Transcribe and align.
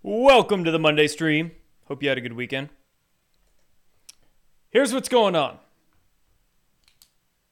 Welcome 0.00 0.62
to 0.62 0.70
the 0.70 0.78
Monday 0.78 1.08
stream. 1.08 1.50
Hope 1.86 2.04
you 2.04 2.08
had 2.08 2.18
a 2.18 2.20
good 2.20 2.34
weekend. 2.34 2.68
Here's 4.70 4.94
what's 4.94 5.08
going 5.08 5.34
on. 5.34 5.58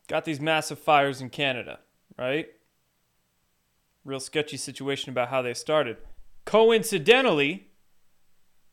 Got 0.07 0.25
these 0.25 0.39
massive 0.39 0.79
fires 0.79 1.21
in 1.21 1.31
Canada, 1.31 1.81
right? 2.17 2.47
Real 4.05 4.21
sketchy 4.21 4.57
situation 4.57 5.11
about 5.11 5.31
how 5.31 5.43
they 5.43 5.55
started. 5.55 5.97
Coincidentally, 6.45 7.67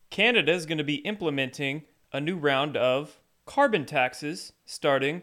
Canada 0.08 0.52
is 0.52 0.66
going 0.66 0.78
to 0.78 0.84
be 0.84 0.96
implementing 0.98 1.82
a 2.12 2.20
new 2.20 2.36
round 2.36 2.76
of 2.76 3.18
carbon 3.44 3.86
taxes 3.86 4.52
starting 4.64 5.22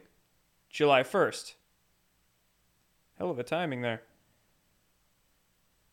July 0.70 1.04
1st. 1.04 1.54
Hell 3.18 3.32
of 3.32 3.40
a 3.40 3.44
timing 3.44 3.80
there. 3.80 4.02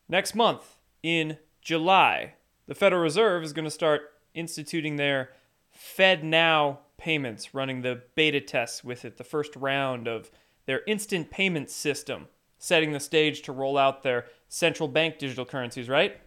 Next 0.09 0.35
month, 0.35 0.75
in 1.01 1.37
July, 1.61 2.33
the 2.69 2.75
Federal 2.75 3.01
Reserve 3.01 3.43
is 3.43 3.51
going 3.51 3.65
to 3.65 3.71
start 3.71 4.13
instituting 4.35 4.95
their 4.95 5.31
Fed 5.71 6.23
Now 6.23 6.81
payments, 6.97 7.55
running 7.55 7.81
the 7.81 8.03
beta 8.13 8.39
tests 8.39 8.83
with 8.83 9.03
it, 9.03 9.17
the 9.17 9.23
first 9.23 9.55
round 9.55 10.07
of 10.07 10.29
their 10.67 10.83
instant 10.85 11.31
payment 11.31 11.71
system, 11.71 12.27
setting 12.59 12.91
the 12.91 12.99
stage 12.99 13.41
to 13.41 13.51
roll 13.51 13.75
out 13.75 14.03
their 14.03 14.27
central 14.49 14.87
bank 14.87 15.17
digital 15.17 15.45
currencies, 15.45 15.89
right? 15.89 16.21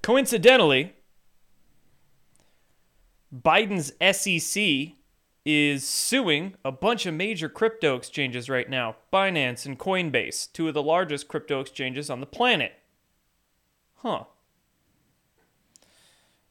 Coincidentally, 0.00 0.94
Biden's 3.34 3.92
SEC 4.16 4.94
is 5.44 5.84
suing 5.84 6.54
a 6.64 6.70
bunch 6.70 7.04
of 7.04 7.14
major 7.14 7.48
crypto 7.48 7.96
exchanges 7.96 8.48
right 8.48 8.70
now 8.70 8.94
Binance 9.12 9.66
and 9.66 9.76
Coinbase, 9.76 10.52
two 10.52 10.68
of 10.68 10.74
the 10.74 10.82
largest 10.84 11.26
crypto 11.26 11.58
exchanges 11.58 12.10
on 12.10 12.20
the 12.20 12.26
planet. 12.26 12.74
Huh. 13.96 14.26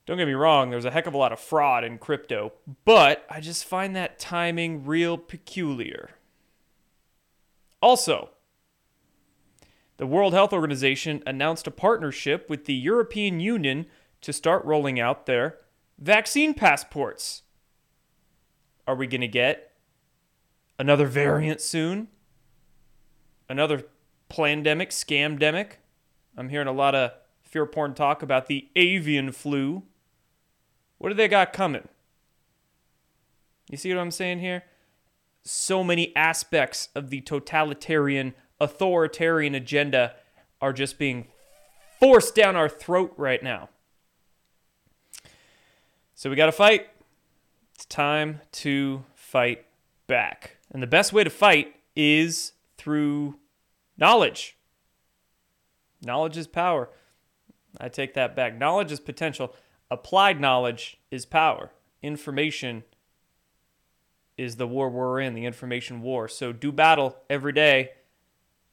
Don't 0.06 0.18
get 0.18 0.28
me 0.28 0.34
wrong, 0.34 0.70
there's 0.70 0.86
a 0.86 0.92
heck 0.92 1.08
of 1.08 1.16
a 1.16 1.18
lot 1.18 1.32
of 1.32 1.40
fraud 1.40 1.84
in 1.84 1.98
crypto, 1.98 2.54
but 2.86 3.26
I 3.30 3.40
just 3.40 3.66
find 3.66 3.96
that 3.96 4.20
timing 4.20 4.86
real 4.86 5.18
peculiar. 5.18 6.12
Also, 7.82 8.30
the 9.98 10.06
World 10.06 10.34
Health 10.34 10.54
Organization 10.54 11.24
announced 11.26 11.66
a 11.66 11.72
partnership 11.72 12.50
with 12.50 12.66
the 12.66 12.74
European 12.74 13.40
Union 13.40 13.88
to 14.22 14.32
start 14.32 14.64
rolling 14.66 15.00
out 15.00 15.26
their 15.26 15.58
vaccine 15.98 16.54
passports. 16.54 17.44
Are 18.88 18.96
we 18.96 19.08
going 19.08 19.22
to 19.22 19.28
get 19.28 19.72
another 20.78 21.08
variant 21.08 21.62
soon? 21.62 22.10
Another 23.50 23.86
pandemic, 24.30 24.90
scamdemic? 24.90 25.74
I'm 26.38 26.50
hearing 26.50 26.68
a 26.68 26.74
lot 26.74 26.94
of 26.94 27.12
fear 27.42 27.66
porn 27.66 27.94
talk 27.94 28.22
about 28.22 28.48
the 28.48 28.68
avian 28.76 29.32
flu. 29.32 29.84
What 30.98 31.10
do 31.10 31.16
they 31.16 31.28
got 31.28 31.54
coming? 31.54 31.88
You 33.70 33.78
see 33.78 33.94
what 33.94 34.00
I'm 34.00 34.12
saying 34.12 34.40
here? 34.40 34.64
So 35.44 35.84
many 35.84 36.16
aspects 36.16 36.90
of 36.96 37.10
the 37.10 37.22
totalitarian, 37.22 38.34
authoritarian 38.60 39.56
agenda 39.56 40.16
are 40.62 40.74
just 40.74 40.98
being 40.98 41.28
forced 42.00 42.36
down 42.36 42.56
our 42.56 42.70
throat 42.70 43.14
right 43.18 43.42
now. 43.42 43.70
So 46.16 46.30
we 46.30 46.36
got 46.36 46.46
to 46.46 46.52
fight. 46.52 46.88
It's 47.76 47.86
time 47.86 48.42
to 48.54 49.04
fight 49.16 49.66
back. 50.08 50.58
And 50.72 50.82
the 50.82 50.88
best 50.88 51.12
way 51.12 51.24
to 51.24 51.30
fight 51.30 51.76
is 51.96 52.54
through 52.78 53.38
knowledge. 53.98 54.58
Knowledge 56.02 56.38
is 56.38 56.48
power. 56.48 56.90
I 57.80 57.90
take 57.90 58.14
that 58.14 58.36
back. 58.36 58.58
Knowledge 58.58 58.92
is 58.92 59.00
potential. 59.00 59.54
Applied 59.92 60.42
knowledge 60.42 60.98
is 61.12 61.26
power. 61.26 61.72
Information 62.02 62.84
is 64.38 64.56
the 64.58 64.68
war 64.68 64.90
we're 64.90 65.20
in, 65.20 65.34
the 65.34 65.46
information 65.46 66.02
war. 66.02 66.28
So 66.28 66.52
do 66.52 66.72
battle 66.72 67.18
every 67.30 67.54
day. 67.54 67.92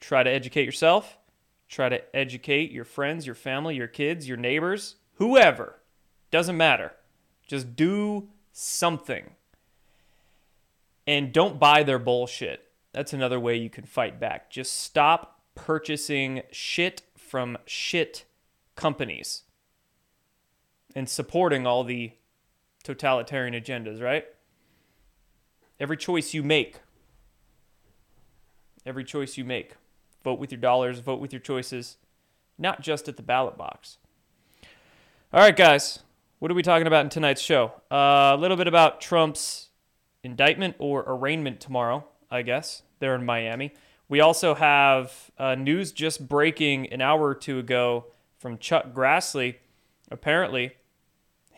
Try 0.01 0.23
to 0.23 0.31
educate 0.31 0.65
yourself. 0.65 1.19
Try 1.69 1.89
to 1.89 2.17
educate 2.17 2.71
your 2.71 2.85
friends, 2.85 3.27
your 3.27 3.35
family, 3.35 3.77
your 3.77 3.87
kids, 3.87 4.27
your 4.27 4.37
neighbors, 4.37 4.97
whoever. 5.15 5.81
Doesn't 6.31 6.57
matter. 6.57 6.93
Just 7.47 7.77
do 7.77 8.29
something. 8.53 9.31
And 11.07 11.33
don't 11.33 11.59
buy 11.59 11.83
their 11.83 11.99
bullshit. 11.99 12.69
That's 12.93 13.13
another 13.13 13.41
way 13.41 13.57
you 13.57 13.71
can 13.71 13.85
fight 13.85 14.21
back. 14.21 14.51
Just 14.51 14.81
stop 14.81 15.41
purchasing 15.55 16.43
shit 16.51 17.03
from 17.17 17.59
shit 17.67 18.25
companies 18.77 19.43
and 20.95 21.09
supporting 21.09 21.67
all 21.67 21.85
the 21.85 22.13
totalitarian 22.83 23.55
agendas, 23.55 24.01
right? 24.01 24.27
Every 25.81 25.97
choice 25.97 26.35
you 26.35 26.43
make, 26.43 26.81
every 28.85 29.05
choice 29.05 29.37
you 29.37 29.45
make, 29.45 29.75
vote 30.23 30.39
with 30.39 30.53
your 30.53 30.61
dollars, 30.61 31.01
vote 31.01 31.21
with 31.21 31.33
your 31.33 31.41
choices, 31.41 31.97
not 32.59 32.81
just 32.81 33.09
at 33.09 33.17
the 33.17 33.23
ballot 33.23 33.57
box. 33.57 33.99
All 35.33 35.41
right, 35.41 35.57
guys, 35.57 36.01
what 36.39 36.51
are 36.51 36.55
we 36.55 36.63
talking 36.63 36.87
about 36.87 37.05
in 37.05 37.11
tonight's 37.11 37.41
show? 37.41 37.73
Uh, 37.91 38.33
a 38.35 38.37
little 38.37 38.57
bit 38.57 38.69
about 38.69 39.01
Trump's 39.01 39.71
indictment 40.23 40.77
or 40.79 41.05
arraignment 41.07 41.61
tomorrow, 41.61 42.05
I 42.31 42.43
guess, 42.43 42.83
there 43.01 43.15
in 43.15 43.25
Miami. 43.25 43.73
We 44.09 44.21
also 44.21 44.55
have 44.55 45.31
uh, 45.39 45.55
news 45.55 45.91
just 45.91 46.29
breaking 46.29 46.93
an 46.93 47.01
hour 47.01 47.29
or 47.29 47.35
two 47.35 47.59
ago 47.59 48.07
from 48.39 48.59
Chuck 48.59 48.93
Grassley. 48.93 49.57
Apparently, 50.11 50.73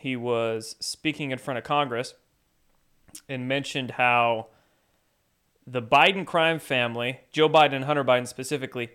he 0.05 0.15
was 0.15 0.75
speaking 0.79 1.31
in 1.31 1.37
front 1.39 1.57
of 1.57 1.63
Congress 1.63 2.13
and 3.27 3.47
mentioned 3.47 3.89
how 3.89 4.45
the 5.65 5.81
Biden 5.81 6.27
crime 6.27 6.59
family, 6.59 7.21
Joe 7.31 7.49
Biden 7.49 7.73
and 7.73 7.85
Hunter 7.85 8.03
Biden 8.03 8.27
specifically, 8.27 8.91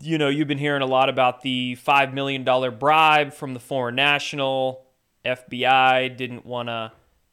you 0.00 0.16
know, 0.16 0.30
you've 0.30 0.48
been 0.48 0.56
hearing 0.56 0.80
a 0.80 0.86
lot 0.86 1.10
about 1.10 1.42
the 1.42 1.76
$5 1.86 2.14
million 2.14 2.44
bribe 2.78 3.34
from 3.34 3.52
the 3.52 3.60
foreign 3.60 3.94
national. 3.94 4.86
FBI 5.26 6.16
didn't 6.16 6.46
want 6.46 6.70
to 6.70 6.92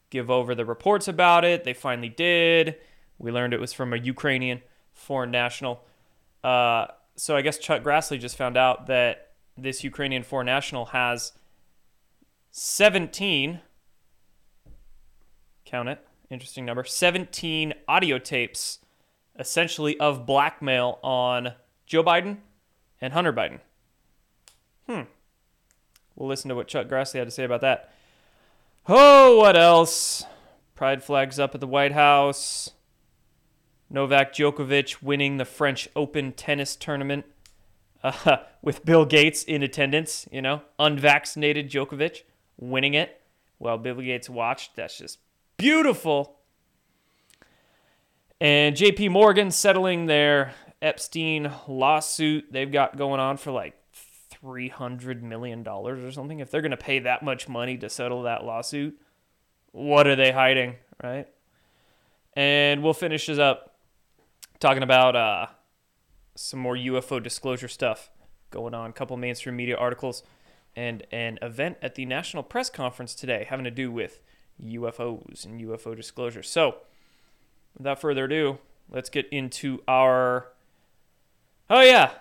give 0.10 0.30
over 0.30 0.54
the 0.56 0.66
reports 0.66 1.08
about 1.08 1.46
it. 1.46 1.64
They 1.64 1.74
finally 1.74 2.10
did. 2.10 2.76
We 3.18 3.32
learned 3.32 3.54
it 3.54 3.62
was 3.62 3.72
from 3.72 3.94
a 3.94 3.98
Ukrainian 3.98 4.62
foreign 4.92 5.32
national. 5.32 5.86
Uh, 6.44 6.88
so 7.16 7.38
I 7.38 7.42
guess 7.42 7.58
Chuck 7.58 7.82
Grassley 7.82 8.20
just 8.20 8.36
found 8.36 8.58
out 8.58 8.88
that 8.88 9.30
this 9.58 9.86
Ukrainian 9.86 10.24
foreign 10.24 10.48
national 10.48 10.88
has 10.88 11.32
17 12.58 13.60
count 15.66 15.90
it 15.90 16.08
interesting 16.30 16.64
number 16.64 16.86
17 16.86 17.74
audio 17.86 18.18
tapes 18.18 18.80
essentially 19.38 20.00
of 20.00 20.26
blackmail 20.26 20.98
on 21.04 21.52
Joe 21.86 22.02
Biden 22.02 22.38
and 23.02 23.12
Hunter 23.12 23.34
Biden. 23.34 23.60
Hmm. 24.88 25.02
We'll 26.16 26.30
listen 26.30 26.48
to 26.48 26.56
what 26.56 26.70
Chuck 26.70 26.88
Grassley 26.88 27.20
had 27.20 27.28
to 27.28 27.32
say 27.32 27.44
about 27.44 27.60
that. 27.60 27.92
Oh, 28.88 29.36
what 29.36 29.58
else? 29.58 30.24
Pride 30.76 31.04
flags 31.04 31.38
up 31.38 31.56
at 31.56 31.60
the 31.60 31.68
White 31.68 31.92
House. 31.92 32.72
Novak 33.90 34.34
Djokovic 34.34 35.02
winning 35.02 35.36
the 35.36 35.44
French 35.44 35.90
Open 35.94 36.32
tennis 36.32 36.78
tournament 36.78 37.26
uh, 38.02 38.38
with 38.62 38.86
Bill 38.86 39.04
Gates 39.04 39.44
in 39.44 39.62
attendance, 39.62 40.26
you 40.32 40.42
know, 40.42 40.62
unvaccinated 40.80 41.70
Djokovic 41.70 42.22
winning 42.58 42.94
it 42.94 43.22
while 43.58 43.78
Bill 43.78 43.96
Gates 43.96 44.30
watched. 44.30 44.76
That's 44.76 44.98
just 44.98 45.20
beautiful. 45.58 46.38
And 48.40 48.76
JP 48.76 49.12
Morgan 49.12 49.52
settling 49.52 50.08
their 50.08 50.54
Epstein 50.82 51.52
lawsuit 51.68 52.52
they've 52.52 52.72
got 52.72 52.98
going 52.98 53.20
on 53.20 53.38
for 53.38 53.52
like 53.52 53.76
$300 54.44 55.22
million 55.22 55.66
or 55.68 56.12
something. 56.12 56.40
If 56.40 56.52
they're 56.52 56.62
going 56.62 56.72
to 56.72 56.78
pay 56.78 57.00
that 57.00 57.24
much 57.24 57.48
money 57.48 57.78
to 57.78 57.90
settle 57.90 58.24
that 58.24 58.44
lawsuit, 58.44 59.00
what 59.72 60.08
are 60.08 60.16
they 60.16 60.32
hiding, 60.32 60.76
right? 61.02 61.28
And 62.34 62.84
we'll 62.84 62.94
finish 62.94 63.28
this 63.28 63.40
up 63.40 63.76
talking 64.60 64.84
about 64.84 65.16
uh, 65.16 65.48
some 66.36 66.60
more 66.60 66.76
UFO 66.76 67.24
disclosure 67.24 67.68
stuff 67.68 68.10
going 68.52 68.74
on. 68.74 68.90
A 68.90 68.94
couple 68.94 69.16
mainstream 69.18 69.56
media 69.56 69.78
articles 69.78 70.24
and 70.76 71.06
an 71.12 71.40
event 71.42 71.78
at 71.82 71.96
the 71.96 72.06
National 72.06 72.44
Press 72.44 72.70
Conference 72.70 73.16
today 73.16 73.46
having 73.50 73.64
to 73.66 73.72
do 73.72 73.92
with 73.92 74.22
UFOs 74.64 75.46
and 75.46 75.62
UFO 75.62 75.96
disclosure. 75.96 76.44
So, 76.44 76.78
without 77.78 78.00
further 78.00 78.26
ado, 78.26 78.60
let's 78.90 79.10
get 79.10 79.28
into 79.30 79.82
our. 79.88 80.48
Oh, 81.70 81.82
yeah. 81.82 82.12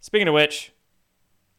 Speaking 0.00 0.28
of 0.28 0.34
which, 0.34 0.72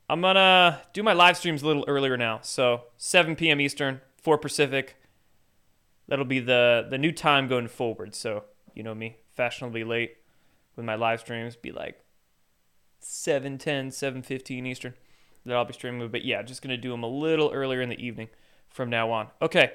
I'm 0.10 0.22
going 0.22 0.36
to 0.36 0.82
do 0.94 1.04
my 1.04 1.14
live 1.14 1.38
streams 1.38 1.62
a 1.62 1.68
little 1.68 1.86
earlier 1.88 2.18
now. 2.18 2.40
So, 2.42 2.84
7 2.98 3.36
p.m. 3.36 3.60
Eastern, 3.60 4.02
4 4.22 4.38
Pacific. 4.38 4.96
That'll 6.08 6.26
be 6.26 6.40
the, 6.40 6.88
the 6.90 6.98
new 6.98 7.12
time 7.12 7.48
going 7.48 7.68
forward. 7.68 8.16
So, 8.16 8.46
you 8.74 8.84
know 8.84 8.96
me, 8.96 9.18
fashionably 9.32 9.84
late 9.84 10.18
with 10.76 10.86
my 10.86 10.96
live 10.96 11.20
streams, 11.20 11.56
be 11.56 11.72
like 11.72 12.04
7:10, 13.02 13.88
7:15 13.90 14.66
Eastern. 14.66 14.94
That 15.46 15.56
I'll 15.56 15.66
be 15.66 15.74
streaming 15.74 16.00
with. 16.00 16.12
But 16.12 16.26
yeah, 16.26 16.42
just 16.42 16.62
going 16.62 16.76
to 16.76 16.78
do 16.78 16.92
them 16.92 17.04
a 17.04 17.08
little 17.08 17.52
earlier 17.52 17.82
in 17.82 17.90
the 17.90 18.04
evening 18.04 18.30
from 18.70 18.90
now 18.90 19.12
on. 19.12 19.28
Okay, 19.42 19.72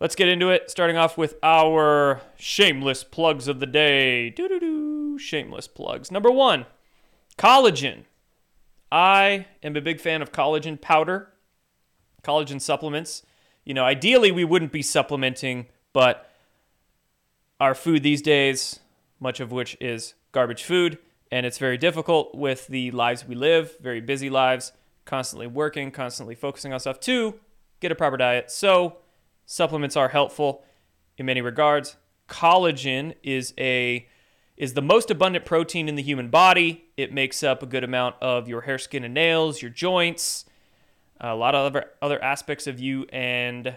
let's 0.00 0.14
get 0.14 0.28
into 0.28 0.50
it. 0.50 0.70
Starting 0.70 0.96
off 0.96 1.18
with 1.18 1.36
our 1.42 2.20
shameless 2.36 3.04
plugs 3.04 3.48
of 3.48 3.60
the 3.60 3.66
day. 3.66 4.30
Doo 4.30 4.48
doo 4.48 4.60
doo. 4.60 5.18
Shameless 5.18 5.68
plugs. 5.68 6.10
Number 6.10 6.30
one, 6.30 6.66
collagen. 7.38 8.04
I 8.90 9.46
am 9.62 9.74
a 9.76 9.80
big 9.80 10.00
fan 10.00 10.20
of 10.20 10.32
collagen 10.32 10.80
powder, 10.80 11.32
collagen 12.22 12.60
supplements. 12.60 13.22
You 13.64 13.74
know, 13.74 13.84
ideally 13.84 14.30
we 14.30 14.44
wouldn't 14.44 14.72
be 14.72 14.82
supplementing, 14.82 15.66
but 15.92 16.28
our 17.58 17.74
food 17.74 18.02
these 18.02 18.20
days, 18.20 18.80
much 19.20 19.40
of 19.40 19.52
which 19.52 19.76
is 19.80 20.14
garbage 20.32 20.64
food, 20.64 20.98
and 21.30 21.46
it's 21.46 21.58
very 21.58 21.78
difficult 21.78 22.34
with 22.34 22.66
the 22.66 22.90
lives 22.90 23.26
we 23.26 23.34
live, 23.34 23.78
very 23.80 24.00
busy 24.00 24.28
lives, 24.28 24.72
constantly 25.04 25.46
working, 25.46 25.90
constantly 25.90 26.34
focusing 26.34 26.72
on 26.72 26.80
stuff 26.80 27.00
to 27.00 27.40
get 27.80 27.92
a 27.92 27.94
proper 27.94 28.16
diet. 28.16 28.50
So, 28.50 28.98
supplements 29.46 29.96
are 29.96 30.08
helpful 30.08 30.64
in 31.18 31.26
many 31.26 31.40
regards. 31.40 31.96
Collagen 32.28 33.14
is 33.22 33.52
a 33.58 34.08
is 34.56 34.74
the 34.74 34.82
most 34.82 35.10
abundant 35.10 35.44
protein 35.44 35.88
in 35.88 35.96
the 35.96 36.02
human 36.02 36.28
body. 36.28 36.84
It 36.96 37.12
makes 37.12 37.42
up 37.42 37.62
a 37.62 37.66
good 37.66 37.84
amount 37.84 38.16
of 38.20 38.48
your 38.48 38.60
hair, 38.62 38.78
skin, 38.78 39.02
and 39.02 39.14
nails, 39.14 39.62
your 39.62 39.70
joints, 39.70 40.44
a 41.20 41.34
lot 41.34 41.54
of 41.54 41.66
other, 41.66 41.86
other 42.00 42.22
aspects 42.22 42.66
of 42.66 42.78
you, 42.78 43.06
and 43.12 43.76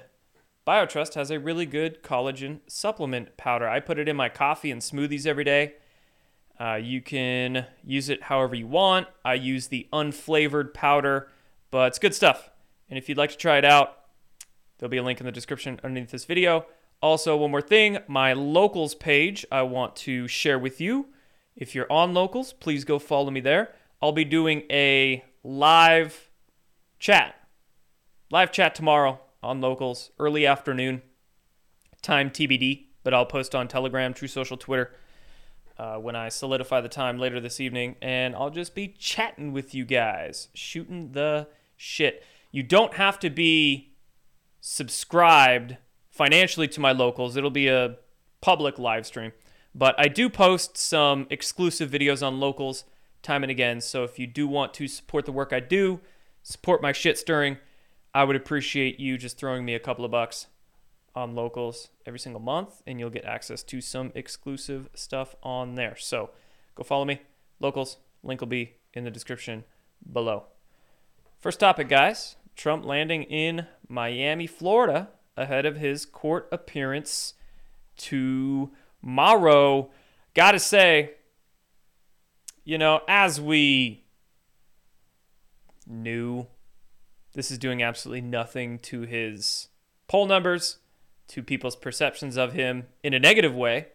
BioTrust 0.67 1.13
has 1.13 1.31
a 1.31 1.39
really 1.39 1.65
good 1.65 2.03
collagen 2.03 2.59
supplement 2.67 3.37
powder. 3.37 3.67
I 3.69 3.79
put 3.79 3.99
it 3.99 4.09
in 4.09 4.15
my 4.15 4.29
coffee 4.29 4.71
and 4.71 4.81
smoothies 4.81 5.25
every 5.25 5.43
day. 5.43 5.75
Uh, 6.59 6.75
you 6.75 7.01
can 7.01 7.65
use 7.83 8.09
it 8.09 8.23
however 8.23 8.55
you 8.55 8.67
want. 8.67 9.07
I 9.23 9.33
use 9.33 9.67
the 9.67 9.87
unflavored 9.91 10.73
powder, 10.73 11.29
but 11.69 11.87
it's 11.87 11.99
good 11.99 12.15
stuff. 12.15 12.49
And 12.89 12.97
if 12.97 13.09
you'd 13.09 13.17
like 13.17 13.31
to 13.31 13.37
try 13.37 13.57
it 13.57 13.65
out, 13.65 13.97
there'll 14.77 14.89
be 14.89 14.97
a 14.97 15.03
link 15.03 15.19
in 15.19 15.25
the 15.25 15.31
description 15.31 15.79
underneath 15.83 16.11
this 16.11 16.25
video. 16.25 16.65
Also, 17.01 17.35
one 17.35 17.51
more 17.51 17.61
thing 17.61 17.99
my 18.07 18.33
locals 18.33 18.95
page 18.95 19.45
I 19.51 19.63
want 19.63 19.95
to 19.97 20.27
share 20.27 20.57
with 20.57 20.79
you. 20.79 21.07
If 21.55 21.75
you're 21.75 21.91
on 21.91 22.13
locals, 22.13 22.53
please 22.53 22.85
go 22.85 22.99
follow 22.99 23.31
me 23.31 23.41
there. 23.41 23.73
I'll 24.01 24.11
be 24.11 24.25
doing 24.25 24.63
a 24.69 25.23
live 25.43 26.29
chat, 26.99 27.35
live 28.31 28.51
chat 28.51 28.75
tomorrow 28.75 29.19
on 29.43 29.61
locals, 29.61 30.11
early 30.19 30.45
afternoon, 30.45 31.01
time 32.01 32.29
TBD, 32.29 32.87
but 33.03 33.13
I'll 33.13 33.25
post 33.25 33.53
on 33.53 33.67
Telegram, 33.67 34.13
Truth 34.13 34.31
Social, 34.31 34.57
Twitter 34.57 34.91
uh, 35.77 35.97
when 35.97 36.15
I 36.15 36.29
solidify 36.29 36.81
the 36.81 36.89
time 36.89 37.17
later 37.19 37.39
this 37.39 37.59
evening, 37.59 37.95
and 38.01 38.35
I'll 38.35 38.49
just 38.49 38.75
be 38.75 38.87
chatting 38.87 39.51
with 39.51 39.73
you 39.75 39.85
guys, 39.85 40.47
shooting 40.53 41.11
the 41.11 41.47
shit. 41.75 42.23
You 42.51 42.63
don't 42.63 42.93
have 42.95 43.19
to 43.19 43.29
be 43.29 43.93
subscribed 44.61 45.77
financially 46.09 46.67
to 46.69 46.79
my 46.79 46.91
locals, 46.91 47.35
it'll 47.35 47.49
be 47.49 47.67
a 47.67 47.97
public 48.41 48.79
live 48.79 49.05
stream. 49.05 49.33
But 49.73 49.95
I 49.99 50.07
do 50.07 50.29
post 50.29 50.77
some 50.77 51.27
exclusive 51.29 51.91
videos 51.91 52.25
on 52.25 52.39
locals 52.39 52.85
time 53.21 53.43
and 53.43 53.51
again. 53.51 53.81
So 53.81 54.03
if 54.03 54.17
you 54.17 54.27
do 54.27 54.47
want 54.47 54.73
to 54.75 54.87
support 54.87 55.25
the 55.25 55.33
work 55.33 55.51
I 55.51 55.59
do, 55.59 55.99
support 56.43 56.81
my 56.81 56.93
shit 56.93 57.17
stirring, 57.17 57.57
I 58.13 58.23
would 58.23 58.37
appreciate 58.37 58.99
you 58.99 59.17
just 59.17 59.37
throwing 59.37 59.65
me 59.65 59.73
a 59.73 59.79
couple 59.79 60.05
of 60.05 60.11
bucks 60.11 60.47
on 61.15 61.35
locals 61.35 61.89
every 62.05 62.19
single 62.19 62.41
month, 62.41 62.81
and 62.85 62.99
you'll 62.99 63.09
get 63.09 63.25
access 63.25 63.63
to 63.63 63.81
some 63.81 64.11
exclusive 64.15 64.89
stuff 64.93 65.35
on 65.41 65.75
there. 65.75 65.95
So 65.95 66.31
go 66.75 66.83
follow 66.83 67.05
me, 67.05 67.21
locals. 67.59 67.97
Link 68.23 68.41
will 68.41 68.47
be 68.47 68.75
in 68.93 69.03
the 69.03 69.11
description 69.11 69.63
below. 70.11 70.45
First 71.39 71.59
topic, 71.59 71.89
guys 71.89 72.35
Trump 72.55 72.85
landing 72.85 73.23
in 73.23 73.67
Miami, 73.87 74.47
Florida, 74.47 75.09
ahead 75.37 75.65
of 75.65 75.77
his 75.77 76.05
court 76.05 76.47
appearance 76.51 77.33
tomorrow. 77.97 78.71
Gotta 80.33 80.59
say, 80.59 81.15
you 82.63 82.77
know, 82.77 83.01
as 83.07 83.39
we 83.39 84.05
knew, 85.85 86.47
this 87.33 87.51
is 87.51 87.57
doing 87.57 87.83
absolutely 87.83 88.21
nothing 88.21 88.79
to 88.79 89.01
his 89.01 89.67
poll 90.07 90.25
numbers 90.25 90.77
to 91.27 91.43
people's 91.43 91.75
perceptions 91.75 92.37
of 92.37 92.53
him 92.53 92.87
in 93.03 93.13
a 93.13 93.19
negative 93.19 93.55
way, 93.55 93.87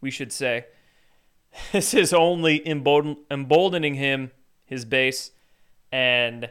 we 0.00 0.10
should 0.10 0.32
say. 0.32 0.66
This 1.72 1.94
is 1.94 2.12
only 2.12 2.66
embolden- 2.68 3.24
emboldening 3.30 3.94
him, 3.94 4.30
his 4.66 4.84
base, 4.84 5.30
and 5.90 6.50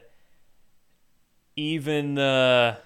even 1.55 2.15
the 2.15 2.79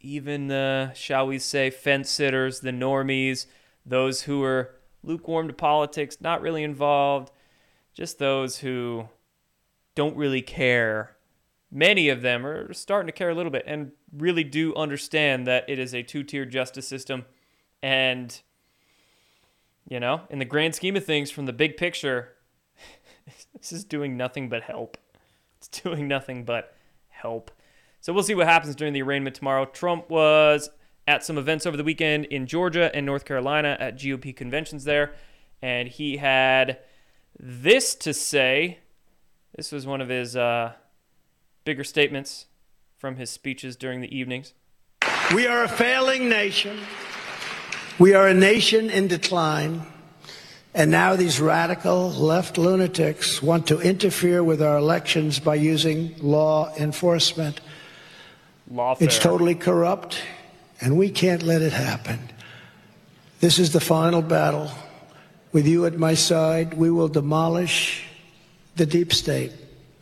even 0.00 0.48
the 0.48 0.92
shall 0.94 1.26
we 1.26 1.38
say 1.38 1.70
fence 1.70 2.10
sitters, 2.10 2.60
the 2.60 2.70
normies, 2.70 3.46
those 3.86 4.22
who 4.22 4.42
are 4.42 4.74
lukewarm 5.02 5.48
to 5.48 5.54
politics, 5.54 6.18
not 6.20 6.42
really 6.42 6.62
involved, 6.62 7.30
just 7.94 8.18
those 8.18 8.58
who 8.58 9.08
don't 9.94 10.16
really 10.16 10.42
care 10.42 11.13
many 11.74 12.08
of 12.08 12.22
them 12.22 12.46
are 12.46 12.72
starting 12.72 13.08
to 13.08 13.12
care 13.12 13.30
a 13.30 13.34
little 13.34 13.50
bit 13.50 13.64
and 13.66 13.90
really 14.16 14.44
do 14.44 14.74
understand 14.76 15.46
that 15.46 15.68
it 15.68 15.78
is 15.78 15.92
a 15.92 16.02
two 16.02 16.22
tier 16.22 16.46
justice 16.46 16.86
system. 16.86 17.26
And, 17.82 18.40
you 19.88 19.98
know, 19.98 20.22
in 20.30 20.38
the 20.38 20.44
grand 20.44 20.76
scheme 20.76 20.96
of 20.96 21.04
things, 21.04 21.30
from 21.30 21.46
the 21.46 21.52
big 21.52 21.76
picture, 21.76 22.34
this 23.58 23.72
is 23.72 23.84
doing 23.84 24.16
nothing 24.16 24.48
but 24.48 24.62
help. 24.62 24.96
It's 25.58 25.68
doing 25.82 26.06
nothing 26.06 26.44
but 26.44 26.76
help. 27.08 27.50
So 28.00 28.12
we'll 28.12 28.22
see 28.22 28.34
what 28.34 28.46
happens 28.46 28.76
during 28.76 28.92
the 28.92 29.02
arraignment 29.02 29.34
tomorrow. 29.34 29.64
Trump 29.64 30.08
was 30.08 30.70
at 31.08 31.24
some 31.24 31.36
events 31.36 31.66
over 31.66 31.76
the 31.76 31.84
weekend 31.84 32.26
in 32.26 32.46
Georgia 32.46 32.90
and 32.94 33.04
North 33.04 33.24
Carolina 33.24 33.76
at 33.80 33.96
GOP 33.96 34.34
conventions 34.34 34.84
there. 34.84 35.14
And 35.60 35.88
he 35.88 36.18
had 36.18 36.78
this 37.38 37.94
to 37.96 38.14
say. 38.14 38.78
This 39.56 39.72
was 39.72 39.86
one 39.86 40.00
of 40.00 40.08
his 40.08 40.36
uh, 40.36 40.74
bigger 41.64 41.84
statements 41.84 42.46
from 42.98 43.16
his 43.16 43.30
speeches 43.30 43.76
during 43.76 44.00
the 44.00 44.16
evenings. 44.16 44.52
We 45.34 45.46
are 45.46 45.64
a 45.64 45.68
failing 45.68 46.28
nation. 46.28 46.78
We 47.98 48.14
are 48.14 48.28
a 48.28 48.34
nation 48.34 48.90
in 48.90 49.08
decline. 49.08 49.82
And 50.74 50.90
now 50.90 51.14
these 51.14 51.40
radical 51.40 52.10
left 52.10 52.58
lunatics 52.58 53.42
want 53.42 53.68
to 53.68 53.80
interfere 53.80 54.42
with 54.42 54.60
our 54.60 54.76
elections 54.76 55.38
by 55.38 55.54
using 55.54 56.16
law 56.18 56.74
enforcement. 56.76 57.60
Lawfare. 58.70 59.02
It's 59.02 59.18
totally 59.18 59.54
corrupt, 59.54 60.20
and 60.80 60.98
we 60.98 61.10
can't 61.10 61.42
let 61.42 61.62
it 61.62 61.72
happen. 61.72 62.18
This 63.40 63.58
is 63.58 63.72
the 63.72 63.80
final 63.80 64.20
battle. 64.20 64.70
With 65.52 65.68
you 65.68 65.86
at 65.86 65.96
my 65.96 66.14
side, 66.14 66.74
we 66.74 66.90
will 66.90 67.08
demolish 67.08 68.04
the 68.74 68.86
deep 68.86 69.12
state. 69.12 69.52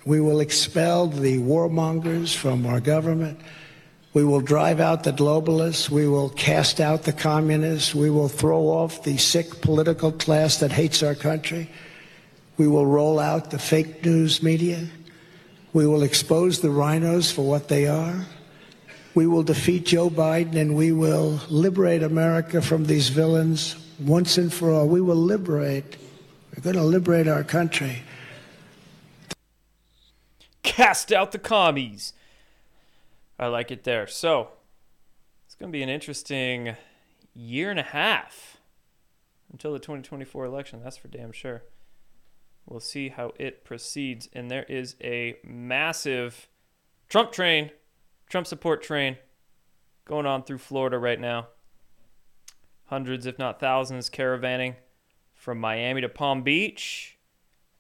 We 0.05 0.21
will 0.21 0.41
expel 0.41 1.07
the 1.07 1.39
warmongers 1.39 2.35
from 2.35 2.67
our 2.67 2.81
government. 2.81 3.39
We 4.15 4.25
will 4.25 4.41
drive 4.41 4.81
out 4.81 5.05
the 5.05 5.13
globalists. 5.13 5.89
We 5.89 6.07
will 6.07 6.29
cast 6.31 6.81
out 6.81 7.05
the 7.05 7.13
communists. 7.13 7.95
We 7.95 8.11
will 8.11 8.29
throw 8.29 8.63
off 8.65 9.05
the 9.05 9.17
sick 9.17 9.63
political 9.63 10.13
class 10.13 10.59
that 10.59 10.73
hates 10.73 11.03
our 11.03 11.15
country. 11.15 11.71
We 12.59 12.69
will 12.69 12.87
roll 12.87 13.19
out 13.19 13.51
the 13.51 13.59
fake 13.59 14.05
news 14.05 14.43
media. 14.43 14.87
We 15.73 15.87
will 15.87 16.03
expose 16.03 16.61
the 16.61 16.69
RINOs 16.69 17.33
for 17.33 17.43
what 17.43 17.69
they 17.69 17.87
are. 17.87 18.27
We 19.15 19.27
will 19.27 19.43
defeat 19.43 19.87
Joe 19.87 20.11
Biden 20.11 20.57
and 20.57 20.75
we 20.77 20.93
will 20.93 21.41
liberate 21.49 22.03
America 22.03 22.61
from 22.61 22.85
these 22.85 23.09
villains 23.09 23.77
once 23.99 24.37
and 24.37 24.53
for 24.53 24.71
all. 24.71 24.89
We 24.89 25.01
will 25.01 25.17
liberate. 25.17 25.97
We're 26.55 26.63
going 26.63 26.77
to 26.77 26.83
liberate 26.83 27.29
our 27.29 27.45
country. 27.45 28.03
Cast 30.63 31.13
out 31.13 31.33
the 31.33 31.39
commies. 31.39 32.13
I 33.39 33.47
like 33.47 33.71
it 33.71 33.85
there. 33.85 34.07
So, 34.07 34.51
it's 35.47 35.55
going 35.55 35.73
to 35.73 35.77
be 35.77 35.83
an 35.83 35.89
interesting 35.89 36.77
year 37.35 37.71
and 37.71 37.81
a 37.81 37.85
half 37.85 38.59
until 39.51 39.73
the 39.73 39.79
2024 39.79 40.45
election. 40.45 40.81
That's 40.83 40.97
for 40.97 41.09
damn 41.09 41.33
sure. 41.33 41.63
We'll 42.67 42.81
see 42.81 43.09
how 43.09 43.33
it 43.39 43.65
proceeds. 43.65 44.29
And 44.33 44.51
there 44.51 44.65
is 44.65 44.97
a 45.03 45.37
massive 45.45 46.49
Trump 47.09 47.33
train, 47.33 47.71
Trump 48.31 48.47
support 48.47 48.83
train 48.83 49.17
going 50.05 50.27
on 50.27 50.45
through 50.45 50.59
Florida 50.59 50.99
right 50.99 51.21
now. 51.21 51.49
Hundreds, 52.87 53.27
if 53.27 53.39
not 53.39 53.61
thousands, 53.61 54.09
caravanning 54.09 54.77
from 55.35 55.59
Miami 55.59 56.01
to 56.01 56.09
Palm 56.09 56.43
Beach. 56.43 57.19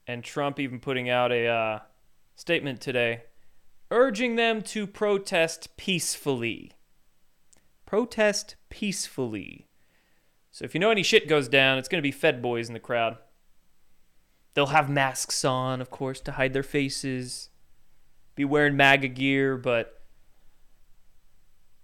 And 0.06 0.24
Trump 0.24 0.58
even 0.58 0.80
putting 0.80 1.08
out 1.08 1.30
a. 1.30 1.46
Uh, 1.46 1.78
statement 2.34 2.80
today 2.80 3.22
urging 3.92 4.36
them 4.36 4.62
to 4.62 4.86
protest 4.86 5.76
peacefully. 5.76 6.72
Protest 7.84 8.56
peacefully. 8.70 9.68
So 10.50 10.64
if 10.64 10.74
you 10.74 10.80
know 10.80 10.90
any 10.90 11.02
shit 11.02 11.28
goes 11.28 11.46
down, 11.46 11.78
it's 11.78 11.88
going 11.88 11.98
to 11.98 12.02
be 12.02 12.10
Fed 12.10 12.40
boys 12.40 12.68
in 12.68 12.72
the 12.72 12.80
crowd. 12.80 13.18
They'll 14.54 14.66
have 14.66 14.88
masks 14.88 15.44
on, 15.44 15.82
of 15.82 15.90
course, 15.90 16.20
to 16.22 16.32
hide 16.32 16.54
their 16.54 16.62
faces. 16.62 17.50
be 18.34 18.46
wearing 18.46 18.76
MAGA 18.76 19.08
gear, 19.08 19.58
but 19.58 20.00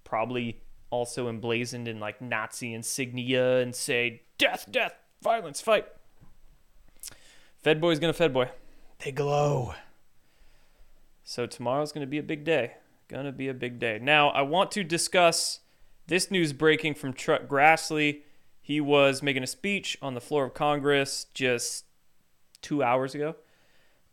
probably 0.05 0.63
also 0.91 1.29
emblazoned 1.29 1.87
in 1.89 2.01
like 2.01 2.23
Nazi 2.23 2.73
insignia 2.73 3.59
and 3.59 3.75
say 3.75 4.23
death, 4.39 4.67
death, 4.71 4.95
violence, 5.23 5.61
fight. 5.61 5.87
Fed 7.59 7.83
boy's 7.83 7.99
gonna 7.99 8.15
Fed 8.15 8.33
boy. 8.33 8.51
They 9.05 9.13
glow. 9.13 9.75
So 11.29 11.45
tomorrow's 11.45 11.93
gonna 11.93 12.07
be 12.07 12.17
a 12.17 12.23
big 12.23 12.43
day. 12.43 12.77
Gonna 13.07 13.33
be 13.33 13.49
a 13.49 13.55
big 13.55 13.79
day. 13.79 13.99
Now 14.01 14.31
I 14.31 14.41
want 14.41 14.71
to 14.71 14.83
discuss 14.83 15.61
this 16.07 16.31
news 16.31 16.55
breaking 16.55 16.95
from 16.95 17.13
Chuck 17.13 17.43
Grassley. 17.47 18.23
He 18.63 18.81
was 18.81 19.23
making 19.23 19.43
a 19.43 19.47
speech 19.47 19.99
on 20.01 20.15
the 20.15 20.23
floor 20.23 20.47
of 20.47 20.55
Congress 20.55 21.27
just 21.35 21.85
two 22.63 22.83
hours 22.83 23.15
ago. 23.15 23.37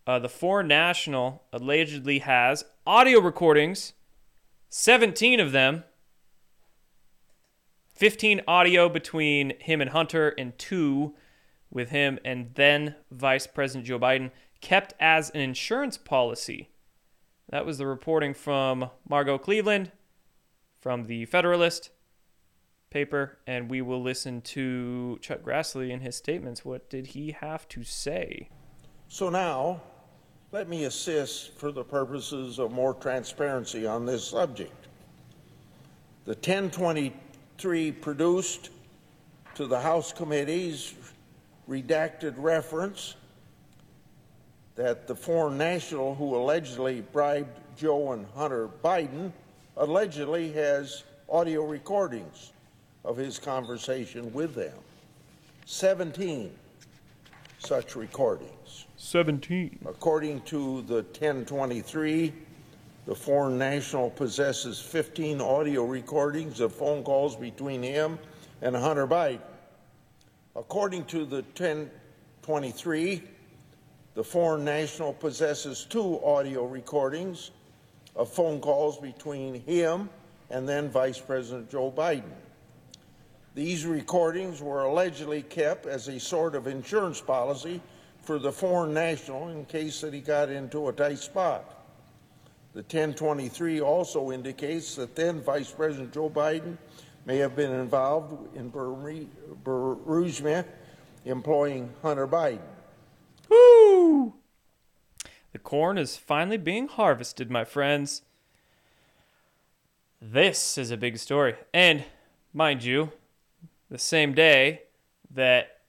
Uh, 0.06 0.20
the 0.20 0.28
Foreign 0.28 0.68
National 0.68 1.44
allegedly 1.54 2.20
has 2.20 2.66
audio 2.86 3.22
recordings, 3.22 3.94
17 4.68 5.40
of 5.40 5.54
them, 5.54 5.86
15 7.94 8.42
audio 8.46 8.90
between 8.90 9.54
him 9.62 9.80
and 9.80 9.92
Hunter, 9.92 10.36
and 10.38 10.60
two 10.60 11.16
with 11.72 11.92
him 11.92 12.20
and 12.26 12.52
then 12.56 12.96
Vice 13.10 13.48
President 13.48 13.86
Joe 13.86 14.00
Biden, 14.00 14.32
kept 14.60 14.94
as 15.00 15.30
an 15.30 15.40
insurance 15.40 15.98
policy. 15.98 16.72
That 17.50 17.66
was 17.66 17.78
the 17.78 17.88
reporting 17.88 18.34
from 18.34 18.90
Margot 19.08 19.38
Cleveland 19.38 19.92
from 20.80 21.06
the 21.06 21.26
Federalist 21.26 21.90
paper, 22.90 23.38
and 23.46 23.70
we 23.70 23.82
will 23.82 24.02
listen 24.02 24.42
to 24.42 25.20
Chuck 25.22 25.42
Grassley 25.42 25.90
in 25.90 26.00
his 26.00 26.16
statements. 26.16 26.64
What 26.64 26.90
did 26.90 27.08
he 27.08 27.32
have 27.32 27.68
to 27.70 27.84
say? 27.84 28.50
So 29.08 29.30
now, 29.30 29.82
let 30.52 30.70
me 30.70 30.86
assist 30.86 31.58
for 31.58 31.72
the 31.72 31.84
purposes 31.84 32.60
of 32.60 32.72
more 32.72 32.94
transparency 32.94 33.86
on 33.86 34.06
this 34.06 34.26
subject. 34.26 34.88
The 36.26 36.34
1023 36.34 37.92
produced 37.92 38.70
to 39.56 39.68
the 39.68 39.80
House 39.80 40.12
committees 40.12 40.96
redacted 41.70 42.34
reference 42.38 43.16
that 44.76 45.08
the 45.08 45.16
foreign 45.16 45.58
national 45.58 46.16
who 46.16 46.36
allegedly 46.36 47.02
bribed 47.02 47.60
Joe 47.78 48.12
and 48.12 48.26
Hunter 48.36 48.70
Biden 48.84 49.32
allegedly 49.78 50.52
has 50.54 51.04
audio 51.30 51.66
recordings 51.66 52.52
of 53.04 53.18
his 53.18 53.40
conversation 53.40 54.32
with 54.34 54.56
them. 54.56 54.78
17 55.66 56.52
such 57.60 57.96
recordings. 57.96 58.86
17. 58.98 59.80
According 59.86 60.42
to 60.42 60.84
the 60.84 60.96
1023, 60.96 62.34
the 63.06 63.16
foreign 63.16 63.58
national 63.58 64.10
possesses 64.12 64.80
15 64.80 65.42
audio 65.42 65.86
recordings 65.86 66.60
of 66.60 66.74
phone 66.74 67.04
calls 67.04 67.36
between 67.36 67.82
him 67.82 68.20
and 68.62 68.76
Hunter 68.76 69.08
Biden. 69.08 69.42
According 70.56 71.06
to 71.06 71.26
the 71.26 71.38
1023, 71.38 73.24
the 74.16 74.24
foreign 74.24 74.64
national 74.66 75.14
possesses 75.14 75.86
two 75.90 76.24
audio 76.24 76.66
recordings 76.66 77.52
of 78.16 78.30
phone 78.30 78.62
calls 78.62 78.98
between 78.98 79.62
him 79.62 80.10
and 80.50 80.68
then 80.68 80.90
Vice 80.90 81.20
President 81.20 81.70
Joe 81.70 81.92
Biden. 81.92 82.24
These 83.54 83.86
recordings 83.86 84.62
were 84.62 84.84
allegedly 84.84 85.42
kept 85.42 85.86
as 85.86 86.08
a 86.08 86.20
sort 86.20 86.56
of 86.56 86.68
insurance 86.68 87.20
policy 87.22 87.82
for 88.22 88.40
the 88.40 88.52
foreign 88.52 88.94
national 88.94 89.50
in 89.50 89.66
case 89.66 90.02
that 90.02 90.14
he 90.14 90.22
got 90.22 90.50
into 90.50 90.88
a 90.88 90.94
tight 90.94 91.20
spot. 91.20 91.72
The 92.74 92.82
1023 92.82 93.82
also 93.82 94.32
indicates 94.32 94.96
that 94.96 95.16
then 95.16 95.42
Vice 95.42 95.72
President 95.72 96.14
Joe 96.14 96.30
Biden 96.30 96.78
may 97.26 97.38
have 97.38 97.56
been 97.56 97.72
involved 97.72 98.56
in 98.56 98.72
Burisma 98.72 100.66
employing 101.26 101.90
Hunter 102.02 102.28
Biden. 102.28 102.75
Woo! 103.50 104.34
The 105.52 105.60
corn 105.60 105.98
is 105.98 106.18
finally 106.18 106.58
being 106.58 106.88
harvested, 106.88 107.50
my 107.50 107.64
friends. 107.64 108.24
This 110.22 110.78
is 110.78 110.92
a 110.92 110.98
big 110.98 111.18
story. 111.18 111.56
And, 111.74 112.04
mind 112.54 112.84
you, 112.84 113.12
the 113.90 113.98
same 113.98 114.34
day 114.34 114.84
that 115.32 115.80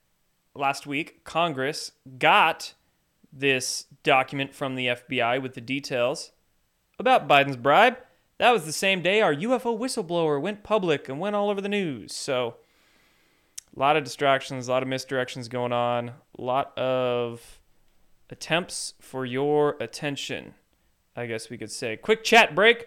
last 0.55 0.87
week 0.87 1.25
Congress 1.25 1.93
got 2.19 2.75
this 3.33 3.87
document 4.03 4.55
from 4.55 4.75
the 4.75 4.87
FBI 4.87 5.43
with 5.43 5.55
the 5.55 5.61
details 5.61 6.33
about 6.99 7.29
Biden's 7.29 7.57
bribe. 7.57 7.99
That 8.39 8.53
was 8.53 8.67
the 8.67 8.73
same 8.73 9.03
day 9.03 9.21
our 9.21 9.35
UFO 9.35 9.79
whistleblower 9.79 10.41
went 10.41 10.63
public 10.63 11.09
and 11.09 11.19
went 11.19 11.37
all 11.37 11.51
over 11.51 11.61
the 11.61 11.69
news. 11.69 12.15
So, 12.15 12.57
a 13.77 13.81
lot 13.81 13.97
of 13.97 14.05
distractions, 14.05 14.69
a 14.69 14.71
lot 14.71 14.83
of 14.83 14.89
misdirections 14.89 15.51
going 15.51 15.73
on, 15.73 16.13
a 16.39 16.43
lot 16.43 16.77
of 16.79 17.61
attempts 18.31 18.95
for 19.01 19.25
your 19.27 19.77
attention, 19.81 20.55
I 21.15 21.27
guess 21.27 21.51
we 21.51 21.59
could 21.59 21.71
say. 21.71 21.97
Quick 21.97 22.25
chat 22.25 22.55
break. 22.55 22.83
I 22.83 22.87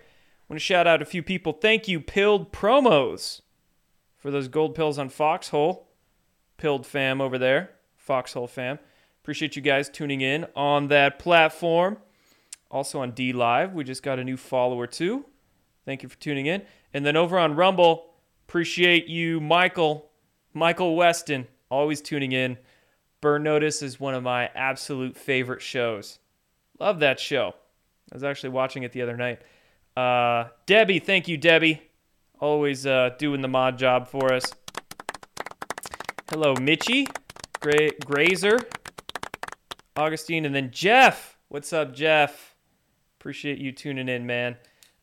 want 0.49 0.59
to 0.59 0.65
shout 0.65 0.87
out 0.87 1.01
a 1.01 1.05
few 1.05 1.21
people. 1.21 1.53
Thank 1.53 1.87
you, 1.87 1.99
Pilled 1.99 2.51
Promos 2.51 3.41
for 4.17 4.31
those 4.31 4.47
gold 4.47 4.75
pills 4.75 4.97
on 4.97 5.09
Foxhole. 5.09 5.87
Pilled 6.57 6.85
fam 6.85 7.21
over 7.21 7.37
there, 7.37 7.71
Foxhole 7.95 8.47
fam. 8.47 8.79
Appreciate 9.23 9.55
you 9.55 9.61
guys 9.61 9.89
tuning 9.89 10.21
in 10.21 10.47
on 10.55 10.87
that 10.87 11.19
platform. 11.19 11.97
Also 12.71 12.99
on 12.99 13.11
D 13.11 13.31
Live, 13.31 13.73
we 13.73 13.83
just 13.83 14.03
got 14.03 14.19
a 14.19 14.23
new 14.23 14.37
follower 14.37 14.87
too. 14.87 15.25
Thank 15.85 16.03
you 16.03 16.09
for 16.09 16.17
tuning 16.17 16.47
in. 16.47 16.63
And 16.93 17.05
then 17.05 17.15
over 17.15 17.37
on 17.37 17.55
Rumble, 17.55 18.13
appreciate 18.47 19.07
you, 19.07 19.39
Michael, 19.39 20.08
Michael 20.59 20.97
Weston, 20.97 21.47
always 21.71 22.01
tuning 22.01 22.33
in. 22.33 22.57
Burn 23.21 23.43
Notice 23.43 23.81
is 23.81 23.97
one 23.97 24.13
of 24.13 24.23
my 24.23 24.49
absolute 24.53 25.15
favorite 25.15 25.61
shows. 25.61 26.19
Love 26.79 26.99
that 26.99 27.17
show. 27.17 27.55
I 28.11 28.15
was 28.15 28.25
actually 28.25 28.49
watching 28.49 28.83
it 28.83 28.91
the 28.91 29.01
other 29.01 29.15
night. 29.15 29.41
Uh, 29.95 30.49
Debbie, 30.65 30.99
thank 30.99 31.29
you, 31.29 31.37
Debbie. 31.37 31.81
Always 32.41 32.85
uh, 32.85 33.11
doing 33.17 33.39
the 33.39 33.47
mod 33.47 33.77
job 33.77 34.09
for 34.09 34.33
us. 34.33 34.43
Hello, 36.29 36.53
Mitchy, 36.55 37.07
Gra- 37.61 37.91
Grazer, 38.05 38.59
Augustine, 39.95 40.45
and 40.45 40.53
then 40.53 40.71
Jeff. 40.71 41.37
What's 41.47 41.71
up, 41.71 41.93
Jeff? 41.93 42.55
Appreciate 43.17 43.59
you 43.59 43.71
tuning 43.71 44.09
in, 44.09 44.25
man. 44.25 44.57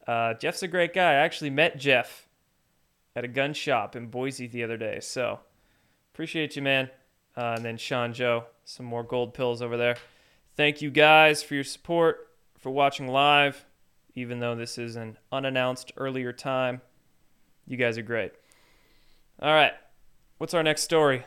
Uh, 0.06 0.34
Jeff's 0.34 0.62
a 0.62 0.68
great 0.68 0.92
guy. 0.92 1.12
I 1.12 1.14
actually 1.14 1.50
met 1.50 1.78
Jeff 1.78 2.28
at 3.14 3.24
a 3.24 3.28
gun 3.28 3.54
shop 3.54 3.96
in 3.96 4.08
Boise 4.08 4.46
the 4.46 4.62
other 4.62 4.76
day. 4.76 5.00
So 5.00 5.40
appreciate 6.16 6.56
you, 6.56 6.62
man. 6.62 6.88
Uh, 7.36 7.52
and 7.56 7.62
then 7.62 7.76
Sean 7.76 8.14
Joe, 8.14 8.44
some 8.64 8.86
more 8.86 9.02
gold 9.02 9.34
pills 9.34 9.60
over 9.60 9.76
there. 9.76 9.98
Thank 10.56 10.80
you 10.80 10.90
guys 10.90 11.42
for 11.42 11.54
your 11.54 11.62
support, 11.62 12.30
for 12.56 12.70
watching 12.70 13.06
live, 13.06 13.66
even 14.14 14.40
though 14.40 14.54
this 14.54 14.78
is 14.78 14.96
an 14.96 15.18
unannounced 15.30 15.92
earlier 15.98 16.32
time. 16.32 16.80
You 17.66 17.76
guys 17.76 17.98
are 17.98 18.02
great. 18.02 18.32
All 19.42 19.52
right. 19.52 19.74
What's 20.38 20.54
our 20.54 20.62
next 20.62 20.84
story? 20.84 21.22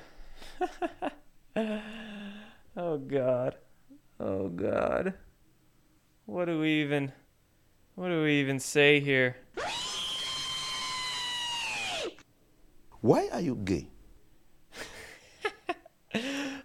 oh, 1.55 2.97
God. 2.97 3.57
Oh, 4.19 4.47
God. 4.47 5.13
What 6.25 6.45
do 6.45 6.57
we 6.57 6.81
even. 6.81 7.11
What 7.93 8.07
do 8.07 8.23
we 8.23 8.39
even 8.39 8.59
say 8.59 8.99
here? 9.01 9.35
Why 13.01 13.29
are 13.31 13.39
you 13.41 13.53
gay? 13.55 13.89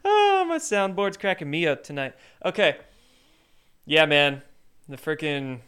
oh, 0.05 0.44
my 0.55 0.59
soundboard's 0.59 1.17
cracking 1.17 1.51
me 1.51 1.67
up 1.67 1.83
tonight. 1.83 2.15
Okay. 2.45 2.77
Yeah, 3.87 4.07
man. 4.07 4.43
The 4.89 4.97
freaking 4.97 5.63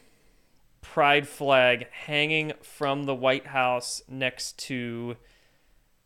pride 0.80 1.26
flag 1.26 1.88
hanging 1.90 2.52
from 2.62 3.02
the 3.02 3.14
White 3.14 3.48
House 3.48 4.00
next 4.08 4.56
to 4.60 5.16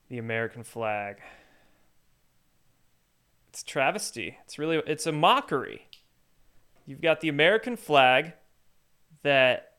the 0.09 0.17
American 0.17 0.63
flag. 0.63 1.19
It's 3.51 3.63
travesty. 3.63 4.39
It's 4.45 4.59
really 4.59 4.81
it's 4.87 5.07
a 5.07 5.13
mockery. 5.13 5.87
You've 6.87 7.03
got 7.03 7.21
the 7.21 7.29
American 7.29 7.77
flag 7.77 8.33
that 9.23 9.75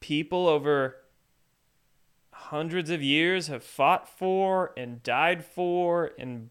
people 0.00 0.46
over 0.46 0.96
hundreds 2.32 2.90
of 2.90 3.02
years 3.02 3.46
have 3.46 3.64
fought 3.64 4.06
for 4.06 4.72
and 4.76 5.02
died 5.02 5.42
for 5.42 6.10
and 6.18 6.50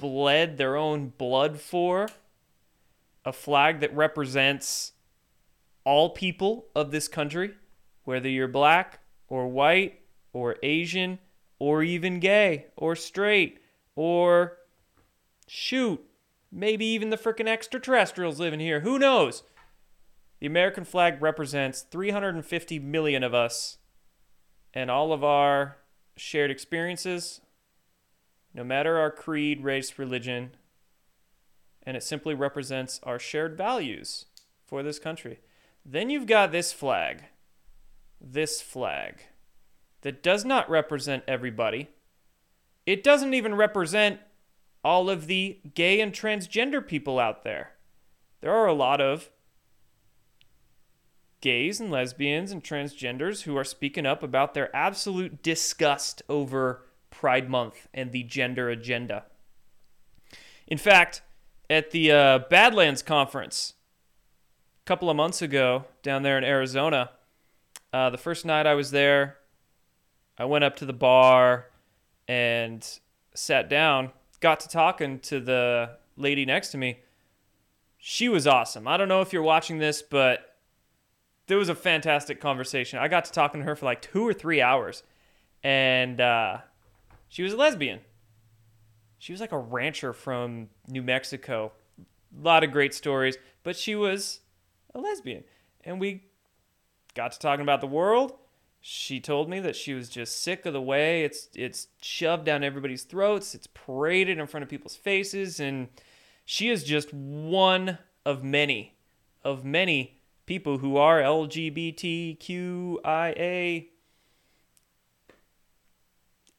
bled 0.00 0.56
their 0.56 0.76
own 0.76 1.12
blood 1.16 1.60
for. 1.60 2.08
A 3.24 3.32
flag 3.32 3.80
that 3.80 3.94
represents 3.94 4.92
all 5.84 6.10
people 6.10 6.66
of 6.74 6.90
this 6.90 7.06
country, 7.06 7.52
whether 8.04 8.28
you're 8.28 8.48
black 8.48 9.00
or 9.28 9.46
white 9.46 10.00
or 10.32 10.56
Asian 10.62 11.18
or 11.58 11.82
even 11.82 12.18
gay 12.18 12.66
or 12.76 12.96
straight 12.96 13.60
or 13.94 14.56
shoot, 15.46 16.02
maybe 16.50 16.86
even 16.86 17.10
the 17.10 17.18
freaking 17.18 17.46
extraterrestrials 17.46 18.40
living 18.40 18.60
here. 18.60 18.80
Who 18.80 18.98
knows? 18.98 19.42
The 20.40 20.46
American 20.46 20.84
flag 20.84 21.20
represents 21.20 21.82
350 21.82 22.78
million 22.78 23.22
of 23.22 23.34
us 23.34 23.76
and 24.72 24.90
all 24.90 25.12
of 25.12 25.22
our 25.22 25.76
shared 26.16 26.50
experiences, 26.50 27.42
no 28.54 28.64
matter 28.64 28.98
our 28.98 29.10
creed, 29.10 29.62
race, 29.62 29.98
religion, 29.98 30.50
and 31.82 31.96
it 31.96 32.02
simply 32.02 32.34
represents 32.34 33.00
our 33.02 33.18
shared 33.18 33.56
values 33.56 34.26
for 34.64 34.82
this 34.82 34.98
country. 34.98 35.40
Then 35.84 36.10
you've 36.10 36.26
got 36.26 36.52
this 36.52 36.72
flag, 36.72 37.24
this 38.20 38.60
flag, 38.60 39.22
that 40.02 40.22
does 40.22 40.44
not 40.44 40.68
represent 40.68 41.24
everybody. 41.26 41.88
It 42.86 43.02
doesn't 43.02 43.34
even 43.34 43.54
represent 43.54 44.20
all 44.82 45.10
of 45.10 45.26
the 45.26 45.58
gay 45.74 46.00
and 46.00 46.12
transgender 46.12 46.86
people 46.86 47.18
out 47.18 47.44
there. 47.44 47.72
There 48.40 48.52
are 48.52 48.66
a 48.66 48.74
lot 48.74 49.00
of 49.00 49.30
gays 51.40 51.80
and 51.80 51.90
lesbians 51.90 52.50
and 52.52 52.62
transgenders 52.62 53.42
who 53.42 53.56
are 53.56 53.64
speaking 53.64 54.06
up 54.06 54.22
about 54.22 54.54
their 54.54 54.74
absolute 54.74 55.42
disgust 55.42 56.22
over 56.28 56.86
Pride 57.20 57.50
Month 57.50 57.86
and 57.92 58.12
the 58.12 58.22
gender 58.22 58.70
agenda. 58.70 59.24
In 60.66 60.78
fact, 60.78 61.20
at 61.68 61.90
the 61.90 62.10
uh, 62.10 62.38
Badlands 62.48 63.02
Conference 63.02 63.74
a 64.82 64.86
couple 64.86 65.10
of 65.10 65.16
months 65.16 65.42
ago 65.42 65.84
down 66.02 66.22
there 66.22 66.38
in 66.38 66.44
Arizona, 66.44 67.10
uh, 67.92 68.08
the 68.08 68.16
first 68.16 68.46
night 68.46 68.66
I 68.66 68.72
was 68.72 68.90
there, 68.90 69.36
I 70.38 70.46
went 70.46 70.64
up 70.64 70.76
to 70.76 70.86
the 70.86 70.94
bar 70.94 71.66
and 72.26 72.88
sat 73.34 73.68
down, 73.68 74.12
got 74.40 74.60
to 74.60 74.68
talking 74.70 75.18
to 75.20 75.40
the 75.40 75.98
lady 76.16 76.46
next 76.46 76.70
to 76.70 76.78
me. 76.78 77.00
She 77.98 78.30
was 78.30 78.46
awesome. 78.46 78.88
I 78.88 78.96
don't 78.96 79.08
know 79.08 79.20
if 79.20 79.30
you're 79.34 79.42
watching 79.42 79.76
this, 79.76 80.00
but 80.00 80.56
there 81.48 81.58
was 81.58 81.68
a 81.68 81.74
fantastic 81.74 82.40
conversation. 82.40 82.98
I 82.98 83.08
got 83.08 83.26
to 83.26 83.32
talking 83.32 83.60
to 83.60 83.66
her 83.66 83.76
for 83.76 83.84
like 83.84 84.00
two 84.00 84.26
or 84.26 84.32
three 84.32 84.62
hours, 84.62 85.02
and 85.62 86.18
uh, 86.18 86.58
she 87.30 87.42
was 87.42 87.54
a 87.54 87.56
lesbian. 87.56 88.00
She 89.18 89.32
was 89.32 89.40
like 89.40 89.52
a 89.52 89.58
rancher 89.58 90.12
from 90.12 90.68
New 90.88 91.02
Mexico. 91.02 91.72
A 91.98 92.42
lot 92.42 92.64
of 92.64 92.72
great 92.72 92.92
stories, 92.92 93.38
but 93.62 93.76
she 93.76 93.94
was 93.94 94.40
a 94.94 95.00
lesbian. 95.00 95.44
And 95.84 96.00
we 96.00 96.24
got 97.14 97.32
to 97.32 97.38
talking 97.38 97.62
about 97.62 97.80
the 97.80 97.86
world. 97.86 98.34
She 98.80 99.20
told 99.20 99.48
me 99.48 99.60
that 99.60 99.76
she 99.76 99.94
was 99.94 100.08
just 100.08 100.42
sick 100.42 100.66
of 100.66 100.72
the 100.72 100.80
way 100.80 101.22
it's 101.22 101.48
it's 101.54 101.86
shoved 102.00 102.46
down 102.46 102.64
everybody's 102.64 103.04
throats, 103.04 103.54
it's 103.54 103.68
paraded 103.68 104.38
in 104.38 104.46
front 104.46 104.64
of 104.64 104.70
people's 104.70 104.96
faces, 104.96 105.60
and 105.60 105.88
she 106.44 106.68
is 106.70 106.82
just 106.82 107.12
one 107.12 107.98
of 108.24 108.42
many, 108.42 108.96
of 109.44 109.64
many 109.64 110.22
people 110.46 110.78
who 110.78 110.96
are 110.96 111.20
LGBTQIA 111.20 112.38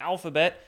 alphabet 0.02 0.62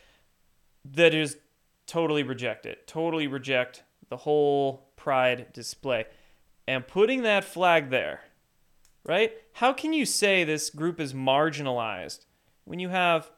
that 0.86 1.14
is 1.14 1.38
totally 1.86 2.24
reject 2.24 2.66
it, 2.66 2.88
totally 2.88 3.28
reject 3.28 3.84
the 4.10 4.18
whole 4.18 4.90
pride 4.96 5.48
display. 5.54 6.06
And 6.68 6.88
putting 6.88 7.24
that 7.24 7.44
flag 7.44 7.90
there, 7.90 8.22
right? 9.06 9.34
How 9.54 9.74
can 9.74 9.92
you 9.94 10.06
say 10.06 10.44
this 10.44 10.70
group 10.70 11.00
is 11.00 11.14
marginalized 11.14 12.26
when 12.64 12.80
you 12.80 12.90
have 12.90 13.32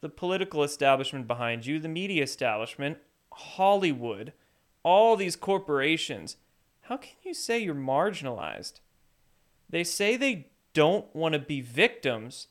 the 0.00 0.08
political 0.08 0.62
establishment 0.62 1.26
behind 1.26 1.64
you, 1.66 1.78
the 1.78 1.88
media 1.88 2.22
establishment, 2.22 2.98
Hollywood, 3.32 4.32
all 4.82 5.16
these 5.16 5.36
corporations? 5.36 6.36
How 6.82 6.96
can 6.96 7.14
you 7.22 7.34
say 7.34 7.58
you're 7.58 7.74
marginalized? 7.74 8.80
They 9.68 9.84
say 9.84 10.16
they 10.16 10.48
don't 10.74 11.14
want 11.14 11.34
to 11.34 11.38
be 11.38 11.60
victims, 11.60 12.48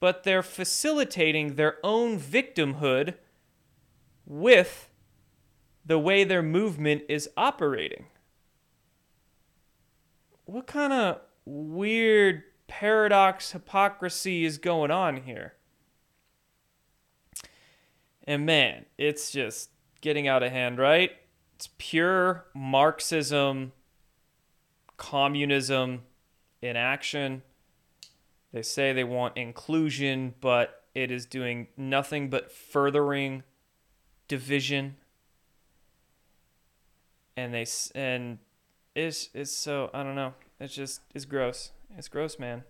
but 0.00 0.24
they're 0.24 0.42
facilitating 0.42 1.54
their 1.54 1.76
own 1.82 2.18
victimhood 2.18 3.14
with 4.26 4.90
the 5.84 5.98
way 5.98 6.24
their 6.24 6.42
movement 6.42 7.02
is 7.08 7.28
operating. 7.36 8.06
What 10.44 10.66
kind 10.66 10.92
of 10.92 11.20
weird 11.44 12.42
paradox 12.66 13.52
hypocrisy 13.52 14.44
is 14.44 14.58
going 14.58 14.90
on 14.90 15.22
here? 15.22 15.54
And 18.24 18.44
man, 18.44 18.84
it's 18.98 19.30
just 19.30 19.70
getting 20.02 20.28
out 20.28 20.42
of 20.42 20.52
hand, 20.52 20.78
right? 20.78 21.12
It's 21.56 21.70
pure 21.78 22.44
Marxism, 22.54 23.72
communism 24.98 26.02
in 26.60 26.76
action. 26.76 27.42
They 28.58 28.62
say 28.62 28.92
they 28.92 29.04
want 29.04 29.36
inclusion, 29.36 30.34
but 30.40 30.82
it 30.92 31.12
is 31.12 31.26
doing 31.26 31.68
nothing 31.76 32.28
but 32.28 32.50
furthering 32.50 33.44
division. 34.26 34.96
And 37.36 37.54
they 37.54 37.66
and 37.94 38.38
it's 38.96 39.30
it's 39.32 39.52
so 39.52 39.90
I 39.94 40.02
don't 40.02 40.16
know. 40.16 40.34
It's 40.58 40.74
just 40.74 41.02
it's 41.14 41.24
gross. 41.24 41.70
It's 41.96 42.08
gross, 42.08 42.40
man. 42.40 42.64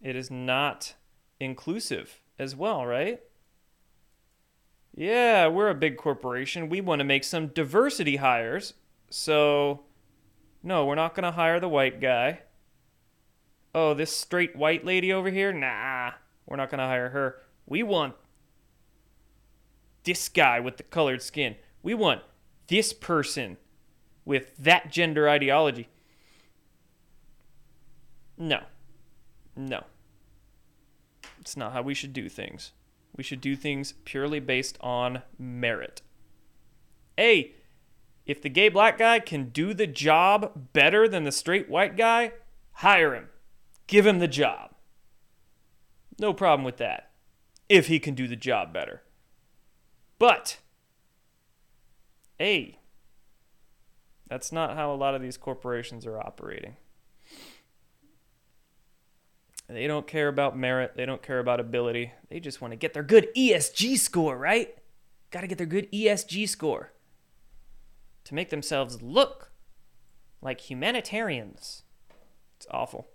It 0.00 0.16
is 0.16 0.30
not 0.30 0.94
inclusive 1.38 2.22
as 2.38 2.56
well, 2.56 2.86
right? 2.86 3.20
Yeah, 4.94 5.48
we're 5.48 5.68
a 5.68 5.74
big 5.74 5.98
corporation. 5.98 6.70
We 6.70 6.80
want 6.80 7.00
to 7.00 7.04
make 7.04 7.22
some 7.22 7.48
diversity 7.48 8.16
hires. 8.16 8.72
So 9.10 9.82
no, 10.62 10.86
we're 10.86 10.94
not 10.94 11.14
going 11.14 11.24
to 11.24 11.32
hire 11.32 11.60
the 11.60 11.68
white 11.68 12.00
guy. 12.00 12.40
Oh, 13.80 13.94
this 13.94 14.10
straight 14.10 14.56
white 14.56 14.84
lady 14.84 15.12
over 15.12 15.30
here? 15.30 15.52
Nah, 15.52 16.10
we're 16.46 16.56
not 16.56 16.68
going 16.68 16.80
to 16.80 16.86
hire 16.86 17.10
her. 17.10 17.36
We 17.64 17.84
want 17.84 18.16
this 20.02 20.28
guy 20.28 20.58
with 20.58 20.78
the 20.78 20.82
colored 20.82 21.22
skin. 21.22 21.54
We 21.80 21.94
want 21.94 22.22
this 22.66 22.92
person 22.92 23.56
with 24.24 24.56
that 24.56 24.90
gender 24.90 25.28
ideology. 25.28 25.86
No. 28.36 28.62
No. 29.54 29.84
It's 31.40 31.56
not 31.56 31.72
how 31.72 31.82
we 31.82 31.94
should 31.94 32.12
do 32.12 32.28
things. 32.28 32.72
We 33.16 33.22
should 33.22 33.40
do 33.40 33.54
things 33.54 33.94
purely 34.04 34.40
based 34.40 34.76
on 34.80 35.22
merit. 35.38 36.02
Hey, 37.16 37.52
if 38.26 38.42
the 38.42 38.48
gay 38.48 38.70
black 38.70 38.98
guy 38.98 39.20
can 39.20 39.50
do 39.50 39.72
the 39.72 39.86
job 39.86 40.72
better 40.72 41.06
than 41.06 41.22
the 41.22 41.30
straight 41.30 41.68
white 41.68 41.96
guy, 41.96 42.32
hire 42.72 43.14
him. 43.14 43.28
Give 43.88 44.06
him 44.06 44.20
the 44.20 44.28
job. 44.28 44.70
No 46.20 46.32
problem 46.32 46.64
with 46.64 46.76
that. 46.76 47.10
If 47.68 47.88
he 47.88 47.98
can 47.98 48.14
do 48.14 48.28
the 48.28 48.36
job 48.36 48.72
better. 48.72 49.02
But, 50.18 50.58
A, 52.40 52.78
that's 54.28 54.52
not 54.52 54.76
how 54.76 54.92
a 54.92 54.96
lot 54.96 55.14
of 55.14 55.22
these 55.22 55.36
corporations 55.36 56.06
are 56.06 56.18
operating. 56.18 56.76
They 59.68 59.86
don't 59.86 60.06
care 60.06 60.28
about 60.28 60.56
merit, 60.56 60.92
they 60.96 61.04
don't 61.04 61.22
care 61.22 61.38
about 61.38 61.60
ability. 61.60 62.12
They 62.30 62.40
just 62.40 62.60
want 62.60 62.72
to 62.72 62.76
get 62.76 62.94
their 62.94 63.02
good 63.02 63.28
ESG 63.36 63.98
score, 63.98 64.36
right? 64.36 64.74
Got 65.30 65.42
to 65.42 65.46
get 65.46 65.58
their 65.58 65.66
good 65.66 65.90
ESG 65.92 66.48
score 66.48 66.92
to 68.24 68.34
make 68.34 68.48
themselves 68.48 69.02
look 69.02 69.52
like 70.40 70.60
humanitarians. 70.60 71.82
It's 72.56 72.66
awful. 72.70 73.08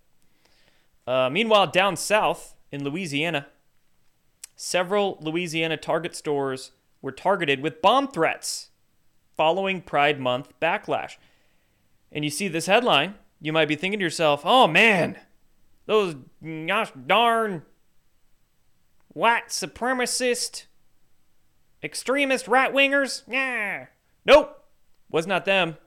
Uh, 1.05 1.29
meanwhile, 1.29 1.67
down 1.67 1.95
south 1.95 2.55
in 2.71 2.83
Louisiana, 2.83 3.47
several 4.55 5.17
Louisiana 5.21 5.77
Target 5.77 6.15
stores 6.15 6.71
were 7.01 7.11
targeted 7.11 7.61
with 7.61 7.81
bomb 7.81 8.07
threats 8.07 8.69
following 9.35 9.81
Pride 9.81 10.19
Month 10.19 10.53
backlash. 10.61 11.17
And 12.11 12.23
you 12.23 12.29
see 12.29 12.47
this 12.47 12.67
headline, 12.67 13.15
you 13.41 13.51
might 13.51 13.67
be 13.67 13.75
thinking 13.75 13.99
to 13.99 14.03
yourself, 14.03 14.41
oh 14.45 14.67
man, 14.67 15.17
those 15.85 16.15
gosh 16.41 16.91
darn 17.05 17.63
white 19.09 19.49
supremacist 19.49 20.65
extremist 21.83 22.47
right 22.47 22.73
wingers? 22.73 23.23
Yeah. 23.27 23.87
Nope, 24.25 24.63
was 25.09 25.27
not 25.27 25.45
them. 25.45 25.77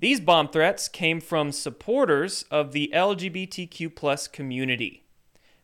These 0.00 0.20
bomb 0.20 0.48
threats 0.48 0.88
came 0.88 1.20
from 1.20 1.52
supporters 1.52 2.46
of 2.50 2.72
the 2.72 2.90
LGBTQ 2.94 3.94
plus 3.94 4.28
community. 4.28 5.04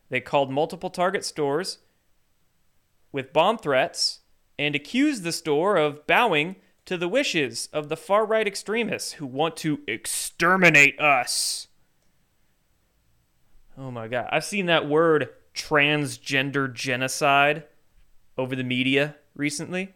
They 0.09 0.21
called 0.21 0.51
multiple 0.51 0.91
Target 0.91 1.25
stores 1.25 1.79
with 3.11 3.33
bomb 3.33 3.57
threats 3.57 4.19
and 4.59 4.75
accused 4.75 5.23
the 5.23 5.31
store 5.31 5.75
of 5.75 6.05
bowing 6.05 6.57
to 6.85 6.97
the 6.97 7.07
wishes 7.07 7.67
of 7.73 7.89
the 7.89 7.97
far 7.97 8.27
right 8.27 8.45
extremists 8.45 9.13
who 9.13 9.25
want 9.25 9.57
to 9.57 9.79
exterminate 9.87 10.99
us. 10.99 11.67
Oh 13.75 13.89
my 13.89 14.07
God. 14.07 14.29
I've 14.31 14.45
seen 14.45 14.67
that 14.67 14.87
word 14.87 15.29
transgender 15.55 16.71
genocide 16.71 17.63
over 18.37 18.55
the 18.55 18.63
media 18.63 19.15
recently. 19.35 19.95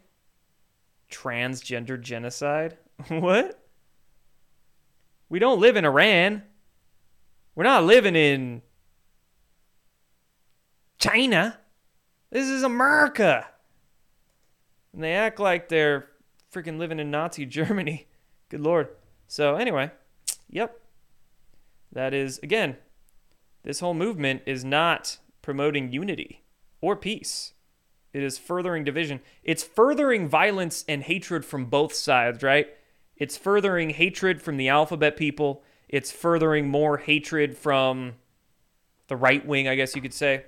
Transgender 1.12 2.02
genocide? 2.02 2.80
what? 3.08 3.61
We 5.32 5.40
don't 5.40 5.62
live 5.62 5.78
in 5.78 5.86
Iran. 5.86 6.44
We're 7.56 7.64
not 7.64 7.86
living 7.86 8.18
in 8.18 8.64
China. 11.00 11.58
This 12.32 12.50
is 12.50 12.64
America. 12.64 13.48
And 14.92 15.02
they 15.02 15.14
act 15.14 15.40
like 15.40 15.70
they're 15.70 16.10
freaking 16.54 16.78
living 16.78 17.00
in 17.00 17.10
Nazi 17.12 17.46
Germany. 17.48 18.10
Good 18.50 18.60
lord. 18.60 18.90
So, 19.30 19.56
anyway, 19.56 19.92
yep. 20.50 20.78
That 21.94 22.14
is, 22.14 22.38
again, 22.44 22.76
this 23.64 23.80
whole 23.80 23.94
movement 23.94 24.42
is 24.46 24.66
not 24.66 25.18
promoting 25.42 25.94
unity 25.94 26.44
or 26.82 26.98
peace. 26.98 27.54
It 28.12 28.22
is 28.22 28.38
furthering 28.38 28.84
division. 28.84 29.22
It's 29.46 29.64
furthering 29.64 30.28
violence 30.28 30.84
and 30.90 31.04
hatred 31.04 31.46
from 31.46 31.68
both 31.68 31.94
sides, 31.94 32.44
right? 32.44 32.68
It's 33.22 33.38
furthering 33.38 33.92
hatred 33.92 34.42
from 34.42 34.58
the 34.58 34.68
alphabet 34.68 35.16
people. 35.16 35.62
It's 35.88 36.12
furthering 36.12 36.68
more 36.68 36.98
hatred 36.98 37.56
from 37.56 38.14
the 39.10 39.16
right 39.16 39.46
wing, 39.46 39.68
I 39.68 39.76
guess 39.76 39.96
you 39.96 40.02
could 40.02 40.16
say. 40.16 40.46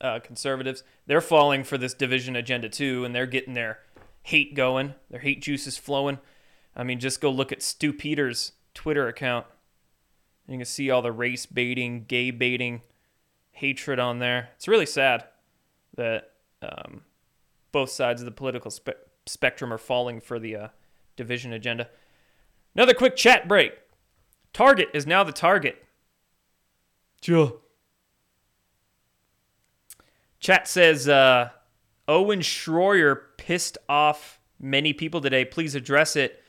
Uh, 0.00 0.20
conservatives. 0.20 0.84
They're 1.06 1.20
falling 1.20 1.64
for 1.64 1.76
this 1.76 1.92
division 1.92 2.36
agenda 2.36 2.68
too, 2.68 3.04
and 3.04 3.12
they're 3.12 3.26
getting 3.26 3.54
their 3.54 3.80
hate 4.22 4.54
going, 4.54 4.94
their 5.10 5.18
hate 5.18 5.42
juices 5.42 5.76
flowing. 5.76 6.20
I 6.76 6.84
mean, 6.84 7.00
just 7.00 7.20
go 7.20 7.32
look 7.32 7.50
at 7.50 7.64
Stu 7.64 7.92
Peters' 7.92 8.52
Twitter 8.72 9.08
account. 9.08 9.46
You 10.46 10.58
can 10.58 10.66
see 10.66 10.88
all 10.88 11.02
the 11.02 11.10
race 11.10 11.46
baiting, 11.46 12.04
gay 12.04 12.30
baiting, 12.30 12.82
hatred 13.50 13.98
on 13.98 14.20
there. 14.20 14.50
It's 14.54 14.68
really 14.68 14.86
sad 14.86 15.24
that 15.96 16.30
um, 16.62 17.00
both 17.72 17.90
sides 17.90 18.20
of 18.20 18.24
the 18.24 18.30
political 18.30 18.70
spe- 18.70 18.90
spectrum 19.26 19.72
are 19.72 19.78
falling 19.78 20.20
for 20.20 20.38
the 20.38 20.54
uh, 20.54 20.68
division 21.16 21.52
agenda. 21.52 21.88
Another 22.74 22.94
quick 22.94 23.16
chat 23.16 23.48
break. 23.48 23.72
Target 24.52 24.88
is 24.94 25.06
now 25.06 25.24
the 25.24 25.32
target. 25.32 25.84
Sure. 27.20 27.54
Chat 30.40 30.68
says 30.68 31.08
uh, 31.08 31.50
Owen 32.06 32.40
Schroyer 32.40 33.18
pissed 33.36 33.78
off 33.88 34.40
many 34.60 34.92
people 34.92 35.20
today. 35.20 35.44
Please 35.44 35.74
address 35.74 36.16
it. 36.16 36.42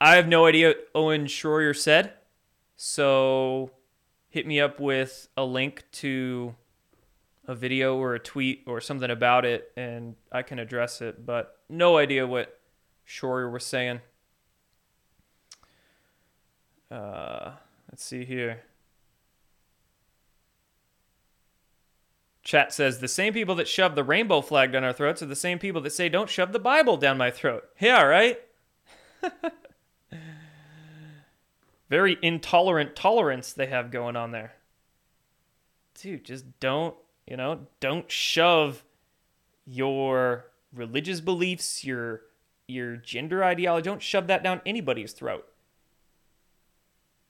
I 0.00 0.16
have 0.16 0.28
no 0.28 0.46
idea 0.46 0.68
what 0.68 0.88
Owen 0.94 1.26
Schroyer 1.26 1.76
said. 1.76 2.12
So 2.76 3.70
hit 4.28 4.46
me 4.46 4.60
up 4.60 4.80
with 4.80 5.28
a 5.36 5.44
link 5.44 5.84
to 5.92 6.54
a 7.46 7.54
video 7.54 7.96
or 7.96 8.14
a 8.14 8.18
tweet 8.20 8.62
or 8.66 8.80
something 8.80 9.10
about 9.10 9.44
it 9.44 9.72
and 9.76 10.14
I 10.30 10.42
can 10.42 10.58
address 10.58 11.00
it. 11.00 11.24
But 11.26 11.56
no 11.68 11.96
idea 11.98 12.26
what 12.26 12.59
Schroyer 13.10 13.50
was 13.50 13.66
saying. 13.66 14.00
Uh, 16.90 17.52
let's 17.90 18.04
see 18.04 18.24
here. 18.24 18.62
Chat 22.44 22.72
says 22.72 23.00
the 23.00 23.08
same 23.08 23.32
people 23.32 23.56
that 23.56 23.66
shove 23.68 23.96
the 23.96 24.04
rainbow 24.04 24.40
flag 24.40 24.72
down 24.72 24.84
our 24.84 24.92
throats 24.92 25.22
are 25.22 25.26
the 25.26 25.36
same 25.36 25.58
people 25.58 25.80
that 25.80 25.90
say 25.90 26.08
don't 26.08 26.30
shove 26.30 26.52
the 26.52 26.60
Bible 26.60 26.96
down 26.96 27.18
my 27.18 27.30
throat. 27.32 27.64
Yeah, 27.80 28.02
right? 28.02 28.40
Very 31.90 32.16
intolerant 32.22 32.94
tolerance 32.94 33.52
they 33.52 33.66
have 33.66 33.90
going 33.90 34.14
on 34.14 34.30
there. 34.30 34.52
Dude, 36.00 36.24
just 36.24 36.60
don't, 36.60 36.94
you 37.26 37.36
know, 37.36 37.66
don't 37.80 38.10
shove 38.10 38.84
your 39.66 40.46
religious 40.72 41.20
beliefs, 41.20 41.84
your 41.84 42.22
your 42.70 42.96
gender 42.96 43.44
ideology, 43.44 43.84
don't 43.84 44.02
shove 44.02 44.26
that 44.28 44.42
down 44.42 44.60
anybody's 44.64 45.12
throat. 45.12 45.46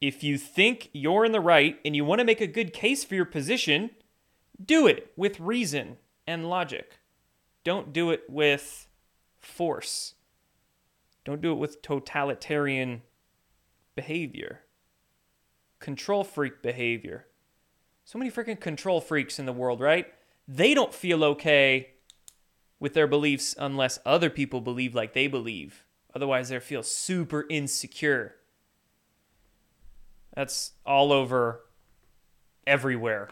If 0.00 0.24
you 0.24 0.38
think 0.38 0.90
you're 0.92 1.24
in 1.24 1.32
the 1.32 1.40
right 1.40 1.78
and 1.84 1.94
you 1.94 2.04
want 2.04 2.20
to 2.20 2.24
make 2.24 2.40
a 2.40 2.46
good 2.46 2.72
case 2.72 3.04
for 3.04 3.14
your 3.14 3.26
position, 3.26 3.90
do 4.64 4.86
it 4.86 5.12
with 5.16 5.40
reason 5.40 5.98
and 6.26 6.48
logic. 6.48 6.98
Don't 7.64 7.92
do 7.92 8.10
it 8.10 8.22
with 8.28 8.88
force. 9.38 10.14
Don't 11.24 11.42
do 11.42 11.52
it 11.52 11.56
with 11.56 11.82
totalitarian 11.82 13.02
behavior, 13.94 14.60
control 15.78 16.24
freak 16.24 16.62
behavior. 16.62 17.26
So 18.04 18.18
many 18.18 18.30
freaking 18.30 18.58
control 18.58 19.00
freaks 19.00 19.38
in 19.38 19.44
the 19.46 19.52
world, 19.52 19.80
right? 19.80 20.06
They 20.48 20.72
don't 20.72 20.94
feel 20.94 21.22
okay 21.22 21.90
with 22.80 22.94
their 22.94 23.06
beliefs 23.06 23.54
unless 23.58 23.98
other 24.04 24.30
people 24.30 24.60
believe 24.60 24.94
like 24.94 25.12
they 25.12 25.26
believe. 25.26 25.84
Otherwise, 26.14 26.48
they 26.48 26.58
feel 26.58 26.82
super 26.82 27.46
insecure. 27.48 28.34
That's 30.34 30.72
all 30.84 31.12
over 31.12 31.60
everywhere. 32.66 33.28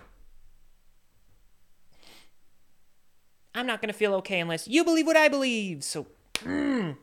I'm 3.54 3.66
not 3.66 3.80
going 3.80 3.92
to 3.92 3.98
feel 3.98 4.14
okay 4.16 4.38
unless 4.38 4.68
you 4.68 4.84
believe 4.84 5.06
what 5.06 5.16
I 5.16 5.28
believe. 5.28 5.82
So, 5.82 6.06
mm, 6.34 6.90
I'm 6.90 6.96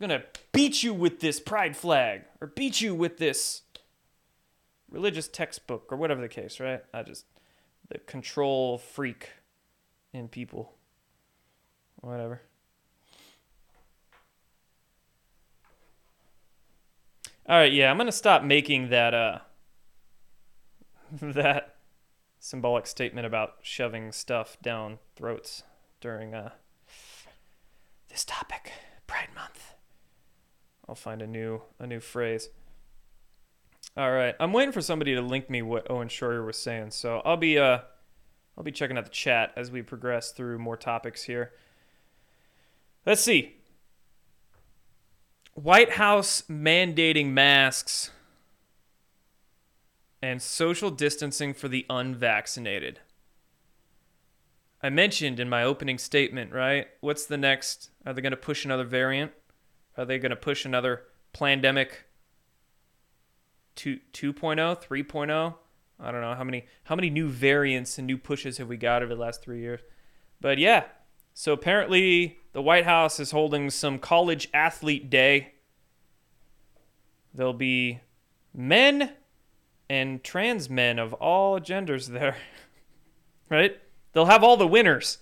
going 0.00 0.10
to 0.10 0.24
beat 0.52 0.82
you 0.82 0.92
with 0.92 1.20
this 1.20 1.40
pride 1.40 1.76
flag 1.76 2.22
or 2.40 2.48
beat 2.48 2.80
you 2.80 2.94
with 2.94 3.16
this 3.16 3.62
religious 4.90 5.28
textbook 5.28 5.86
or 5.90 5.96
whatever 5.96 6.20
the 6.20 6.28
case, 6.28 6.60
right? 6.60 6.82
I 6.92 7.02
just, 7.02 7.24
the 7.88 7.98
control 7.98 8.76
freak 8.76 9.30
in 10.12 10.28
people. 10.28 10.75
Whatever. 12.06 12.40
All 17.48 17.58
right, 17.58 17.72
yeah, 17.72 17.90
I'm 17.90 17.98
to 17.98 18.12
stop 18.12 18.44
making 18.44 18.90
that, 18.90 19.12
uh, 19.12 19.38
that 21.20 21.74
symbolic 22.38 22.86
statement 22.86 23.26
about 23.26 23.54
shoving 23.62 24.12
stuff 24.12 24.56
down 24.62 25.00
throats 25.16 25.64
during 26.00 26.32
uh, 26.32 26.50
this 28.08 28.24
topic, 28.24 28.70
Pride 29.08 29.30
Month. 29.34 29.74
I'll 30.88 30.94
find 30.94 31.20
a 31.20 31.26
new 31.26 31.62
a 31.80 31.88
new 31.88 31.98
phrase. 31.98 32.50
All 33.96 34.12
right, 34.12 34.36
I'm 34.38 34.52
waiting 34.52 34.70
for 34.70 34.80
somebody 34.80 35.16
to 35.16 35.22
link 35.22 35.50
me 35.50 35.60
what 35.60 35.90
Owen 35.90 36.06
Schroyer 36.06 36.46
was 36.46 36.56
saying, 36.56 36.92
so 36.92 37.20
I'll 37.24 37.36
be 37.36 37.58
uh 37.58 37.80
I'll 38.56 38.62
be 38.62 38.70
checking 38.70 38.96
out 38.96 39.06
the 39.06 39.10
chat 39.10 39.52
as 39.56 39.72
we 39.72 39.82
progress 39.82 40.30
through 40.30 40.60
more 40.60 40.76
topics 40.76 41.24
here. 41.24 41.50
Let's 43.06 43.22
see. 43.22 43.54
White 45.54 45.92
House 45.92 46.42
mandating 46.50 47.28
masks 47.28 48.10
and 50.20 50.42
social 50.42 50.90
distancing 50.90 51.54
for 51.54 51.68
the 51.68 51.86
unvaccinated. 51.88 53.00
I 54.82 54.90
mentioned 54.90 55.40
in 55.40 55.48
my 55.48 55.62
opening 55.62 55.98
statement, 55.98 56.52
right? 56.52 56.88
What's 57.00 57.24
the 57.26 57.38
next? 57.38 57.90
Are 58.04 58.12
they 58.12 58.20
going 58.20 58.32
to 58.32 58.36
push 58.36 58.64
another 58.64 58.84
variant? 58.84 59.32
Are 59.96 60.04
they 60.04 60.18
going 60.18 60.30
to 60.30 60.36
push 60.36 60.64
another 60.64 61.04
pandemic 61.32 62.04
2 63.76 64.00
2.0, 64.12 64.82
3.0? 64.84 65.54
I 65.98 66.12
don't 66.12 66.20
know 66.20 66.34
how 66.34 66.44
many 66.44 66.66
how 66.84 66.96
many 66.96 67.08
new 67.08 67.28
variants 67.28 67.98
and 67.98 68.06
new 68.06 68.18
pushes 68.18 68.58
have 68.58 68.68
we 68.68 68.76
got 68.76 69.02
over 69.02 69.14
the 69.14 69.20
last 69.20 69.42
3 69.42 69.60
years. 69.60 69.80
But 70.40 70.58
yeah, 70.58 70.84
so 71.32 71.52
apparently 71.52 72.38
the 72.56 72.62
White 72.62 72.86
House 72.86 73.20
is 73.20 73.32
holding 73.32 73.68
some 73.68 73.98
college 73.98 74.48
athlete 74.54 75.10
day. 75.10 75.52
There'll 77.34 77.52
be 77.52 78.00
men 78.54 79.12
and 79.90 80.24
trans 80.24 80.70
men 80.70 80.98
of 80.98 81.12
all 81.12 81.60
genders 81.60 82.06
there. 82.08 82.38
right? 83.50 83.78
They'll 84.14 84.24
have 84.24 84.42
all 84.42 84.56
the 84.56 84.66
winners 84.66 85.18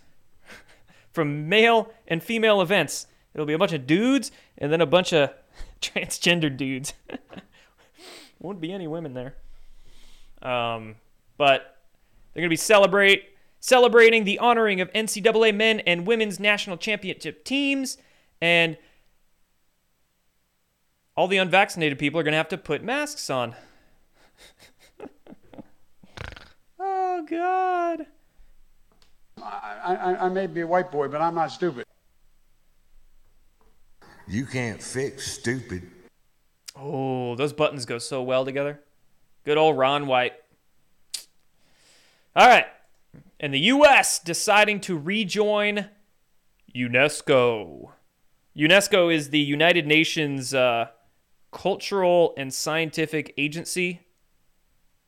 from 1.13 1.49
male 1.49 1.93
and 2.07 2.23
female 2.23 2.61
events. 2.61 3.09
It'll 3.35 3.47
be 3.47 3.53
a 3.53 3.59
bunch 3.59 3.73
of 3.73 3.85
dudes 3.85 4.31
and 4.57 4.71
then 4.71 4.81
a 4.81 4.87
bunch 4.87 5.13
of 5.13 5.31
transgender 5.83 6.57
dudes. 6.57 6.95
Won't 8.39 8.61
be 8.61 8.71
any 8.71 8.87
women 8.87 9.13
there. 9.13 9.35
Um, 10.41 10.95
but 11.37 11.79
they're 12.33 12.43
going 12.43 12.49
to 12.49 12.49
be 12.49 12.55
celebrate 12.55 13.25
celebrating 13.65 14.25
the 14.25 14.39
honoring 14.41 14.83
of 14.83 14.93
NCAA 14.93 15.57
men 15.57 15.81
and 15.81 16.07
women's 16.07 16.39
national 16.39 16.77
championship 16.77 17.47
teams, 17.47 17.97
and 18.39 18.77
all 21.17 21.27
the 21.27 21.39
unvaccinated 21.39 21.99
people 21.99 22.21
are 22.21 22.23
going 22.23 22.33
to 22.33 22.37
have 22.37 22.51
to 22.51 22.59
put 22.59 22.85
masks 22.85 23.31
on. 23.31 23.55
oh 26.79 27.27
God. 27.27 28.05
I, 29.43 29.95
I, 29.95 30.27
I 30.27 30.29
may 30.29 30.47
be 30.47 30.61
a 30.61 30.67
white 30.67 30.93
boy, 30.93 31.09
but 31.09 31.23
I'm 31.23 31.35
not 31.35 31.51
stupid. 31.51 31.87
You 34.29 34.45
can't 34.45 34.83
fix 34.83 35.33
stupid. 35.33 35.91
Oh, 36.77 37.35
those 37.37 37.55
buttons 37.55 37.87
go 37.87 37.97
so 37.97 38.23
well 38.23 38.45
together. 38.45 38.83
Good 39.47 39.57
old 39.57 39.79
Ron 39.79 40.07
White. 40.07 40.35
All 42.37 42.47
right. 42.47 42.67
And 43.41 43.53
the 43.53 43.61
U.S. 43.61 44.19
deciding 44.19 44.81
to 44.81 44.97
rejoin 44.97 45.89
UNESCO. 46.75 47.91
UNESCO 48.57 49.15
is 49.15 49.31
the 49.31 49.39
United 49.39 49.87
Nations 49.87 50.55
uh, 50.55 50.87
Cultural 51.53 52.35
and 52.37 52.53
Scientific 52.53 53.35
Agency. 53.37 54.01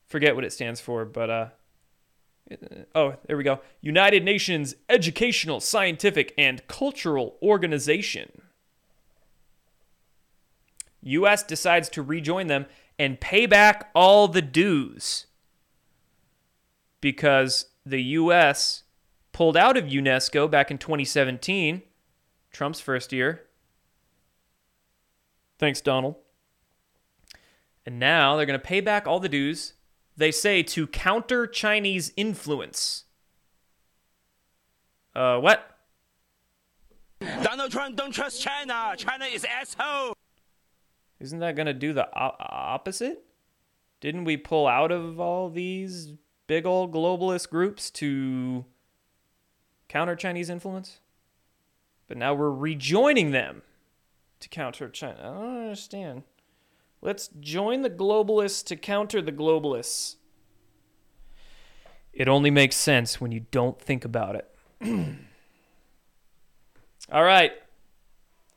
forget 0.07 0.35
what 0.35 0.45
it 0.45 0.53
stands 0.53 0.81
for, 0.81 1.05
but 1.05 1.31
uh, 1.31 1.49
oh, 2.95 3.15
there 3.27 3.37
we 3.37 3.45
go. 3.45 3.61
United 3.81 4.25
Nations 4.25 4.75
Educational, 4.89 5.61
Scientific, 5.61 6.33
and 6.37 6.67
Cultural 6.69 7.37
Organization. 7.43 8.43
U.S. 11.03 11.43
decides 11.43 11.89
to 11.91 12.03
rejoin 12.03 12.49
them 12.49 12.67
and 12.99 13.21
pay 13.21 13.47
back 13.47 13.91
all 13.95 14.27
the 14.29 14.43
dues 14.43 15.27
because 17.01 17.67
the 17.87 18.03
U.S. 18.03 18.83
pulled 19.33 19.57
out 19.57 19.77
of 19.77 19.85
UNESCO 19.85 20.51
back 20.51 20.71
in 20.73 20.77
2017, 20.77 21.83
Trump's 22.51 22.81
first 22.81 23.13
year. 23.13 23.45
Thanks, 25.59 25.81
Donald. 25.81 26.17
And 27.87 28.01
now 28.01 28.37
they're 28.37 28.45
going 28.45 28.59
to 28.59 28.65
pay 28.65 28.81
back 28.81 29.07
all 29.07 29.21
the 29.21 29.29
dues, 29.29 29.75
they 30.17 30.33
say, 30.33 30.65
to 30.65 30.89
counter 30.89 31.47
Chinese 31.47 32.13
influence. 32.17 33.05
Uh, 35.15 35.39
what? 35.39 35.79
Donald 37.43 37.71
Trump 37.71 37.97
don't 37.97 38.11
trust 38.11 38.43
China. 38.43 38.95
China 38.97 39.25
is 39.27 39.45
asshole. 39.45 40.15
Isn't 41.21 41.39
that 41.39 41.57
going 41.57 41.67
to 41.67 41.73
do 41.73 41.93
the 41.93 42.07
o- 42.09 42.37
opposite? 42.41 43.25
Didn't 44.01 44.25
we 44.25 44.37
pull 44.37 44.67
out 44.67 44.91
of 44.91 45.19
all 45.21 45.49
these 45.49 46.13
big 46.47 46.67
old 46.67 46.93
globalist 46.93 47.51
groups 47.51 47.91
to 47.91 48.65
counter 49.89 50.17
Chinese 50.17 50.51
influence? 50.51 51.01
But 52.09 52.17
now 52.17 52.35
we're 52.35 52.51
rejoining 52.51 53.31
them 53.33 53.63
to 54.41 54.49
counter 54.49 54.89
China. 54.89 55.19
I 55.21 55.25
don't 55.25 55.63
understand. 55.63 56.23
Let's 57.03 57.29
join 57.41 57.83
the 57.83 57.91
globalists 57.91 58.65
to 58.67 58.77
counter 58.77 59.21
the 59.21 59.33
globalists. 59.33 60.17
It 62.13 62.29
only 62.29 62.51
makes 62.51 62.77
sense 62.77 63.21
when 63.21 63.33
you 63.33 63.47
don't 63.51 63.81
think 63.81 64.05
about 64.05 64.37
it. 64.37 64.51
All 67.13 67.25
right. 67.25 67.53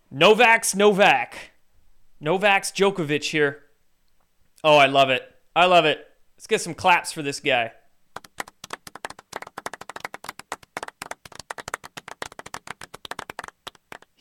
Novak's 0.10 0.76
Novak. 0.76 1.52
Novak's 2.20 2.72
Djokovic 2.72 3.24
here. 3.26 3.64
Oh, 4.64 4.78
I 4.78 4.88
love 4.88 5.10
it. 5.10 5.24
I 5.56 5.66
love 5.66 5.86
it. 5.86 6.08
Let's 6.38 6.48
get 6.48 6.62
some 6.62 6.74
claps 6.74 7.12
for 7.12 7.22
this 7.22 7.40
guy. 7.40 7.72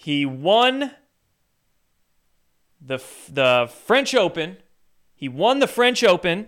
He 0.09 0.25
won 0.25 0.93
the 2.81 2.99
the 3.31 3.71
French 3.85 4.15
Open. 4.15 4.57
He 5.15 5.29
won 5.29 5.59
the 5.59 5.67
French 5.67 6.03
Open. 6.03 6.47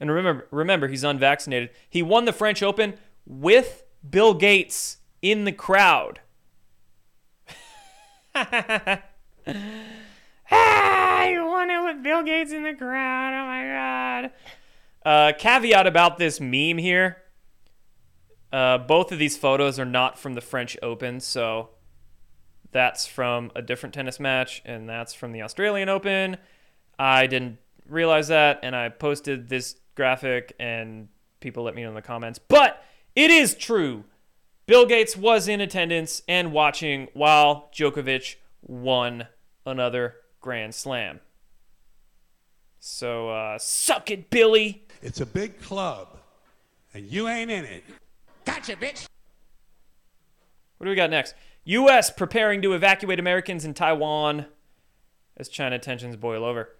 And 0.00 0.10
remember 0.10 0.48
remember 0.50 0.88
he's 0.88 1.04
unvaccinated. 1.04 1.70
He 1.88 2.02
won 2.02 2.24
the 2.24 2.32
French 2.32 2.60
Open 2.60 2.94
with 3.24 3.84
Bill 4.10 4.34
Gates 4.34 4.96
in 5.22 5.44
the 5.44 5.52
crowd. 5.52 6.18
ah, 8.34 8.98
you 11.24 11.46
won 11.46 11.70
it 11.70 11.84
with 11.84 12.02
Bill 12.02 12.24
Gates 12.24 12.50
in 12.50 12.64
the 12.64 12.74
crowd. 12.74 13.32
Oh 13.32 13.46
my 13.46 13.62
god. 14.24 14.32
Uh, 15.06 15.32
caveat 15.38 15.86
about 15.86 16.18
this 16.18 16.40
meme 16.40 16.78
here. 16.78 17.18
Uh, 18.54 18.78
both 18.78 19.10
of 19.10 19.18
these 19.18 19.36
photos 19.36 19.80
are 19.80 19.84
not 19.84 20.16
from 20.16 20.34
the 20.34 20.40
French 20.40 20.76
Open, 20.80 21.18
so 21.18 21.70
that's 22.70 23.04
from 23.04 23.50
a 23.56 23.60
different 23.60 23.92
tennis 23.92 24.20
match, 24.20 24.62
and 24.64 24.88
that's 24.88 25.12
from 25.12 25.32
the 25.32 25.42
Australian 25.42 25.88
Open. 25.88 26.36
I 26.96 27.26
didn't 27.26 27.58
realize 27.88 28.28
that, 28.28 28.60
and 28.62 28.76
I 28.76 28.90
posted 28.90 29.48
this 29.48 29.74
graphic, 29.96 30.54
and 30.60 31.08
people 31.40 31.64
let 31.64 31.74
me 31.74 31.82
know 31.82 31.88
in 31.88 31.96
the 31.96 32.02
comments. 32.02 32.38
But 32.38 32.80
it 33.16 33.28
is 33.28 33.56
true. 33.56 34.04
Bill 34.66 34.86
Gates 34.86 35.16
was 35.16 35.48
in 35.48 35.60
attendance 35.60 36.22
and 36.28 36.52
watching 36.52 37.08
while 37.12 37.70
Djokovic 37.74 38.36
won 38.62 39.26
another 39.66 40.14
Grand 40.40 40.76
Slam. 40.76 41.18
So, 42.78 43.30
uh, 43.30 43.58
suck 43.58 44.12
it, 44.12 44.30
Billy. 44.30 44.86
It's 45.02 45.20
a 45.20 45.26
big 45.26 45.60
club, 45.60 46.18
and 46.94 47.10
you 47.10 47.26
ain't 47.26 47.50
in 47.50 47.64
it. 47.64 47.82
Gotcha, 48.44 48.76
bitch. 48.76 49.06
What 50.78 50.84
do 50.84 50.90
we 50.90 50.96
got 50.96 51.10
next? 51.10 51.34
U.S. 51.64 52.10
preparing 52.10 52.60
to 52.62 52.72
evacuate 52.72 53.18
Americans 53.18 53.64
in 53.64 53.74
Taiwan 53.74 54.46
as 55.36 55.48
China 55.48 55.78
tensions 55.78 56.16
boil 56.16 56.44
over. 56.44 56.70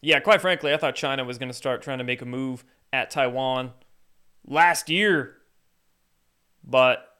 Yeah, 0.00 0.20
quite 0.20 0.40
frankly, 0.40 0.72
I 0.72 0.76
thought 0.76 0.94
China 0.94 1.24
was 1.24 1.38
going 1.38 1.48
to 1.48 1.54
start 1.54 1.82
trying 1.82 1.98
to 1.98 2.04
make 2.04 2.22
a 2.22 2.26
move 2.26 2.64
at 2.92 3.10
Taiwan 3.10 3.72
last 4.46 4.90
year. 4.90 5.36
But 6.62 7.18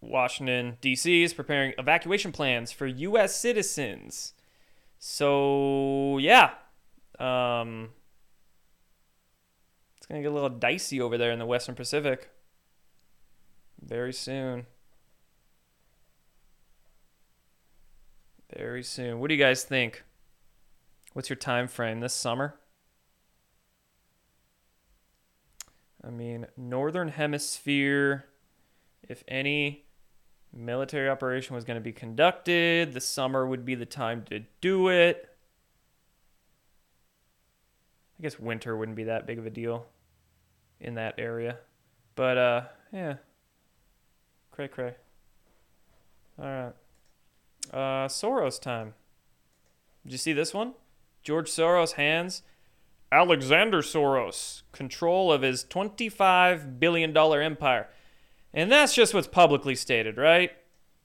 Washington, 0.00 0.76
D.C. 0.80 1.22
is 1.22 1.34
preparing 1.34 1.72
evacuation 1.78 2.32
plans 2.32 2.72
for 2.72 2.86
U.S. 2.86 3.36
citizens. 3.36 4.34
So, 4.98 6.18
yeah. 6.18 6.50
Um, 7.18 7.90
it's 10.04 10.08
going 10.10 10.20
to 10.20 10.22
get 10.22 10.32
a 10.32 10.34
little 10.34 10.50
dicey 10.50 11.00
over 11.00 11.16
there 11.16 11.30
in 11.30 11.38
the 11.38 11.46
Western 11.46 11.74
Pacific 11.74 12.28
very 13.82 14.12
soon. 14.12 14.66
Very 18.54 18.82
soon. 18.82 19.18
What 19.18 19.28
do 19.28 19.34
you 19.34 19.42
guys 19.42 19.64
think? 19.64 20.04
What's 21.14 21.30
your 21.30 21.38
time 21.38 21.68
frame 21.68 22.00
this 22.00 22.12
summer? 22.12 22.56
I 26.06 26.10
mean, 26.10 26.48
northern 26.54 27.08
hemisphere 27.08 28.26
if 29.08 29.24
any 29.26 29.86
military 30.52 31.08
operation 31.08 31.54
was 31.54 31.64
going 31.64 31.78
to 31.78 31.82
be 31.82 31.92
conducted, 31.92 32.92
the 32.92 33.00
summer 33.00 33.46
would 33.46 33.64
be 33.64 33.74
the 33.74 33.86
time 33.86 34.22
to 34.24 34.40
do 34.60 34.88
it. 34.88 35.30
I 38.18 38.22
guess 38.22 38.38
winter 38.38 38.76
wouldn't 38.76 38.96
be 38.98 39.04
that 39.04 39.26
big 39.26 39.38
of 39.38 39.46
a 39.46 39.50
deal 39.50 39.86
in 40.84 40.94
that 40.94 41.14
area. 41.18 41.58
But 42.14 42.38
uh 42.38 42.62
yeah. 42.92 43.16
Cray 44.52 44.68
cray. 44.68 44.94
All 46.38 46.44
right. 46.44 46.72
Uh, 47.72 48.08
Soros 48.08 48.60
time. 48.60 48.94
Did 50.04 50.12
you 50.12 50.18
see 50.18 50.32
this 50.32 50.52
one? 50.52 50.74
George 51.22 51.50
Soros 51.50 51.92
hands 51.92 52.42
Alexander 53.14 53.80
Soros 53.80 54.62
control 54.72 55.32
of 55.32 55.42
his 55.42 55.64
$25 55.64 56.80
billion 56.80 57.16
empire. 57.16 57.88
And 58.52 58.70
that's 58.70 58.94
just 58.94 59.14
what's 59.14 59.28
publicly 59.28 59.76
stated, 59.76 60.16
right? 60.16 60.50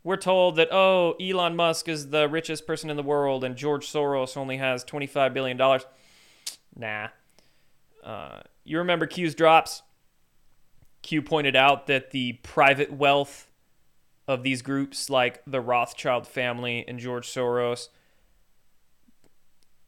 We're 0.03 0.17
told 0.17 0.55
that, 0.55 0.69
oh, 0.71 1.13
Elon 1.21 1.55
Musk 1.55 1.87
is 1.87 2.09
the 2.09 2.27
richest 2.27 2.65
person 2.65 2.89
in 2.89 2.97
the 2.97 3.03
world 3.03 3.43
and 3.43 3.55
George 3.55 3.87
Soros 3.87 4.37
only 4.37 4.57
has 4.57 4.83
$25 4.83 5.33
billion. 5.33 5.57
Nah. 6.75 7.09
Uh, 8.03 8.41
you 8.71 8.77
remember 8.77 9.05
Q's 9.05 9.35
drops? 9.35 9.81
Q 11.01 11.21
pointed 11.21 11.55
out 11.55 11.87
that 11.87 12.11
the 12.11 12.33
private 12.43 12.91
wealth 12.91 13.49
of 14.27 14.43
these 14.43 14.61
groups, 14.61 15.09
like 15.09 15.41
the 15.47 15.61
Rothschild 15.61 16.27
family 16.27 16.85
and 16.87 16.99
George 16.99 17.27
Soros, 17.27 17.89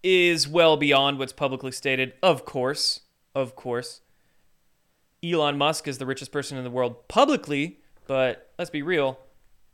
is 0.03 0.47
well 0.47 0.77
beyond 0.77 1.19
what's 1.19 1.33
publicly 1.33 1.71
stated. 1.71 2.13
Of 2.23 2.45
course, 2.45 3.01
of 3.35 3.55
course. 3.55 4.01
Elon 5.23 5.57
Musk 5.57 5.87
is 5.87 5.99
the 5.99 6.07
richest 6.07 6.31
person 6.31 6.57
in 6.57 6.63
the 6.63 6.71
world 6.71 7.07
publicly, 7.07 7.79
but 8.07 8.51
let's 8.57 8.71
be 8.71 8.81
real. 8.81 9.19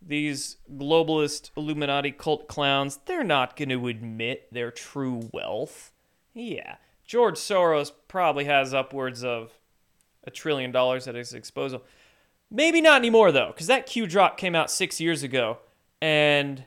These 0.02 0.58
globalist 0.76 1.52
Illuminati 1.56 2.12
cult 2.12 2.48
clowns, 2.48 3.00
they're 3.06 3.24
not 3.24 3.56
going 3.56 3.70
to 3.70 3.88
admit 3.88 4.52
their 4.52 4.70
true 4.70 5.30
wealth. 5.32 5.94
Yeah. 6.34 6.76
George 7.08 7.36
Soros 7.36 7.92
probably 8.10 8.46
has 8.46 8.74
upwards 8.74 9.24
of 9.24 9.54
a 10.26 10.30
trillion 10.30 10.72
dollars 10.72 11.08
at 11.08 11.16
his 11.16 11.30
disposal. 11.30 11.82
Maybe 12.52 12.82
not 12.82 12.98
anymore 12.98 13.32
though, 13.32 13.48
because 13.48 13.68
that 13.68 13.86
Q 13.88 14.06
drop 14.06 14.38
came 14.38 14.56
out 14.56 14.70
six 14.70 15.00
years 15.00 15.24
ago, 15.24 15.58
and 16.02 16.66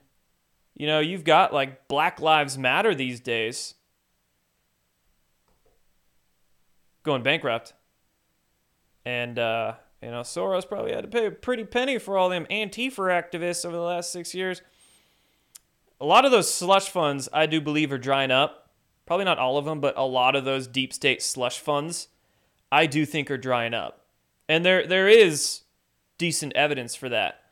you 0.74 0.86
know 0.86 0.98
you've 0.98 1.24
got 1.24 1.52
like 1.52 1.86
Black 1.88 2.20
Lives 2.20 2.58
Matter 2.58 2.94
these 2.94 3.20
days 3.20 3.74
going 7.02 7.22
bankrupt, 7.22 7.74
and 9.04 9.38
uh, 9.38 9.74
you 10.02 10.10
know 10.10 10.20
Soros 10.20 10.66
probably 10.66 10.92
had 10.92 11.02
to 11.02 11.08
pay 11.08 11.26
a 11.26 11.30
pretty 11.30 11.64
penny 11.64 11.98
for 11.98 12.16
all 12.16 12.30
them 12.30 12.46
Antifa 12.50 13.10
activists 13.10 13.64
over 13.64 13.76
the 13.76 13.82
last 13.82 14.10
six 14.10 14.34
years. 14.34 14.62
A 16.00 16.06
lot 16.06 16.24
of 16.24 16.30
those 16.30 16.52
slush 16.52 16.88
funds, 16.88 17.28
I 17.30 17.44
do 17.44 17.60
believe, 17.60 17.92
are 17.92 17.98
drying 17.98 18.30
up. 18.30 18.59
Probably 19.10 19.24
not 19.24 19.38
all 19.38 19.58
of 19.58 19.64
them, 19.64 19.80
but 19.80 19.98
a 19.98 20.04
lot 20.04 20.36
of 20.36 20.44
those 20.44 20.68
deep 20.68 20.92
state 20.92 21.20
slush 21.20 21.58
funds 21.58 22.06
I 22.70 22.86
do 22.86 23.04
think 23.04 23.28
are 23.28 23.36
drying 23.36 23.74
up. 23.74 24.04
And 24.48 24.64
there 24.64 24.86
there 24.86 25.08
is 25.08 25.62
decent 26.16 26.52
evidence 26.52 26.94
for 26.94 27.08
that. 27.08 27.42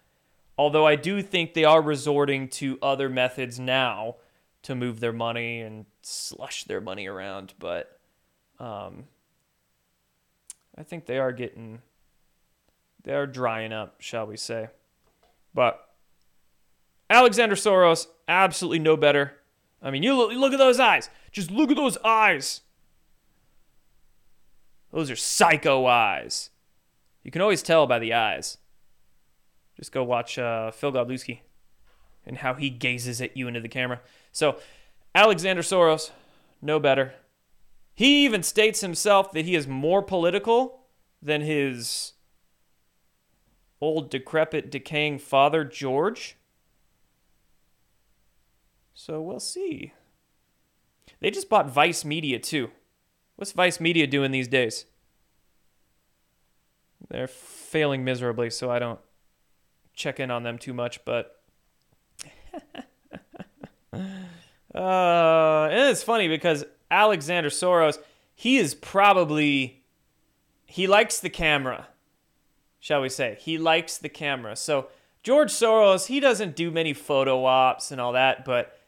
Although 0.57 0.87
I 0.87 0.95
do 0.95 1.21
think 1.21 1.55
they 1.55 1.65
are 1.65 1.83
resorting 1.83 2.47
to 2.51 2.79
other 2.81 3.09
methods 3.09 3.59
now 3.59 4.19
to 4.63 4.77
move 4.77 5.01
their 5.01 5.13
money 5.13 5.61
and 5.61 5.87
slush 6.01 6.63
their 6.63 6.81
money 6.81 7.09
around, 7.09 7.55
but 7.59 7.99
um, 8.61 9.07
I 10.77 10.85
think 10.85 11.07
they 11.07 11.19
are 11.19 11.33
getting 11.33 11.83
they 13.03 13.15
are 13.15 13.27
drying 13.27 13.73
up, 13.73 13.97
shall 13.99 14.29
we 14.29 14.37
say. 14.37 14.69
But 15.53 15.89
Alexander 17.11 17.57
Soros, 17.57 18.07
absolutely 18.29 18.79
no 18.79 18.97
better. 18.97 19.33
I 19.83 19.91
mean, 19.91 20.03
you 20.03 20.17
look, 20.17 20.33
look 20.33 20.53
at 20.53 20.59
those 20.59 20.81
eyes. 20.81 21.09
Just 21.39 21.53
look 21.53 21.71
at 21.71 21.77
those 21.77 21.97
eyes. 21.99 22.63
Those 24.93 25.09
are 25.09 25.15
psycho 25.15 25.87
eyes. 25.87 26.51
You 27.23 27.31
can 27.31 27.41
always 27.41 27.63
tell 27.63 27.87
by 27.87 28.01
the 28.01 28.13
eyes. 28.13 28.59
Just 29.77 29.93
go 29.93 30.03
watch 30.03 30.37
uh, 30.37 30.73
Phil 30.73 30.91
Godlewski 30.91 31.39
and 32.27 32.39
how 32.39 32.55
he 32.55 32.71
gazes 32.71 33.21
at 33.21 33.37
you 33.37 33.47
into 33.47 33.61
the 33.61 33.69
camera. 33.69 34.01
So, 34.33 34.59
Alexander 35.15 35.63
Soros, 35.63 36.11
no 36.61 36.81
better. 36.81 37.15
He 37.95 38.25
even 38.25 38.43
states 38.43 38.81
himself 38.81 39.31
that 39.31 39.45
he 39.45 39.55
is 39.55 39.69
more 39.69 40.03
political 40.03 40.87
than 41.23 41.43
his 41.43 42.15
old, 43.81 44.11
decrepit, 44.11 44.73
decaying 44.73 45.21
father, 45.21 45.63
George. 45.63 46.35
So, 48.93 49.23
we'll 49.23 49.39
see. 49.39 49.93
They 51.21 51.31
just 51.31 51.49
bought 51.49 51.71
Vice 51.71 52.05
Media, 52.05 52.39
too. 52.39 52.71
What's 53.37 53.53
Vice 53.53 53.81
Media 53.81 54.07
doing 54.07 54.31
these 54.31 54.49
days? 54.49 54.87
They're 57.09 57.29
failing 57.29 58.05
miserably, 58.05 58.51
so 58.51 58.71
I 58.71 58.79
don't 58.79 59.01
check 59.95 60.21
in 60.21 60.31
on 60.31 60.43
them 60.43 60.59
too 60.59 60.73
much, 60.73 61.05
but 61.05 61.43
uh, 64.75 65.69
it's 65.71 66.03
funny 66.03 66.29
because 66.29 66.65
Alexander 66.91 67.49
Soros, 67.49 67.99
he 68.35 68.59
is 68.59 68.75
probably 68.75 69.83
he 70.67 70.87
likes 70.87 71.19
the 71.19 71.31
camera, 71.31 71.89
shall 72.79 73.01
we 73.01 73.09
say? 73.09 73.39
He 73.41 73.57
likes 73.59 73.97
the 73.99 74.11
camera. 74.11 74.55
So 74.55 74.89
George 75.23 75.51
Soros, 75.51 76.07
he 76.07 76.21
doesn't 76.21 76.55
do 76.55 76.71
many 76.71 76.93
photo 76.93 77.45
ops 77.45 77.91
and 77.91 78.01
all 78.01 78.13
that, 78.13 78.45
but 78.45 78.79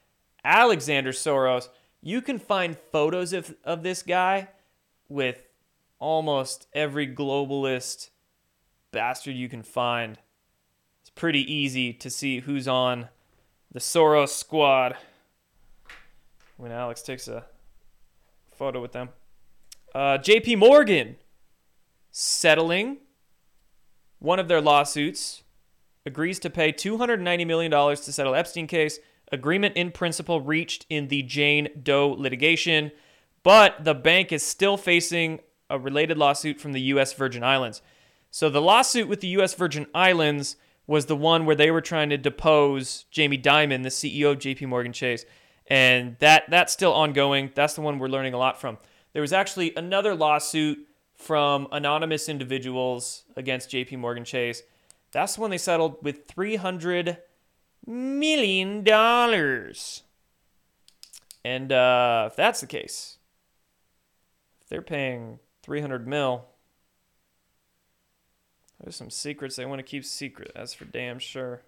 Alexander 0.45 1.13
Soros, 1.13 1.69
you 2.03 2.23
can 2.23 2.39
find 2.39 2.77
photos 2.93 3.33
of, 3.33 3.55
of 3.65 3.83
this 3.83 4.03
guy 4.03 4.49
with 5.09 5.47
almost 5.99 6.67
every 6.73 7.07
globalist 7.07 8.11
bastard 8.93 9.35
you 9.35 9.49
can 9.49 9.63
find. 9.63 10.19
It's 11.01 11.11
pretty 11.11 11.53
easy 11.53 11.93
to 11.93 12.11
see 12.11 12.41
who's 12.41 12.67
on 12.67 13.09
the 13.71 13.81
Soros 13.81 14.31
squad 14.31 14.97
when 16.57 16.73
Alex 16.73 17.03
takes 17.03 17.29
a 17.29 17.45
photo 18.53 18.81
with 18.81 18.93
them. 18.93 19.11
Uh, 19.95 20.19
JP 20.19 20.59
Morgan 20.59 21.17
settling 22.11 22.99
one 24.19 24.39
of 24.39 24.49
their 24.49 24.61
lawsuits, 24.61 25.43
agrees 26.07 26.39
to 26.39 26.51
pay 26.51 26.73
$290 26.73 27.47
million 27.47 27.71
to 27.71 28.13
settle 28.13 28.35
Epstein 28.35 28.67
case. 28.67 28.99
Agreement 29.33 29.77
in 29.77 29.93
principle 29.93 30.41
reached 30.41 30.87
in 30.89 31.09
the 31.09 31.23
Jane 31.23 31.69
Doe 31.83 32.09
litigation, 32.09 32.91
but 33.43 33.85
the 33.85 33.95
bank 33.95 34.33
is 34.33 34.43
still 34.43 34.77
facing 34.77 35.41
a 35.69 35.79
related 35.79 36.19
lawsuit 36.19 36.61
from 36.61 36.73
the 36.73 36.81
U.S. 36.83 37.13
Virgin 37.13 37.45
Islands. 37.45 37.81
So 38.31 38.51
the 38.51 38.61
lawsuit 38.61 39.09
with 39.09 39.21
the 39.21 39.29
U.S. 39.29 39.55
Virgin 39.55 39.87
Islands 39.95 40.57
was 40.87 41.07
the 41.07 41.17
one 41.17 41.47
where 41.47 41.55
they 41.55 41.71
were 41.71 41.81
trying 41.81 42.11
to 42.11 42.19
depose 42.19 43.05
Jamie 43.13 43.39
Dimon, 43.39 43.85
the 43.85 43.89
CEO 43.89 44.33
of 44.33 44.39
JP 44.39 44.67
Morgan 44.69 44.93
Chase. 44.93 45.25
And 45.69 46.17
that 46.19 46.51
that's 46.51 46.73
still 46.73 46.93
ongoing. 46.93 47.51
That's 47.55 47.75
the 47.75 47.81
one 47.81 48.01
we're 48.01 48.09
learning 48.09 48.35
a 48.35 48.39
lot 48.39 48.61
from. 48.61 48.79
There 49.13 49.23
was 49.23 49.33
actually 49.33 49.73
another 49.77 50.17
lawsuit 50.17 50.79
from 51.15 51.69
anonymous 51.71 52.29
individuals 52.29 53.25
against 53.37 53.71
JP 53.71 53.99
Morgan 53.99 54.25
Chase. 54.25 54.63
That's 55.13 55.37
the 55.37 55.43
one 55.43 55.51
they 55.51 55.59
settled 55.59 56.03
with 56.03 56.27
300 56.27 57.19
million 57.87 58.83
dollars. 58.85 60.03
And 61.45 61.73
uh, 61.73 62.29
if 62.31 62.37
that's 62.37 62.61
the 62.61 62.67
case, 62.67 63.19
if 64.61 64.69
they're 64.69 64.83
paying 64.83 65.39
300 65.63 66.07
mil, 66.07 66.45
there's 68.81 68.97
some 68.97 69.11
secrets 69.11 69.57
they 69.57 69.67
want 69.67 69.79
to 69.79 69.83
keep 69.83 70.05
secret. 70.05 70.53
That's 70.55 70.75
for 70.75 70.85
damn 70.85 71.19
sure. 71.19 71.63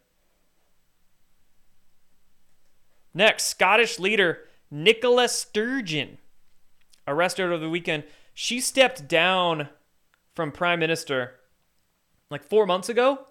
Next, 3.14 3.44
Scottish 3.44 3.98
leader 3.98 4.48
Nicola 4.70 5.28
Sturgeon, 5.28 6.16
arrested 7.06 7.44
over 7.44 7.58
the 7.58 7.68
weekend. 7.68 8.04
She 8.32 8.58
stepped 8.58 9.06
down 9.06 9.68
from 10.34 10.50
prime 10.50 10.80
minister 10.80 11.34
like 12.30 12.42
four 12.42 12.64
months 12.64 12.88
ago. 12.88 13.26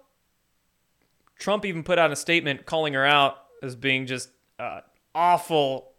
Trump 1.42 1.64
even 1.64 1.82
put 1.82 1.98
out 1.98 2.12
a 2.12 2.16
statement 2.16 2.66
calling 2.66 2.94
her 2.94 3.04
out 3.04 3.36
as 3.64 3.74
being 3.74 4.06
just 4.06 4.30
an 4.60 4.82
awful 5.12 5.90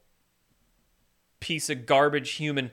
piece 1.41 1.69
of 1.69 1.85
garbage 1.85 2.31
human. 2.31 2.71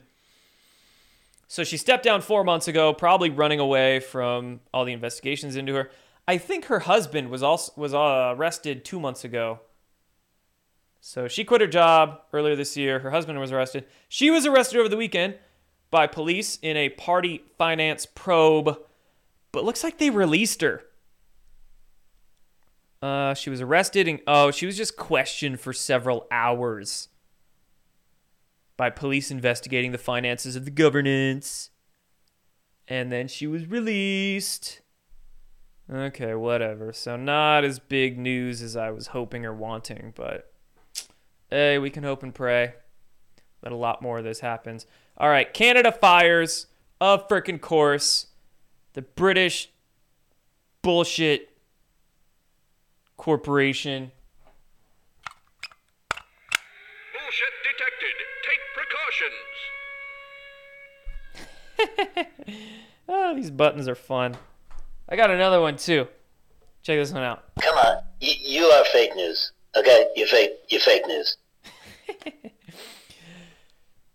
So 1.49 1.65
she 1.65 1.77
stepped 1.77 2.05
down 2.05 2.21
four 2.21 2.45
months 2.45 2.69
ago, 2.69 2.95
probably 2.95 3.29
running 3.29 3.59
away 3.59 3.99
from 3.99 4.61
all 4.73 4.85
the 4.85 4.93
investigations 4.93 5.57
into 5.57 5.75
her. 5.75 5.91
I 6.29 6.39
think 6.39 6.67
her 6.67 6.79
husband 6.79 7.29
was 7.29 7.43
also 7.43 7.73
was 7.75 7.93
uh, 7.93 8.35
arrested 8.37 8.85
two 8.85 9.01
months 9.01 9.25
ago. 9.25 9.59
So 11.01 11.27
she 11.27 11.43
quit 11.43 11.63
her 11.63 11.67
job 11.67 12.21
earlier 12.33 12.55
this 12.55 12.77
year. 12.77 13.01
Her 13.01 13.11
husband 13.11 13.41
was 13.41 13.51
arrested. 13.51 13.85
She 14.09 14.31
was 14.31 14.47
arrested 14.47 14.79
over 14.79 14.89
the 14.89 14.97
weekend 14.97 15.35
by 15.91 16.07
police 16.07 16.57
in 16.63 16.77
a 16.77 16.91
party 16.91 17.43
finance 17.59 18.07
probe, 18.07 18.79
but 19.51 19.65
looks 19.65 19.83
like 19.83 19.99
they 19.99 20.11
released 20.11 20.61
her. 20.61 20.85
Uh, 23.03 23.33
she 23.35 23.49
was 23.49 23.61
arrested 23.61 24.07
and 24.07 24.21
oh, 24.27 24.51
she 24.51 24.67
was 24.67 24.77
just 24.77 24.97
questioned 24.97 25.59
for 25.59 25.73
several 25.73 26.27
hours 26.31 27.09
by 28.77 28.91
police 28.91 29.31
investigating 29.31 29.93
the 29.93 29.99
finances 29.99 30.57
of 30.57 30.65
the 30.65 30.71
governance. 30.71 31.71
And 32.89 33.11
then 33.11 33.29
she 33.29 33.47
was 33.47 33.67
released. 33.67 34.81
Okay, 35.93 36.35
whatever. 36.35 36.93
So, 36.93 37.17
not 37.17 37.65
as 37.65 37.79
big 37.79 38.19
news 38.19 38.63
as 38.63 38.77
I 38.77 38.91
was 38.91 39.09
hoping 39.09 39.45
or 39.45 39.55
wanting, 39.55 40.13
but 40.15 40.53
hey, 41.51 41.79
we 41.79 41.91
can 41.91 42.05
hope 42.05 42.23
and 42.23 42.35
pray 42.35 42.75
that 43.63 43.73
a 43.73 43.77
lot 43.77 44.03
more 44.03 44.19
of 44.19 44.25
this 44.25 44.41
happens. 44.41 44.87
All 45.17 45.29
right, 45.29 45.53
Canada 45.53 45.93
fires, 45.93 46.67
of 47.01 47.29
frickin' 47.29 47.61
course. 47.61 48.29
The 48.93 49.03
British 49.03 49.71
bullshit 50.83 51.50
corporation 53.21 54.11
Bullshit 57.13 57.53
detected. 57.69 58.15
Take 58.49 58.61
precautions. 62.17 62.57
oh, 63.11 63.35
these 63.35 63.51
buttons 63.51 63.89
are 63.89 63.95
fun. 63.95 64.39
I 65.07 65.17
got 65.17 65.31
another 65.31 65.61
one 65.61 65.77
too. 65.77 66.09
Check 66.83 66.99
this 66.99 67.13
one 67.13 67.23
out. 67.23 67.45
Come 67.61 67.77
on, 67.77 67.99
you, 68.21 68.33
you 68.41 68.65
are 68.65 68.87
fake 68.87 69.15
news. 69.15 69.53
Okay, 69.77 70.07
you 70.17 70.27
fake, 70.27 70.53
you 70.71 70.81
fake 70.81 71.07
news. 71.07 71.37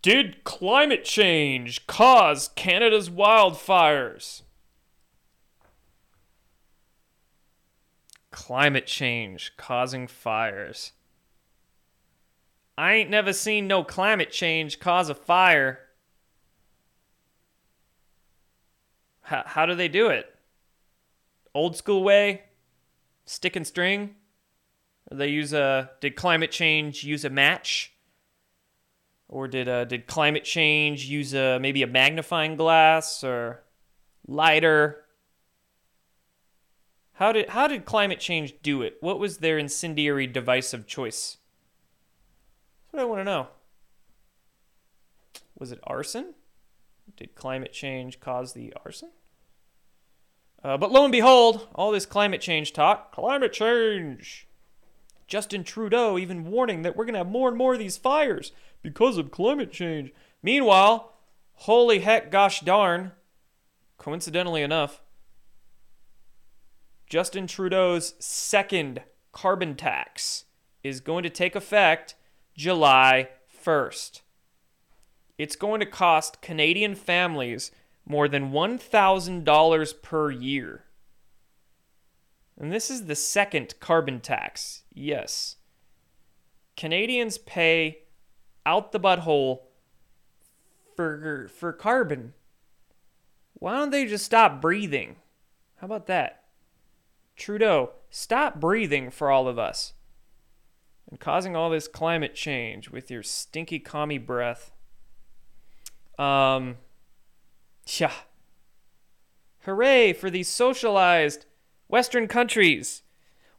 Did 0.02 0.44
climate 0.44 1.06
change 1.06 1.86
cause 1.86 2.50
Canada's 2.56 3.12
wildfires? 3.12 4.42
Climate 8.36 8.86
change 8.86 9.54
causing 9.56 10.08
fires. 10.08 10.92
I 12.78 12.96
ain't 12.96 13.10
never 13.10 13.32
seen 13.32 13.66
no 13.66 13.82
climate 13.82 14.30
change 14.30 14.82
cause 14.82 15.10
a 15.10 15.16
fire. 15.16 15.80
How, 19.22 19.44
how 19.46 19.66
do 19.66 19.74
they 19.74 19.88
do 19.88 20.10
it? 20.10 20.36
Old 21.54 21.78
school 21.78 22.04
way? 22.04 22.44
Stick 23.24 23.56
and 23.56 23.66
string? 23.66 24.16
They 25.10 25.30
use 25.30 25.54
a 25.54 25.92
did 26.02 26.18
climate 26.18 26.52
change 26.52 27.06
use 27.06 27.24
a 27.24 27.30
match? 27.30 27.94
Or 29.30 29.48
did 29.48 29.70
uh, 29.70 29.86
did 29.86 30.08
climate 30.08 30.44
change 30.44 31.06
use 31.06 31.34
a 31.34 31.58
maybe 31.58 31.84
a 31.84 31.88
magnifying 31.88 32.58
glass 32.58 33.24
or 33.24 33.64
lighter? 34.28 35.05
How 37.16 37.32
did 37.32 37.50
how 37.50 37.68
did 37.68 37.86
climate 37.86 38.20
change 38.20 38.56
do 38.62 38.82
it? 38.82 38.98
What 39.00 39.20
was 39.20 39.38
their 39.38 39.58
incendiary 39.58 40.28
device 40.28 40.74
of 40.74 40.86
choice? 40.86 41.38
That's 42.92 42.94
what 42.94 43.02
I 43.02 43.06
want 43.06 43.20
to 43.22 43.24
know. 43.26 43.48
Was 45.58 45.72
it 45.72 45.80
arson? 45.86 46.34
Did 47.16 47.36
climate 47.36 47.72
change 47.72 48.20
cause 48.20 48.54
the 48.54 48.74
arson? 48.84 49.12
Uh, 50.64 50.76
but 50.78 50.92
lo 50.92 51.04
and 51.04 51.12
behold, 51.12 51.68
all 51.76 51.92
this 51.92 52.06
climate 52.06 52.42
change 52.42 52.74
talk, 52.74 53.14
climate 53.14 53.54
change. 53.54 54.48
Justin 55.28 55.64
Trudeau 55.64 56.18
even 56.18 56.46
warning 56.52 56.82
that 56.82 56.96
we're 56.96 57.06
going 57.06 57.14
to 57.14 57.20
have 57.20 57.28
more 57.28 57.48
and 57.48 57.58
more 57.58 57.74
of 57.74 57.80
these 57.80 57.98
fires 57.98 58.52
because 58.82 59.18
of 59.18 59.32
climate 59.32 59.72
change. 59.72 60.12
Meanwhile, 60.44 61.14
holy 61.54 62.00
heck, 62.00 62.30
gosh 62.32 62.62
darn, 62.62 63.14
coincidentally 63.98 64.62
enough, 64.62 65.02
Justin 67.08 67.48
Trudeau's 67.48 68.16
second 68.20 69.02
carbon 69.32 69.76
tax 69.76 70.46
is 70.84 71.00
going 71.00 71.24
to 71.24 71.30
take 71.30 71.56
effect 71.56 72.16
July 72.56 73.30
1st. 73.64 74.22
It's 75.38 75.56
going 75.56 75.80
to 75.82 75.86
cost 75.86 76.42
Canadian 76.42 76.96
families 76.96 77.72
more 78.06 78.28
than 78.28 78.52
$1,000 78.52 80.02
per 80.02 80.32
year. 80.32 80.86
And 82.58 82.72
this 82.72 82.90
is 82.90 83.06
the 83.06 83.16
second 83.16 83.76
carbon 83.80 84.22
tax. 84.22 84.84
Yes. 84.94 85.58
Canadians 86.78 87.38
pay 87.38 88.00
out 88.66 88.92
the 88.92 89.00
butthole 89.00 89.62
for 90.96 91.50
for 91.54 91.74
carbon. 91.74 92.34
Why 93.56 93.74
don't 93.74 93.90
they 93.90 94.06
just 94.06 94.26
stop 94.26 94.62
breathing? 94.62 95.18
How 95.78 95.86
about 95.86 96.08
that? 96.08 96.45
Trudeau, 97.36 97.92
stop 98.10 98.60
breathing 98.60 99.12
for 99.12 99.30
all 99.30 99.48
of 99.48 99.60
us. 99.60 99.94
And 101.10 101.20
causing 101.20 101.56
all 101.56 101.70
this 101.70 101.88
climate 101.88 102.34
change 102.34 102.90
with 102.90 103.12
your 103.12 103.24
stinky 103.24 103.80
commie 103.80 104.18
breath. 104.18 104.72
Um 106.18 106.78
yeah. 108.00 108.14
Hooray 109.62 110.14
for 110.14 110.30
these 110.30 110.48
socialized 110.48 111.46
Western 111.88 112.28
countries. 112.28 113.04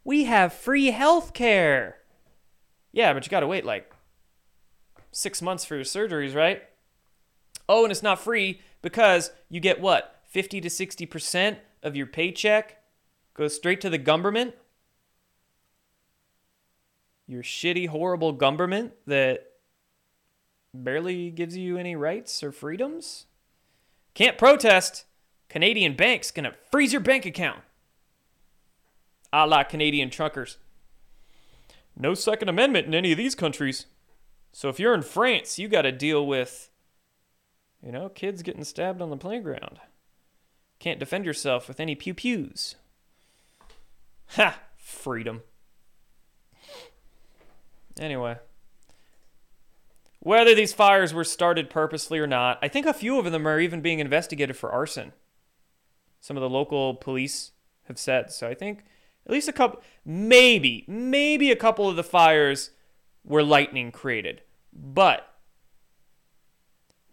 We 0.03 0.25
have 0.25 0.53
free 0.53 0.87
health 0.87 1.33
care. 1.33 1.97
Yeah, 2.91 3.13
but 3.13 3.25
you 3.25 3.29
gotta 3.29 3.47
wait 3.47 3.65
like 3.65 3.93
six 5.11 5.41
months 5.41 5.65
for 5.65 5.75
your 5.75 5.83
surgeries, 5.83 6.35
right? 6.35 6.63
Oh, 7.69 7.83
and 7.83 7.91
it's 7.91 8.03
not 8.03 8.19
free 8.19 8.61
because 8.81 9.31
you 9.49 9.59
get 9.59 9.81
what? 9.81 10.21
50 10.29 10.61
to 10.61 10.69
60% 10.69 11.57
of 11.83 11.95
your 11.95 12.05
paycheck 12.05 12.81
goes 13.37 13.55
straight 13.55 13.79
to 13.81 13.89
the 13.89 13.97
government? 13.97 14.55
Your 17.27 17.43
shitty, 17.43 17.87
horrible 17.87 18.33
government 18.33 18.93
that 19.05 19.45
barely 20.73 21.29
gives 21.31 21.55
you 21.55 21.77
any 21.77 21.95
rights 21.95 22.43
or 22.43 22.51
freedoms? 22.51 23.25
Can't 24.13 24.37
protest. 24.37 25.05
Canadian 25.49 25.95
banks 25.95 26.31
gonna 26.31 26.53
freeze 26.71 26.91
your 26.91 27.01
bank 27.01 27.25
account. 27.25 27.61
A 29.31 29.45
la 29.45 29.63
Canadian 29.63 30.09
truckers. 30.09 30.57
No 31.95 32.13
Second 32.13 32.49
Amendment 32.49 32.87
in 32.87 32.93
any 32.93 33.11
of 33.11 33.17
these 33.17 33.35
countries. 33.35 33.85
So 34.51 34.69
if 34.69 34.79
you're 34.79 34.93
in 34.93 35.01
France, 35.01 35.59
you 35.59 35.67
got 35.67 35.83
to 35.83 35.91
deal 35.91 36.25
with, 36.25 36.69
you 37.83 37.91
know, 37.91 38.09
kids 38.09 38.41
getting 38.41 38.63
stabbed 38.63 39.01
on 39.01 39.09
the 39.09 39.17
playground. 39.17 39.79
Can't 40.79 40.99
defend 40.99 41.25
yourself 41.25 41.67
with 41.67 41.79
any 41.79 41.95
pew 41.95 42.13
pews. 42.13 42.75
Ha! 44.29 44.59
Freedom. 44.77 45.41
Anyway. 47.99 48.37
Whether 50.19 50.55
these 50.55 50.73
fires 50.73 51.13
were 51.13 51.23
started 51.23 51.69
purposely 51.69 52.19
or 52.19 52.27
not, 52.27 52.59
I 52.61 52.67
think 52.67 52.85
a 52.85 52.93
few 52.93 53.17
of 53.17 53.31
them 53.31 53.47
are 53.47 53.59
even 53.59 53.81
being 53.81 53.99
investigated 53.99 54.57
for 54.57 54.71
arson. 54.71 55.13
Some 56.19 56.35
of 56.35 56.41
the 56.41 56.49
local 56.49 56.95
police 56.95 57.51
have 57.85 57.97
said. 57.97 58.31
So 58.31 58.47
I 58.47 58.53
think 58.53 58.83
at 59.25 59.31
least 59.31 59.47
a 59.47 59.53
couple, 59.53 59.81
maybe, 60.05 60.83
maybe 60.87 61.51
a 61.51 61.55
couple 61.55 61.87
of 61.89 61.95
the 61.95 62.03
fires 62.03 62.71
were 63.23 63.43
lightning 63.43 63.91
created. 63.91 64.41
But 64.73 65.33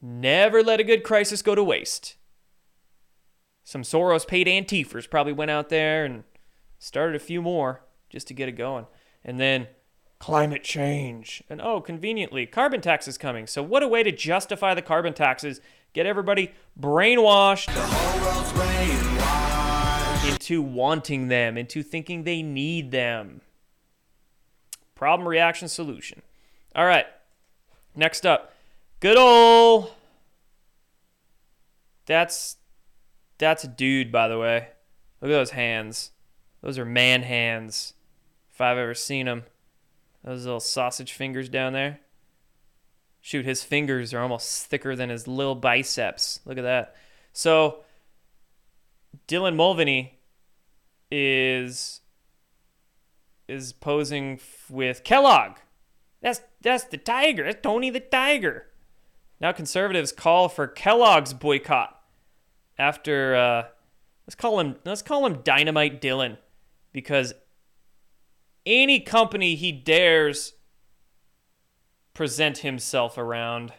never 0.02 0.62
let 0.62 0.80
a 0.80 0.84
good 0.84 1.04
crisis 1.04 1.42
go 1.42 1.54
to 1.54 1.62
waste. 1.62 2.16
Some 3.62 3.82
Soros 3.82 4.26
paid 4.26 4.46
Antifers 4.46 5.08
probably 5.08 5.32
went 5.32 5.50
out 5.50 5.68
there 5.70 6.04
and 6.04 6.24
started 6.84 7.16
a 7.16 7.18
few 7.18 7.40
more 7.40 7.80
just 8.10 8.28
to 8.28 8.34
get 8.34 8.48
it 8.48 8.52
going. 8.52 8.86
And 9.24 9.40
then 9.40 9.68
climate 10.18 10.62
change. 10.62 11.42
And 11.48 11.60
oh, 11.60 11.80
conveniently, 11.80 12.46
carbon 12.46 12.80
tax 12.80 13.08
is 13.08 13.16
coming. 13.16 13.46
So, 13.46 13.62
what 13.62 13.82
a 13.82 13.88
way 13.88 14.02
to 14.02 14.12
justify 14.12 14.74
the 14.74 14.82
carbon 14.82 15.14
taxes. 15.14 15.60
Get 15.92 16.06
everybody 16.06 16.52
brainwashed 16.78 17.68
into 20.30 20.60
wanting 20.60 21.28
them, 21.28 21.56
into 21.56 21.82
thinking 21.82 22.24
they 22.24 22.42
need 22.42 22.90
them. 22.90 23.40
Problem, 24.94 25.28
reaction, 25.28 25.68
solution. 25.68 26.22
All 26.74 26.86
right. 26.86 27.06
Next 27.96 28.26
up, 28.26 28.52
good 29.00 29.16
old. 29.16 29.92
That's 32.06 32.56
that's 33.38 33.64
a 33.64 33.68
dude, 33.68 34.10
by 34.10 34.28
the 34.28 34.38
way. 34.38 34.68
Look 35.20 35.30
at 35.30 35.34
those 35.34 35.50
hands. 35.50 36.10
Those 36.64 36.78
are 36.78 36.86
man 36.86 37.22
hands, 37.22 37.92
if 38.50 38.58
I've 38.58 38.78
ever 38.78 38.94
seen 38.94 39.26
them. 39.26 39.44
Those 40.24 40.46
little 40.46 40.60
sausage 40.60 41.12
fingers 41.12 41.50
down 41.50 41.74
there. 41.74 42.00
Shoot, 43.20 43.44
his 43.44 43.62
fingers 43.62 44.14
are 44.14 44.20
almost 44.20 44.66
thicker 44.66 44.96
than 44.96 45.10
his 45.10 45.28
little 45.28 45.54
biceps. 45.54 46.40
Look 46.46 46.56
at 46.56 46.62
that. 46.62 46.96
So, 47.34 47.80
Dylan 49.28 49.56
Mulvaney 49.56 50.18
is 51.10 52.00
is 53.46 53.74
posing 53.74 54.40
with 54.70 55.04
Kellogg. 55.04 55.58
That's 56.22 56.40
that's 56.62 56.84
the 56.84 56.96
tiger. 56.96 57.44
That's 57.44 57.60
Tony 57.62 57.90
the 57.90 58.00
Tiger. 58.00 58.68
Now 59.38 59.52
conservatives 59.52 60.12
call 60.12 60.48
for 60.48 60.66
Kellogg's 60.66 61.34
boycott 61.34 62.00
after 62.78 63.34
uh, 63.36 63.64
let's 64.26 64.34
call 64.34 64.60
him 64.60 64.76
let's 64.86 65.02
call 65.02 65.26
him 65.26 65.42
Dynamite 65.44 66.00
Dylan 66.00 66.38
because 66.94 67.34
any 68.64 69.00
company 69.00 69.54
he 69.54 69.70
dares 69.70 70.54
present 72.14 72.58
himself 72.58 73.18
around 73.18 73.74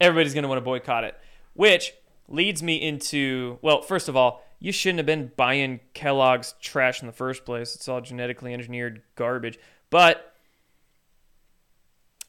everybody's 0.00 0.34
going 0.34 0.42
to 0.42 0.48
want 0.48 0.56
to 0.56 0.64
boycott 0.64 1.04
it 1.04 1.16
which 1.52 1.92
leads 2.26 2.60
me 2.60 2.74
into 2.74 3.58
well 3.62 3.80
first 3.80 4.08
of 4.08 4.16
all 4.16 4.42
you 4.58 4.72
shouldn't 4.72 4.98
have 4.98 5.06
been 5.06 5.30
buying 5.36 5.78
Kellogg's 5.92 6.54
trash 6.60 7.00
in 7.00 7.06
the 7.06 7.12
first 7.12 7.44
place 7.44 7.76
it's 7.76 7.86
all 7.86 8.00
genetically 8.00 8.52
engineered 8.52 9.02
garbage 9.14 9.56
but 9.90 10.34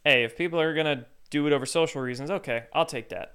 hey, 0.06 0.24
if 0.24 0.38
people 0.38 0.62
are 0.62 0.74
going 0.74 0.86
to 0.86 1.06
do 1.32 1.46
it 1.48 1.52
over 1.52 1.66
social 1.66 2.02
reasons, 2.02 2.32
okay, 2.32 2.66
I'll 2.72 2.86
take 2.86 3.10
that. 3.10 3.34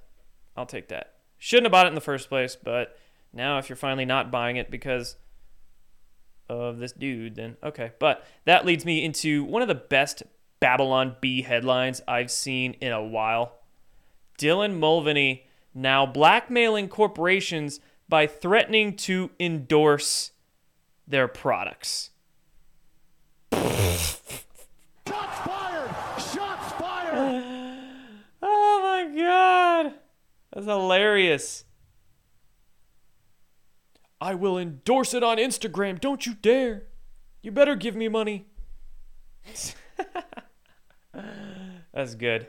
I'll 0.57 0.67
take 0.67 0.89
that. 0.89 1.15
Shouldn't 1.37 1.67
have 1.67 1.73
bought 1.73 1.87
it 1.87 1.89
in 1.91 1.95
the 1.95 2.01
first 2.01 2.29
place, 2.29 2.57
but 2.57 2.97
now 3.33 3.59
if 3.59 3.69
you're 3.69 3.77
finally 3.77 4.05
not 4.05 4.31
buying 4.31 4.57
it 4.57 4.71
because 4.71 5.17
of 6.51 6.79
this 6.79 6.93
dude, 6.93 7.37
then 7.37 7.57
okay. 7.63 7.93
But 7.99 8.27
that 8.45 8.67
leads 8.67 8.85
me 8.85 9.05
into 9.05 9.45
one 9.45 9.63
of 9.63 9.69
the 9.69 9.75
best 9.75 10.23
Babylon 10.59 11.17
Bee 11.21 11.43
headlines 11.43 12.03
I've 12.07 12.31
seen 12.31 12.75
in 12.81 12.93
a 12.93 13.03
while. 13.03 13.61
Dylan 14.39 14.79
Mulvaney 14.79 15.47
now 15.75 16.05
blackmailing 16.05 16.89
corporations 16.89 17.81
by 18.09 18.27
threatening 18.27 18.97
to 18.97 19.31
endorse 19.39 20.33
their 21.07 21.29
products. 21.29 22.11
Shots 23.53 24.21
fired! 25.07 25.91
Shots 26.19 26.73
fired! 26.73 27.45
Oh 28.43 28.81
my 28.83 29.17
god. 29.17 29.95
That's 30.53 30.67
hilarious. 30.67 31.65
I 34.21 34.35
will 34.35 34.59
endorse 34.59 35.15
it 35.15 35.23
on 35.23 35.39
Instagram. 35.39 36.01
Don't 36.01 36.27
you 36.27 36.35
dare. 36.35 36.85
You 37.43 37.53
better 37.53 37.75
give 37.75 37.97
me 37.97 38.09
money. 38.09 38.47
That's 41.93 42.15
good. 42.15 42.47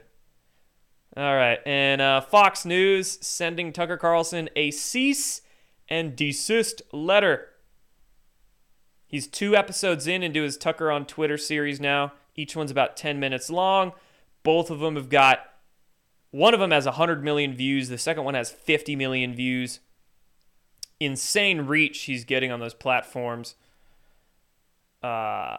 All 1.15 1.35
right. 1.35 1.59
And 1.65 2.01
uh, 2.01 2.21
Fox 2.21 2.65
News 2.65 3.17
sending 3.21 3.71
Tucker 3.73 3.97
Carlson 3.97 4.49
a 4.55 4.71
cease 4.71 5.41
and 5.89 6.15
desist 6.15 6.81
letter. 6.91 7.47
He's 9.07 9.27
two 9.27 9.55
episodes 9.55 10.07
in 10.07 10.23
into 10.23 10.41
his 10.41 10.57
Tucker 10.57 10.89
on 10.89 11.05
Twitter 11.05 11.37
series 11.37 11.79
now. 11.81 12.13
Each 12.35 12.55
one's 12.55 12.71
about 12.71 12.95
10 12.95 13.19
minutes 13.19 13.49
long. 13.49 13.91
Both 14.43 14.69
of 14.69 14.79
them 14.79 14.95
have 14.95 15.09
got 15.09 15.39
one 16.31 16.53
of 16.53 16.61
them 16.61 16.71
has 16.71 16.85
100 16.85 17.23
million 17.23 17.53
views, 17.53 17.89
the 17.89 17.97
second 17.97 18.23
one 18.23 18.35
has 18.35 18.49
50 18.49 18.95
million 18.95 19.35
views. 19.35 19.81
Insane 21.01 21.61
reach 21.61 22.01
he's 22.01 22.23
getting 22.23 22.51
on 22.51 22.59
those 22.59 22.75
platforms. 22.75 23.55
Uh, 25.01 25.57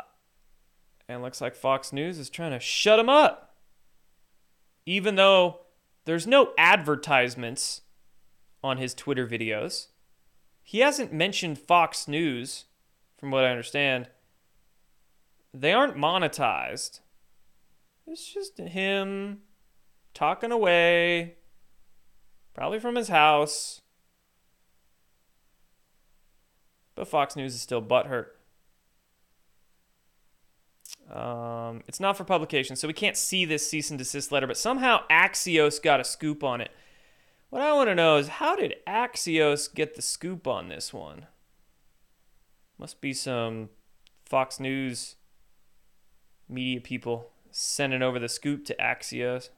and 1.08 1.20
looks 1.20 1.40
like 1.40 1.56
Fox 1.56 1.92
News 1.92 2.16
is 2.16 2.30
trying 2.30 2.52
to 2.52 2.60
shut 2.60 3.00
him 3.00 3.08
up. 3.08 3.56
Even 4.86 5.16
though 5.16 5.62
there's 6.04 6.28
no 6.28 6.52
advertisements 6.56 7.80
on 8.62 8.78
his 8.78 8.94
Twitter 8.94 9.26
videos, 9.26 9.88
he 10.62 10.78
hasn't 10.78 11.12
mentioned 11.12 11.58
Fox 11.58 12.06
News, 12.06 12.66
from 13.18 13.32
what 13.32 13.42
I 13.42 13.50
understand, 13.50 14.06
they 15.52 15.72
aren't 15.72 15.96
monetized. 15.96 17.00
It's 18.06 18.32
just 18.32 18.58
him 18.58 19.40
talking 20.14 20.52
away, 20.52 21.34
probably 22.54 22.78
from 22.78 22.94
his 22.94 23.08
house. 23.08 23.80
But 27.02 27.08
Fox 27.08 27.34
News 27.34 27.52
is 27.52 27.60
still 27.60 27.82
butthurt. 27.82 28.26
Um, 31.12 31.82
it's 31.88 31.98
not 31.98 32.16
for 32.16 32.22
publication, 32.22 32.76
so 32.76 32.86
we 32.86 32.94
can't 32.94 33.16
see 33.16 33.44
this 33.44 33.68
cease 33.68 33.90
and 33.90 33.98
desist 33.98 34.30
letter, 34.30 34.46
but 34.46 34.56
somehow 34.56 35.00
Axios 35.10 35.82
got 35.82 35.98
a 35.98 36.04
scoop 36.04 36.44
on 36.44 36.60
it. 36.60 36.70
What 37.50 37.60
I 37.60 37.72
want 37.72 37.88
to 37.88 37.96
know 37.96 38.18
is 38.18 38.28
how 38.28 38.54
did 38.54 38.76
Axios 38.86 39.74
get 39.74 39.96
the 39.96 40.00
scoop 40.00 40.46
on 40.46 40.68
this 40.68 40.92
one? 40.92 41.26
Must 42.78 43.00
be 43.00 43.12
some 43.12 43.70
Fox 44.24 44.60
News 44.60 45.16
media 46.48 46.80
people 46.80 47.30
sending 47.50 48.02
over 48.02 48.20
the 48.20 48.28
scoop 48.28 48.64
to 48.66 48.76
Axios. 48.76 49.48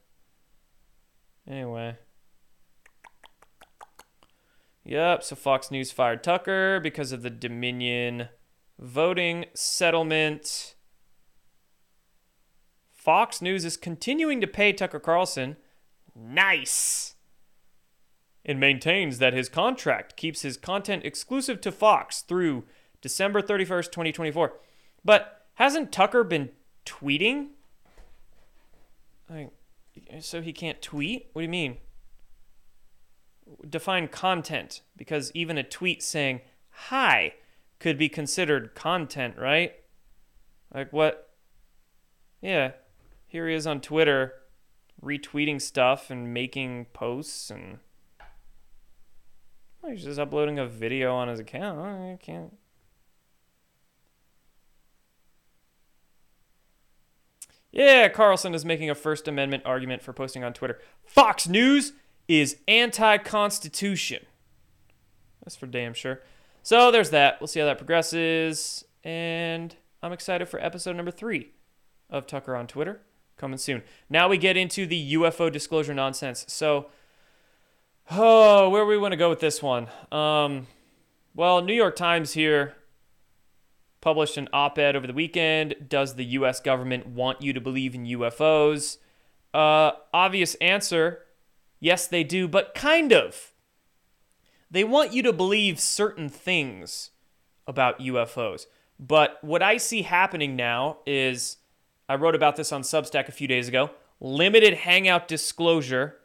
Anyway. 1.47 1.99
Yep, 4.85 5.23
so 5.23 5.35
Fox 5.35 5.71
News 5.71 5.91
fired 5.91 6.23
Tucker 6.23 6.79
because 6.79 7.11
of 7.11 7.23
the 7.23 7.31
Dominion 7.31 8.29
voting 8.79 9.47
settlement. 9.55 10.75
Fox 12.93 13.41
News 13.41 13.65
is 13.65 13.77
continuing 13.77 14.41
to 14.41 14.47
pay 14.47 14.73
Tucker 14.73 15.01
Carlson. 15.01 15.57
Nice. 16.15 17.15
It 18.45 18.59
maintains 18.59 19.19
that 19.19 19.33
his 19.33 19.49
contract 19.49 20.17
keeps 20.17 20.43
his 20.43 20.59
content 20.59 21.05
exclusive 21.05 21.63
to 21.63 21.73
Fox 21.73 22.21
through 22.21 22.65
December 23.01 23.41
31st, 23.41 23.91
2024. 23.91 24.53
But 25.03 25.47
hasn't 25.55 25.93
Tucker 25.93 26.25
been 26.25 26.51
tweeting? 26.85 27.49
So 30.21 30.43
he 30.43 30.53
can't 30.53 30.83
tweet? 30.83 31.31
What 31.33 31.41
do 31.41 31.45
you 31.45 31.49
mean? 31.49 31.79
Define 33.69 34.09
content 34.09 34.83
because 34.97 35.31
even 35.35 35.59
a 35.59 35.63
tweet 35.63 36.03
saying 36.03 36.41
hi 36.71 37.35
could 37.79 37.99
be 37.99 38.09
considered 38.09 38.75
content, 38.75 39.37
right? 39.39 39.75
Like 40.73 40.93
what? 40.93 41.31
Yeah, 42.41 42.73
here 43.27 43.49
he 43.49 43.55
is 43.55 43.67
on 43.67 43.81
Twitter 43.81 44.35
retweeting 45.03 45.61
stuff 45.61 46.11
and 46.11 46.33
making 46.33 46.87
posts 46.93 47.51
and 47.51 47.79
he's 49.87 50.05
just 50.05 50.19
uploading 50.19 50.59
a 50.59 50.67
video 50.67 51.15
on 51.15 51.29
his 51.29 51.41
account. 51.41 51.79
I 51.79 52.19
can't. 52.21 52.57
Yeah, 57.71 58.09
Carlson 58.09 58.55
is 58.55 58.65
making 58.65 58.89
a 58.89 58.95
First 58.95 59.27
Amendment 59.27 59.65
argument 59.67 60.01
for 60.01 60.13
posting 60.13 60.45
on 60.45 60.53
Twitter. 60.53 60.81
Fox 61.05 61.49
News 61.49 61.93
is 62.29 62.57
anti 62.67 63.19
Constitution. 63.19 64.25
That's 65.45 65.57
for 65.57 65.67
damn 65.67 65.95
sure. 65.95 66.23
So 66.63 66.91
there's 66.91 67.11
that. 67.11 67.41
We'll 67.41 67.49
see 67.49 67.61
how 67.61 67.67
that 67.67 67.79
progresses. 67.79 68.85
And 69.03 69.77
I'm 70.03 70.13
excited 70.13 70.49
for 70.49 70.59
episode 70.61 70.97
number 70.97 71.11
three 71.11 71.51
of 72.09 72.27
Tucker 72.27 72.57
on 72.57 72.67
Twitter 72.67 73.03
coming 73.37 73.59
soon. 73.59 73.83
Now 74.09 74.29
we 74.29 74.39
get 74.39 74.57
into 74.57 74.87
the 74.87 75.15
UFO 75.15 75.53
disclosure 75.53 75.93
nonsense. 75.93 76.47
So, 76.49 76.87
oh, 78.11 78.71
where 78.71 78.87
we 78.87 78.97
want 78.97 79.13
to 79.13 79.17
go 79.17 79.29
with 79.29 79.41
this 79.41 79.63
one? 79.63 79.89
Um, 80.11 80.67
well, 81.35 81.61
New 81.61 81.75
York 81.75 81.97
Times 81.97 82.33
here 82.33 82.75
published 84.01 84.37
an 84.37 84.49
op 84.53 84.79
ed 84.79 84.97
over 84.97 85.07
the 85.07 85.13
weekend. 85.13 85.75
Does 85.89 86.15
the 86.15 86.25
U.S. 86.25 86.61
government 86.61 87.07
want 87.07 87.43
you 87.43 87.53
to 87.53 87.61
believe 87.61 87.95
in 87.95 88.05
UFOs? 88.05 88.99
Uh, 89.53 89.93
obvious 90.13 90.55
answer 90.57 91.24
yes, 91.85 92.07
they 92.07 92.25
do, 92.25 92.49
but 92.49 92.75
kind 92.75 93.13
of. 93.13 93.53
They 94.71 94.85
want 94.85 95.13
you 95.13 95.23
to 95.23 95.33
believe 95.33 95.79
certain 95.79 96.31
things 96.31 97.11
about 97.67 98.01
UFOs. 98.01 98.67
But 98.99 99.39
what 99.43 99.63
I 99.63 99.77
see 99.77 100.03
happening 100.03 100.57
now 100.57 100.99
is 101.07 101.59
I 102.09 102.15
wrote 102.15 102.35
about 102.35 102.57
this 102.57 102.73
on 102.73 102.83
Substack 102.83 103.29
a 103.29 103.33
few 103.33 103.47
days 103.47 103.69
ago 103.69 103.91
limited 104.21 104.73
hangout 104.75 105.29
disclosure. 105.29 106.17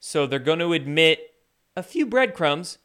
So 0.00 0.26
they're 0.26 0.40
going 0.40 0.58
to 0.58 0.72
admit 0.72 1.34
a 1.76 1.82
few 1.82 2.04
breadcrumbs 2.04 2.78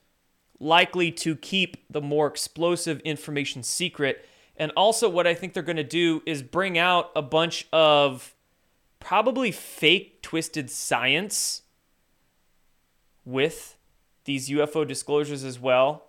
likely 0.60 1.12
to 1.12 1.36
keep 1.36 1.78
the 1.90 2.02
more 2.02 2.28
explosive 2.28 3.00
information 3.00 3.64
secret. 3.64 4.26
And 4.58 4.72
also, 4.78 5.10
what 5.10 5.26
I 5.26 5.34
think 5.34 5.54
they're 5.54 5.64
going 5.64 5.76
to 5.78 5.84
do 5.84 6.22
is 6.26 6.44
bring 6.44 6.78
out 6.78 7.12
a 7.16 7.22
bunch 7.22 7.68
of 7.74 8.36
probably 9.00 9.52
fake, 9.52 10.22
twisted 10.22 10.70
science 10.70 11.64
with 13.26 13.78
these 14.26 14.50
UFO 14.50 14.88
disclosures 14.88 15.44
as 15.44 15.60
well. 15.60 16.06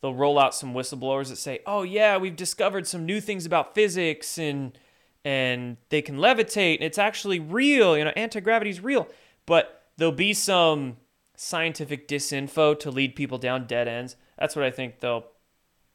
They'll 0.00 0.14
roll 0.14 0.38
out 0.38 0.54
some 0.54 0.72
whistleblowers 0.72 1.28
that 1.28 1.36
say, 1.36 1.60
"Oh 1.66 1.82
yeah, 1.82 2.16
we've 2.16 2.36
discovered 2.36 2.86
some 2.86 3.04
new 3.04 3.20
things 3.20 3.46
about 3.46 3.74
physics 3.74 4.38
and 4.38 4.78
and 5.24 5.76
they 5.90 6.00
can 6.00 6.16
levitate 6.16 6.76
and 6.76 6.84
it's 6.84 6.96
actually 6.98 7.38
real, 7.38 7.96
you 7.96 8.04
know, 8.04 8.12
anti-gravity 8.16 8.70
is 8.70 8.80
real." 8.80 9.08
But 9.46 9.84
there'll 9.96 10.12
be 10.12 10.32
some 10.32 10.96
scientific 11.36 12.08
disinfo 12.08 12.78
to 12.80 12.90
lead 12.90 13.14
people 13.14 13.38
down 13.38 13.66
dead 13.66 13.88
ends. 13.88 14.16
That's 14.38 14.56
what 14.56 14.64
I 14.64 14.70
think 14.70 15.00
they'll 15.00 15.26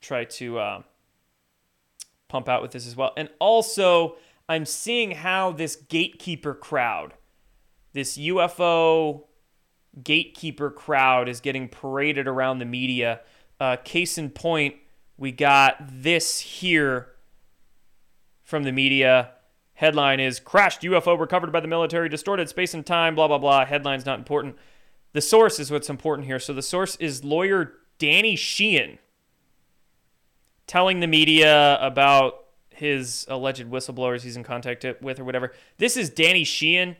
try 0.01 0.25
to 0.25 0.59
uh, 0.59 0.81
pump 2.27 2.47
out 2.47 2.61
with 2.61 2.71
this 2.71 2.85
as 2.87 2.95
well. 2.95 3.13
And 3.17 3.29
also, 3.39 4.17
I'm 4.47 4.65
seeing 4.65 5.11
how 5.11 5.51
this 5.51 5.75
gatekeeper 5.75 6.53
crowd, 6.53 7.13
this 7.93 8.17
UFO 8.17 9.23
gatekeeper 10.03 10.69
crowd, 10.69 11.29
is 11.29 11.39
getting 11.39 11.69
paraded 11.69 12.27
around 12.27 12.59
the 12.59 12.65
media. 12.65 13.21
Uh, 13.59 13.77
case 13.77 14.17
in 14.17 14.29
point, 14.29 14.75
we 15.17 15.31
got 15.31 15.77
this 15.79 16.39
here 16.39 17.09
from 18.43 18.63
the 18.63 18.71
media. 18.71 19.31
Headline 19.75 20.19
is 20.19 20.39
Crashed 20.39 20.81
UFO 20.81 21.19
recovered 21.19 21.51
by 21.51 21.59
the 21.59 21.67
military, 21.67 22.09
distorted 22.09 22.49
space 22.49 22.73
and 22.73 22.85
time, 22.85 23.15
blah, 23.15 23.27
blah, 23.27 23.37
blah. 23.37 23.65
Headline's 23.65 24.05
not 24.05 24.19
important. 24.19 24.55
The 25.13 25.21
source 25.21 25.59
is 25.59 25.71
what's 25.71 25.89
important 25.89 26.27
here. 26.27 26.39
So 26.39 26.53
the 26.53 26.61
source 26.61 26.95
is 26.97 27.23
lawyer 27.23 27.73
Danny 27.97 28.35
Sheehan 28.35 28.99
telling 30.67 30.99
the 30.99 31.07
media 31.07 31.77
about 31.79 32.45
his 32.69 33.25
alleged 33.29 33.69
whistleblowers 33.69 34.21
he's 34.21 34.35
in 34.35 34.43
contact 34.43 34.85
with 35.01 35.19
or 35.19 35.23
whatever. 35.23 35.53
This 35.77 35.95
is 35.95 36.09
Danny 36.09 36.43
Sheehan. 36.43 36.97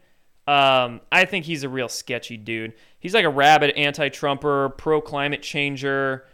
Um, 0.47 1.01
I 1.11 1.25
think 1.25 1.45
he's 1.45 1.63
a 1.63 1.69
real 1.69 1.89
sketchy 1.89 2.37
dude. 2.37 2.73
He's 2.99 3.13
like 3.13 3.25
a 3.25 3.29
rabid 3.29 3.71
anti-Trumper, 3.71 4.69
pro-climate 4.77 5.41
changer, 5.41 6.25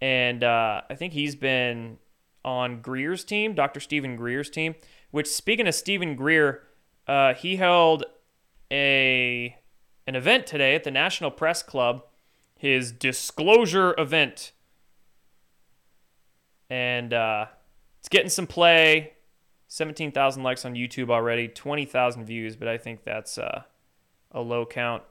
and 0.00 0.42
uh, 0.42 0.80
I 0.88 0.94
think 0.94 1.12
he's 1.12 1.34
been 1.34 1.98
on 2.44 2.80
Greer's 2.80 3.24
team, 3.24 3.54
Dr. 3.54 3.80
Steven 3.80 4.16
Greer's 4.16 4.48
team. 4.48 4.74
Which, 5.10 5.26
speaking 5.28 5.66
of 5.66 5.74
Steven 5.74 6.14
Greer, 6.14 6.62
uh, 7.06 7.34
he 7.34 7.56
held 7.56 8.04
a 8.70 9.56
an 10.06 10.14
event 10.14 10.46
today 10.46 10.74
at 10.74 10.84
the 10.84 10.90
National 10.90 11.30
Press 11.30 11.62
Club, 11.62 12.04
his 12.56 12.92
disclosure 12.92 13.94
event. 13.98 14.52
And 16.68 17.12
uh, 17.12 17.46
it's 17.98 18.08
getting 18.08 18.30
some 18.30 18.46
play. 18.46 19.12
17,000 19.72 20.42
likes 20.42 20.64
on 20.64 20.74
YouTube 20.74 21.10
already, 21.10 21.46
20,000 21.46 22.24
views, 22.24 22.56
but 22.56 22.66
I 22.66 22.76
think 22.76 23.04
that's 23.04 23.38
uh, 23.38 23.62
a 24.32 24.40
low 24.40 24.66
count. 24.66 25.04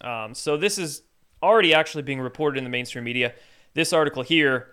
Um, 0.00 0.34
so 0.34 0.56
this 0.56 0.78
is 0.78 1.02
already 1.40 1.72
actually 1.72 2.02
being 2.02 2.20
reported 2.20 2.58
in 2.58 2.64
the 2.64 2.70
mainstream 2.70 3.04
media. 3.04 3.34
This 3.74 3.92
article 3.92 4.24
here 4.24 4.72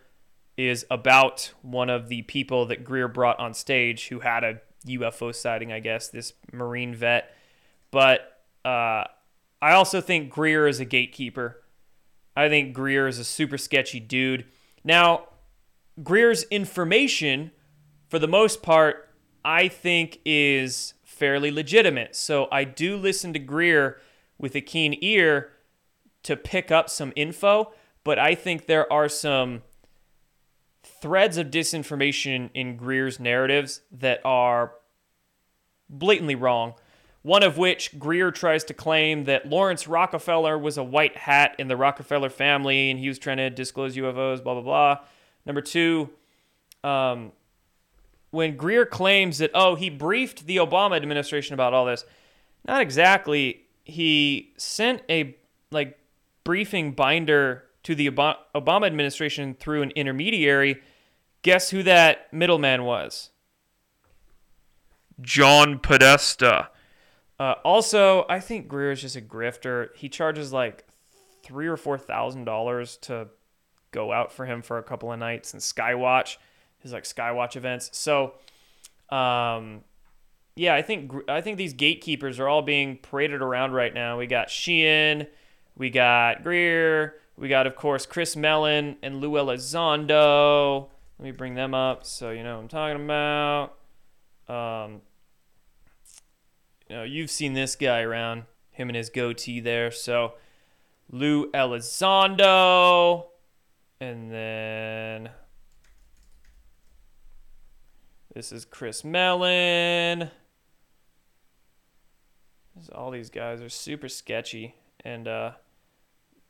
is 0.58 0.88
about 0.90 1.54
one 1.62 1.92
of 1.92 2.10
the 2.10 2.24
people 2.24 2.66
that 2.66 2.84
Greer 2.84 3.08
brought 3.08 3.40
on 3.40 3.54
stage 3.54 4.08
who 4.08 4.22
had 4.22 4.44
a 4.44 4.60
UFO 4.88 5.36
sighting, 5.36 5.72
I 5.72 5.80
guess, 5.80 6.08
this 6.08 6.34
Marine 6.52 6.96
vet. 6.96 7.32
But 7.92 8.42
uh, 8.66 9.04
I 9.62 9.74
also 9.74 10.02
think 10.02 10.32
Greer 10.32 10.68
is 10.68 10.80
a 10.80 10.86
gatekeeper. 10.86 11.62
I 12.36 12.50
think 12.50 12.74
Greer 12.74 13.08
is 13.08 13.20
a 13.20 13.24
super 13.24 13.60
sketchy 13.60 14.00
dude. 14.00 14.46
Now, 14.84 15.28
Greer's 16.02 16.42
information, 16.50 17.52
for 18.14 18.20
the 18.20 18.28
most 18.28 18.62
part, 18.62 19.10
I 19.44 19.68
think 19.68 20.20
is 20.24 20.94
fairly 21.04 21.50
legitimate. 21.50 22.16
So 22.16 22.48
I 22.52 22.64
do 22.64 22.96
listen 22.96 23.34
to 23.34 23.40
Greer 23.40 24.00
with 24.38 24.54
a 24.54 24.62
keen 24.62 24.96
ear 25.02 25.54
to 26.22 26.38
pick 26.38 26.70
up 26.70 26.92
some 26.92 27.12
info, 27.16 27.74
but 28.04 28.20
I 28.20 28.36
think 28.36 28.68
there 28.68 28.94
are 28.94 29.10
some 29.10 29.64
threads 30.84 31.38
of 31.38 31.48
disinformation 31.48 32.52
in 32.54 32.78
Greer's 32.78 33.20
narratives 33.20 33.82
that 33.92 34.22
are 34.24 34.74
blatantly 35.90 36.36
wrong. 36.36 36.76
One 37.24 37.42
of 37.42 37.58
which 37.58 37.98
Greer 37.98 38.30
tries 38.30 38.64
to 38.66 38.76
claim 38.76 39.24
that 39.24 39.50
Laurance 39.50 39.88
Rockefeller 39.88 40.56
was 40.56 40.78
a 40.78 40.84
white 40.84 41.18
hat 41.18 41.56
in 41.58 41.68
the 41.68 41.76
Rockefeller 41.76 42.30
family 42.30 42.92
and 42.92 43.00
he 43.00 43.08
was 43.08 43.18
trying 43.18 43.38
to 43.38 43.50
disclose 43.50 43.96
UFOs, 43.96 44.44
blah, 44.44 44.54
blah, 44.54 44.62
blah. 44.62 45.00
Number 45.48 45.62
two, 45.62 46.12
um, 46.84 47.32
when 48.34 48.58
Greer 48.58 48.86
claims 48.86 49.38
that 49.38 49.52
oh 49.54 49.76
he 49.76 49.90
briefed 49.90 50.48
the 50.48 50.58
Obama 50.58 50.96
administration 50.96 51.54
about 51.54 51.74
all 51.74 51.86
this, 51.86 52.04
not 52.68 52.82
exactly. 52.82 53.62
He 53.84 54.54
sent 54.58 55.04
a 55.10 55.38
like 55.72 56.00
briefing 56.44 56.94
binder 56.94 57.66
to 57.84 57.94
the 57.94 58.10
Obama 58.10 58.88
administration 58.88 59.54
through 59.54 59.84
an 59.84 59.92
intermediary. 59.92 60.82
Guess 61.44 61.70
who 61.70 61.84
that 61.84 62.32
middleman 62.34 62.84
was? 62.86 63.30
John 65.22 65.78
Podesta. 65.78 66.70
Uh, 67.40 67.56
also, 67.64 68.26
I 68.30 68.40
think 68.40 68.68
Greer 68.68 68.92
is 68.92 69.02
just 69.02 69.16
a 69.16 69.22
grifter. 69.22 69.90
He 69.96 70.10
charges 70.10 70.52
like 70.52 70.86
three 71.44 71.68
or 71.68 71.78
four 71.78 72.00
thousand 72.00 72.46
dollars 72.46 72.98
to 73.04 73.28
go 73.92 74.12
out 74.12 74.32
for 74.32 74.46
him 74.48 74.64
for 74.64 74.80
a 74.80 74.84
couple 74.84 75.12
of 75.12 75.20
nights 75.20 75.54
and 75.54 75.62
Skywatch, 75.62 76.38
his 76.84 76.94
like 76.94 77.04
Skywatch 77.06 77.56
events. 77.56 77.90
So, 77.94 78.34
um, 79.10 79.82
yeah, 80.56 80.76
I 80.76 80.82
think 80.84 81.12
I 81.28 81.42
think 81.42 81.58
these 81.58 81.74
gatekeepers 81.74 82.40
are 82.40 82.48
all 82.48 82.62
being 82.62 82.98
paraded 82.98 83.42
around 83.42 83.72
right 83.72 83.94
now. 83.94 84.20
We 84.20 84.28
got 84.28 84.52
Sheehan, 84.52 85.28
we 85.76 85.90
got 85.90 86.44
Greer, 86.44 87.16
we 87.36 87.48
got 87.48 87.66
of 87.66 87.76
course 87.76 88.06
Chris 88.06 88.36
Mellon 88.36 88.98
and 89.02 89.20
Lou 89.20 89.32
Elizondo. 89.32 90.90
Let 91.18 91.26
me 91.26 91.32
bring 91.32 91.56
them 91.56 91.74
up 91.74 92.06
so 92.06 92.30
you 92.32 92.44
know 92.44 92.58
what 92.58 92.64
I'm 92.64 92.68
talking 92.68 93.04
about. 93.04 93.74
Um, 94.48 95.02
you 96.90 96.98
know, 96.98 97.04
you've 97.04 97.32
seen 97.32 97.54
this 97.54 97.76
guy 97.76 98.02
around, 98.02 98.44
him 98.72 98.90
and 98.90 98.96
his 98.96 99.10
goatee 99.10 99.60
there. 99.60 99.90
So 99.90 100.34
Lou 101.10 101.50
Elizondo, 101.52 103.26
and 104.00 104.32
then 104.32 105.30
this 108.34 108.52
is 108.52 108.66
Chris 108.66 109.04
Mellon. 109.04 110.32
All 112.94 113.12
these 113.12 113.30
guys 113.30 113.62
are 113.62 113.70
super 113.70 114.10
sketchy, 114.10 114.76
and 115.02 115.28
uh, 115.28 115.52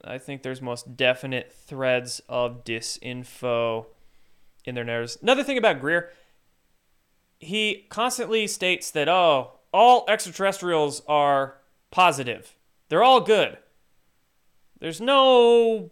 I 0.04 0.18
think 0.18 0.42
there's 0.42 0.62
most 0.62 0.96
definite 0.96 1.52
threads 1.52 2.22
of 2.30 2.64
disinfo 2.64 3.88
in 4.64 4.76
their 4.76 4.86
narratives. 4.86 5.18
Another 5.22 5.44
thing 5.44 5.58
about 5.58 5.82
Greer, 5.82 6.10
he 7.40 7.86
constantly 7.90 8.48
states 8.48 8.90
that 8.92 9.10
oh, 9.10 9.60
all 9.74 10.06
extraterrestrials 10.08 11.02
are 11.08 11.58
positive. 11.92 12.56
They're 12.88 13.04
all 13.04 13.20
good. 13.20 13.58
There's 14.80 15.02
no 15.02 15.92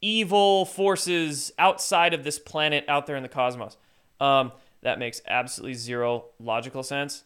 evil 0.00 0.64
forces 0.64 1.52
outside 1.58 2.14
of 2.14 2.24
this 2.24 2.38
planet 2.38 2.84
out 2.88 3.06
there 3.06 3.16
in 3.16 3.22
the 3.22 3.28
cosmos. 3.28 3.76
Um, 4.18 4.52
that 4.86 5.00
makes 5.00 5.20
absolutely 5.26 5.74
zero 5.74 6.26
logical 6.38 6.84
sense 6.84 7.24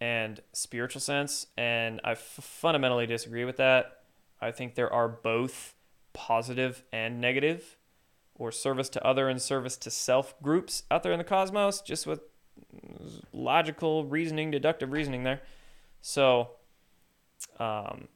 and 0.00 0.38
spiritual 0.52 1.00
sense, 1.00 1.48
and 1.58 2.00
I 2.04 2.12
f- 2.12 2.20
fundamentally 2.20 3.08
disagree 3.08 3.44
with 3.44 3.56
that. 3.56 4.04
I 4.40 4.52
think 4.52 4.76
there 4.76 4.92
are 4.92 5.08
both 5.08 5.74
positive 6.12 6.84
and 6.92 7.20
negative, 7.20 7.76
or 8.36 8.52
service 8.52 8.88
to 8.90 9.04
other 9.04 9.28
and 9.28 9.42
service 9.42 9.76
to 9.78 9.90
self 9.90 10.40
groups 10.40 10.84
out 10.92 11.02
there 11.02 11.10
in 11.10 11.18
the 11.18 11.24
cosmos, 11.24 11.80
just 11.80 12.06
with 12.06 12.20
logical 13.32 14.04
reasoning, 14.04 14.52
deductive 14.52 14.92
reasoning 14.92 15.24
there. 15.24 15.40
So, 16.00 16.50
um, 17.58 18.06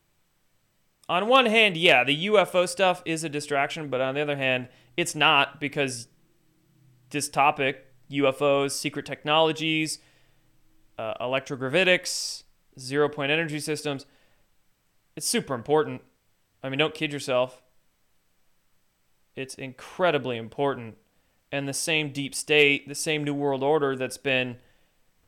on 1.09 1.27
one 1.27 1.47
hand, 1.47 1.77
yeah, 1.77 2.05
the 2.05 2.27
UFO 2.27 2.69
stuff 2.69 3.03
is 3.05 3.25
a 3.25 3.29
distraction, 3.29 3.89
but 3.89 4.01
on 4.01 4.15
the 4.15 4.21
other 4.21 4.37
hand, 4.37 4.69
it's 4.97 5.17
not 5.17 5.61
because 5.61 6.07
this 7.11 7.29
topic 7.29 7.89
UFOs, 8.21 8.73
secret 8.73 9.07
technologies, 9.07 9.99
uh, 10.99 11.15
electrogravitics, 11.21 12.45
zero 12.79 13.09
point 13.09 13.31
energy 13.31 13.61
systems 13.61 14.07
it's 15.17 15.27
super 15.27 15.55
important. 15.55 16.03
I 16.63 16.69
mean, 16.69 16.79
don't 16.79 16.95
kid 16.95 17.13
yourself. 17.13 17.63
It's 19.37 19.55
incredibly 19.55 20.37
important. 20.37 20.97
And 21.53 21.69
the 21.69 21.75
same 21.75 22.13
deep 22.13 22.35
state, 22.35 22.89
the 22.89 22.95
same 22.95 23.23
New 23.23 23.35
World 23.35 23.63
Order 23.63 23.97
that's 23.97 24.17
been 24.17 24.57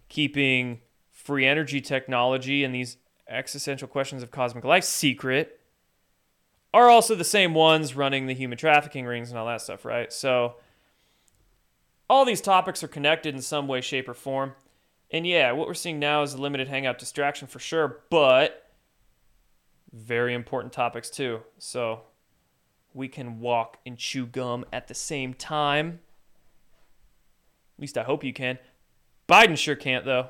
keeping 0.09 0.81
free 1.11 1.47
energy 1.47 1.81
technology 1.81 2.65
and 2.65 2.75
these 2.75 2.97
existential 3.29 3.89
questions 3.89 4.23
of 4.23 4.31
cosmic 4.31 4.65
life 4.65 4.85
secret 4.85 5.61
are 6.73 6.89
also 6.89 7.15
the 7.15 7.25
same 7.25 7.55
ones 7.55 7.97
running 7.97 8.27
the 8.27 8.35
human 8.35 8.59
trafficking 8.59 9.07
rings 9.07 9.31
and 9.31 9.39
all 9.39 9.47
that 9.47 9.61
stuff, 9.61 9.85
right? 9.85 10.13
So 10.13 10.57
all 12.09 12.25
these 12.25 12.41
topics 12.41 12.83
are 12.83 12.89
connected 12.89 13.35
in 13.35 13.43
some 13.43 13.67
way, 13.67 13.81
shape, 13.81 14.09
or 14.09 14.15
form. 14.15 14.55
And 15.11 15.27
yeah, 15.27 15.53
what 15.53 15.69
we're 15.69 15.75
seeing 15.75 15.99
now 15.99 16.23
is 16.23 16.35
a 16.35 16.41
limited 16.41 16.69
hangout 16.69 16.99
distraction 16.99 17.47
for 17.49 17.59
sure, 17.59 18.03
but 18.11 18.71
very 19.93 20.35
important 20.35 20.73
topics 20.73 21.11
too. 21.11 21.41
So 21.59 22.03
we 22.93 23.09
can 23.09 23.41
walk 23.41 23.79
and 23.87 23.97
chew 23.97 24.27
gum 24.27 24.65
at 24.73 24.89
the 24.89 24.95
same 24.95 25.35
time. 25.35 26.01
At 27.77 27.83
least 27.83 27.99
I 27.99 28.03
hope 28.03 28.25
you 28.25 28.33
can. 28.33 28.59
Biden 29.29 29.57
sure 29.57 29.77
can't, 29.77 30.05
though. 30.05 30.29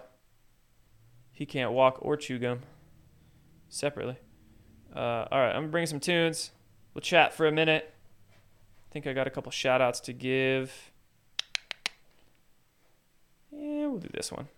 He 1.32 1.46
can't 1.46 1.72
walk 1.72 1.98
or 2.00 2.16
chew 2.16 2.38
gum 2.38 2.60
separately. 3.68 4.16
Uh, 4.94 5.26
all 5.30 5.38
right, 5.38 5.50
I'm 5.50 5.56
going 5.56 5.66
to 5.66 5.72
bring 5.72 5.86
some 5.86 6.00
tunes. 6.00 6.50
We'll 6.94 7.02
chat 7.02 7.34
for 7.34 7.46
a 7.46 7.52
minute. 7.52 7.92
I 8.32 8.92
think 8.92 9.06
I 9.06 9.12
got 9.12 9.26
a 9.26 9.30
couple 9.30 9.52
shout 9.52 9.82
outs 9.82 10.00
to 10.00 10.12
give. 10.12 10.92
Yeah, 13.50 13.86
we'll 13.86 13.98
do 13.98 14.08
this 14.12 14.30
one. 14.30 14.48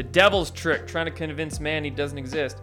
The 0.00 0.04
devil's 0.04 0.50
trick, 0.50 0.86
trying 0.86 1.04
to 1.06 1.12
convince 1.12 1.60
man 1.60 1.84
he 1.84 1.90
doesn't 1.90 2.16
exist. 2.16 2.62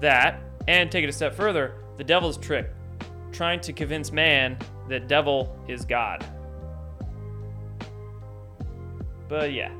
That, 0.00 0.42
and 0.66 0.92
take 0.92 1.02
it 1.02 1.08
a 1.08 1.12
step 1.12 1.34
further, 1.34 1.76
the 1.96 2.04
devil's 2.04 2.36
trick, 2.36 2.70
trying 3.32 3.60
to 3.60 3.72
convince 3.72 4.12
man 4.12 4.58
that 4.88 5.08
devil 5.08 5.56
is 5.68 5.84
God. 5.84 6.24
But 9.28 9.52
yeah. 9.52 9.70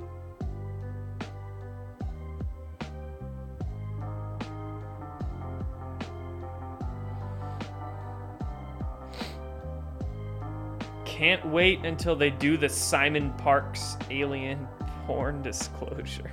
Can't 11.04 11.44
wait 11.46 11.84
until 11.84 12.14
they 12.14 12.30
do 12.30 12.56
the 12.56 12.68
Simon 12.68 13.32
Parkes 13.32 13.96
alien 14.10 14.68
porn 15.04 15.42
disclosure. 15.42 16.30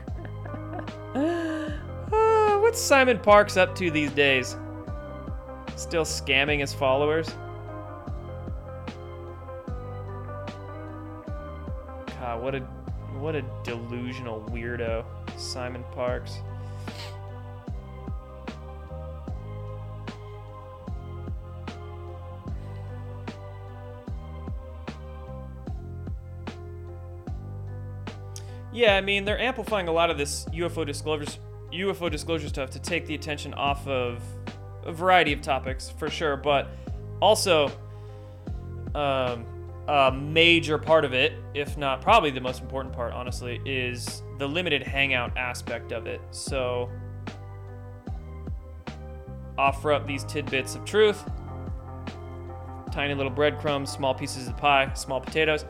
uh, 1.15 1.71
what's 2.59 2.79
Simon 2.79 3.17
Parkes 3.17 3.57
up 3.57 3.73
to 3.75 3.89
these 3.89 4.11
days? 4.11 4.57
Still 5.75 6.05
scamming 6.05 6.59
his 6.61 6.73
followers? 6.73 7.27
God, 12.19 12.41
what 12.41 12.55
a 12.55 12.59
what 13.19 13.35
a 13.35 13.43
delusional 13.63 14.41
weirdo, 14.51 15.05
Simon 15.37 15.83
Parkes. 15.93 16.39
Yeah, 28.75 28.97
I 28.97 29.01
mean 29.01 29.23
they're 29.23 29.39
amplifying 29.39 29.87
a 29.87 29.93
lot 29.93 30.09
of 30.09 30.17
this 30.17 30.45
UFO 30.45 30.85
disclosures 30.85 31.39
UFO 31.71 32.11
disclosure 32.11 32.49
stuff 32.49 32.69
to 32.71 32.79
take 32.79 33.05
the 33.05 33.15
attention 33.15 33.53
off 33.53 33.87
of 33.87 34.21
a 34.85 34.91
variety 34.91 35.33
of 35.33 35.41
topics 35.41 35.89
for 35.89 36.09
sure, 36.09 36.37
but 36.37 36.69
also 37.21 37.71
um, 38.93 39.45
a 39.87 40.11
major 40.11 40.77
part 40.77 41.05
of 41.05 41.13
it, 41.13 41.33
if 41.53 41.77
not 41.77 42.01
probably 42.01 42.31
the 42.31 42.41
most 42.41 42.61
important 42.61 42.93
part, 42.93 43.13
honestly, 43.13 43.61
is 43.65 44.23
the 44.39 44.47
limited 44.47 44.83
hangout 44.83 45.35
aspect 45.37 45.91
of 45.91 46.07
it. 46.07 46.21
So 46.31 46.89
offer 49.57 49.93
up 49.93 50.05
these 50.07 50.23
tidbits 50.25 50.75
of 50.75 50.85
truth, 50.85 51.23
tiny 52.91 53.13
little 53.13 53.31
breadcrumbs, 53.31 53.91
small 53.91 54.13
pieces 54.13 54.47
of 54.47 54.57
pie, 54.57 54.91
small 54.93 55.21
potatoes, 55.21 55.65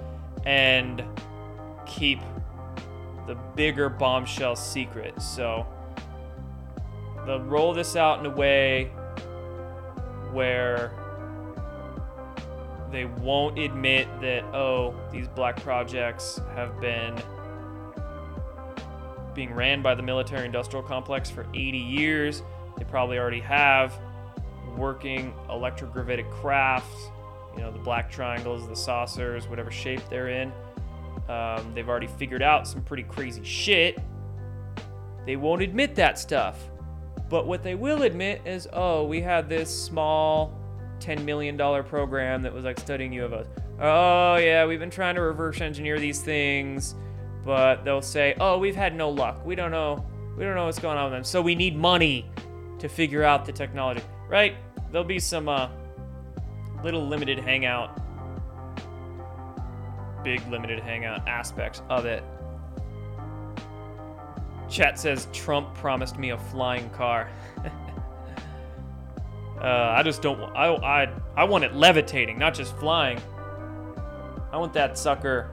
and 0.45 1.03
keep 1.85 2.19
the 3.27 3.35
bigger 3.55 3.89
bombshell 3.89 4.55
secret. 4.55 5.21
So 5.21 5.65
they'll 7.25 7.41
roll 7.41 7.73
this 7.73 7.95
out 7.95 8.19
in 8.19 8.25
a 8.25 8.35
way 8.35 8.91
where 10.35 10.91
they 12.91 13.05
won't 13.05 13.57
admit 13.57 14.07
that, 14.21 14.43
oh, 14.53 14.93
these 15.11 15.27
black 15.29 15.61
projects 15.63 16.39
have 16.53 16.79
been 16.79 17.17
being 19.33 19.53
ran 19.53 19.81
by 19.81 19.95
the 19.95 20.03
military 20.03 20.45
industrial 20.45 20.83
complex 20.83 21.29
for 21.29 21.45
80 21.53 21.77
years. 21.77 22.43
They 22.77 22.83
probably 22.83 23.17
already 23.17 23.39
have 23.39 23.97
working 24.77 25.33
electrogravitic 25.49 26.29
craft, 26.31 26.93
you 27.55 27.61
know, 27.61 27.71
the 27.71 27.79
black 27.79 28.11
triangles, 28.11 28.67
the 28.67 28.75
saucers, 28.75 29.47
whatever 29.47 29.71
shape 29.71 30.01
they're 30.09 30.29
in. 30.29 30.51
Um, 31.29 31.71
they've 31.73 31.89
already 31.89 32.07
figured 32.07 32.43
out 32.43 32.67
some 32.67 32.81
pretty 32.83 33.03
crazy 33.03 33.43
shit. 33.43 33.97
They 35.25 35.37
won't 35.37 35.61
admit 35.61 35.95
that 35.95 36.19
stuff. 36.19 36.69
But 37.35 37.47
what 37.47 37.63
they 37.63 37.75
will 37.75 38.03
admit 38.03 38.43
is, 38.45 38.65
oh, 38.71 39.03
we 39.03 39.19
had 39.19 39.49
this 39.49 39.69
small 39.69 40.57
$10 40.99 41.25
million 41.25 41.57
program 41.57 42.43
that 42.43 42.53
was 42.53 42.63
like 42.63 42.79
studying 42.79 43.11
UFOs. 43.11 43.45
Oh, 43.77 44.37
yeah, 44.37 44.65
we've 44.65 44.79
been 44.79 44.89
trying 44.89 45.15
to 45.15 45.21
reverse 45.21 45.59
engineer 45.59 45.99
these 45.99 46.21
things, 46.21 46.95
but 47.43 47.83
they'll 47.83 48.01
say, 48.01 48.37
oh, 48.39 48.57
we've 48.57 48.77
had 48.77 48.95
no 48.95 49.09
luck. 49.09 49.45
We 49.45 49.53
don't 49.53 49.69
know. 49.69 50.05
We 50.37 50.45
don't 50.45 50.55
know 50.55 50.63
what's 50.63 50.79
going 50.79 50.97
on 50.97 51.11
with 51.11 51.17
them. 51.17 51.23
So 51.25 51.41
we 51.41 51.55
need 51.55 51.75
money 51.75 52.25
to 52.79 52.87
figure 52.87 53.23
out 53.23 53.43
the 53.43 53.51
technology, 53.51 54.01
right? 54.29 54.55
There'll 54.93 55.03
be 55.03 55.19
some 55.19 55.49
uh, 55.49 55.67
little 56.85 57.05
limited 57.05 57.39
hangout, 57.39 57.99
big 60.23 60.41
limited 60.47 60.79
hangout 60.79 61.27
aspects 61.27 61.81
of 61.89 62.05
it. 62.05 62.23
Chat 64.69 64.99
says 64.99 65.27
Trump 65.31 65.73
promised 65.75 66.17
me 66.17 66.31
a 66.31 66.37
flying 66.37 66.89
car. 66.91 67.29
uh, 69.59 69.93
I 69.97 70.01
just 70.03 70.21
don't. 70.21 70.39
I 70.55 70.67
I 70.67 71.09
I 71.35 71.43
want 71.43 71.63
it 71.63 71.73
levitating, 71.73 72.37
not 72.37 72.53
just 72.53 72.75
flying. 72.77 73.19
I 74.51 74.57
want 74.57 74.73
that 74.73 74.97
sucker 74.97 75.51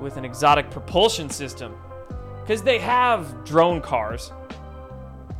with 0.00 0.16
an 0.16 0.24
exotic 0.24 0.70
propulsion 0.70 1.28
system, 1.30 1.74
because 2.42 2.62
they 2.62 2.78
have 2.78 3.44
drone 3.44 3.80
cars. 3.80 4.32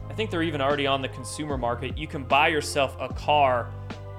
I 0.09 0.14
think 0.14 0.30
they're 0.30 0.42
even 0.42 0.61
already 0.61 0.86
on 0.86 1.00
the 1.00 1.09
consumer 1.09 1.56
market. 1.56 1.96
You 1.96 2.06
can 2.06 2.24
buy 2.24 2.48
yourself 2.48 2.96
a 2.98 3.09
car 3.09 3.70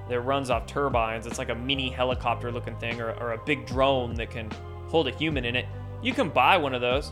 that 0.07 0.21
runs 0.21 0.49
off 0.49 0.65
turbines. 0.65 1.27
It's 1.27 1.37
like 1.37 1.49
a 1.49 1.55
mini 1.55 1.89
helicopter 1.89 2.51
looking 2.51 2.77
thing, 2.77 3.01
or, 3.01 3.11
or 3.19 3.33
a 3.33 3.37
big 3.45 3.65
drone 3.65 4.13
that 4.15 4.31
can 4.31 4.49
hold 4.87 5.07
a 5.07 5.11
human 5.11 5.43
in 5.43 5.55
it. 5.55 5.65
You 6.01 6.13
can 6.13 6.29
buy 6.29 6.57
one 6.57 6.73
of 6.73 6.81
those 6.81 7.11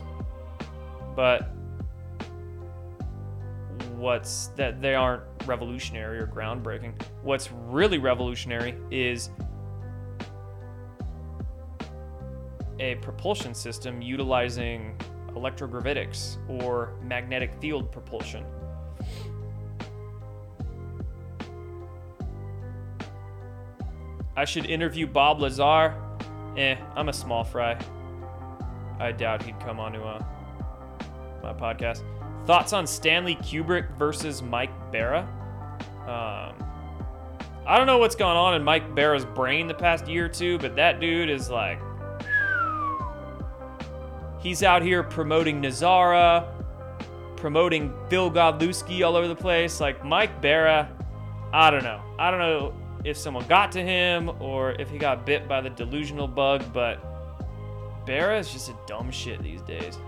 but 1.18 1.50
what's 3.96 4.52
that 4.54 4.80
they 4.80 4.94
aren't 4.94 5.24
revolutionary 5.46 6.20
or 6.20 6.28
groundbreaking. 6.28 6.92
What's 7.24 7.50
really 7.50 7.98
revolutionary 7.98 8.76
is 8.92 9.30
a 12.78 12.94
propulsion 13.02 13.52
system 13.52 14.00
utilizing 14.00 14.96
electrogravitics 15.30 16.36
or 16.62 16.92
magnetic 17.02 17.50
field 17.60 17.90
propulsion. 17.90 18.44
I 24.36 24.44
should 24.44 24.66
interview 24.66 25.08
Bob 25.08 25.40
Lazar. 25.40 25.96
Eh, 26.56 26.76
I'm 26.94 27.08
a 27.08 27.12
small 27.12 27.42
fry. 27.42 27.76
I 29.00 29.10
doubt 29.10 29.42
he'd 29.42 29.58
come 29.58 29.80
onto 29.80 30.02
a 30.04 30.37
my 31.42 31.52
podcast. 31.52 32.02
Thoughts 32.46 32.72
on 32.72 32.86
Stanley 32.86 33.36
Kubrick 33.36 33.96
versus 33.98 34.42
Mike 34.42 34.70
Barra? 34.90 35.28
Um, 36.02 36.64
I 37.66 37.76
don't 37.76 37.86
know 37.86 37.98
what's 37.98 38.16
going 38.16 38.36
on 38.36 38.54
in 38.54 38.64
Mike 38.64 38.94
Barra's 38.94 39.26
brain 39.26 39.66
the 39.66 39.74
past 39.74 40.08
year 40.08 40.24
or 40.24 40.28
two, 40.28 40.58
but 40.58 40.74
that 40.76 41.00
dude 41.00 41.28
is 41.28 41.50
like. 41.50 41.78
He's 44.40 44.62
out 44.62 44.82
here 44.82 45.02
promoting 45.02 45.60
NESARA, 45.60 46.46
promoting 47.36 47.92
Phil 48.08 48.30
Godlewski 48.30 49.04
all 49.04 49.16
over 49.16 49.28
the 49.28 49.36
place. 49.36 49.80
Like 49.80 50.04
Mike 50.04 50.40
Barra, 50.40 50.88
I 51.52 51.70
don't 51.70 51.82
know. 51.82 52.00
I 52.18 52.30
don't 52.30 52.40
know 52.40 52.74
if 53.04 53.16
someone 53.16 53.46
got 53.48 53.72
to 53.72 53.82
him 53.82 54.30
or 54.40 54.72
if 54.72 54.88
he 54.88 54.96
got 54.96 55.26
bit 55.26 55.48
by 55.48 55.60
the 55.60 55.70
delusional 55.70 56.28
bug, 56.28 56.64
but 56.72 57.04
Barra 58.06 58.38
is 58.38 58.50
just 58.50 58.70
a 58.70 58.76
dumb 58.86 59.10
shit 59.10 59.42
these 59.42 59.60
days. 59.62 59.98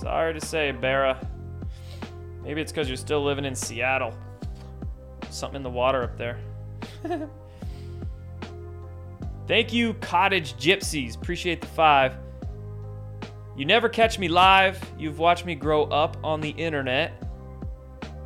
Sorry 0.00 0.32
to 0.32 0.40
say, 0.40 0.72
Barra. 0.72 1.20
Maybe 2.42 2.62
it's 2.62 2.72
because 2.72 2.88
you're 2.88 2.96
still 2.96 3.22
living 3.22 3.44
in 3.44 3.54
Seattle. 3.54 4.14
Something 5.28 5.56
in 5.56 5.62
the 5.62 5.68
water 5.68 6.02
up 6.02 6.16
there. 6.16 6.38
Thank 9.46 9.74
you, 9.74 9.92
Cottage 9.94 10.54
Gypsies. 10.54 11.16
Appreciate 11.16 11.60
the 11.60 11.66
five. 11.66 12.16
You 13.58 13.66
never 13.66 13.90
catch 13.90 14.18
me 14.18 14.28
live. 14.28 14.82
You've 14.98 15.18
watched 15.18 15.44
me 15.44 15.54
grow 15.54 15.84
up 15.84 16.16
on 16.24 16.40
the 16.40 16.48
internet 16.48 17.22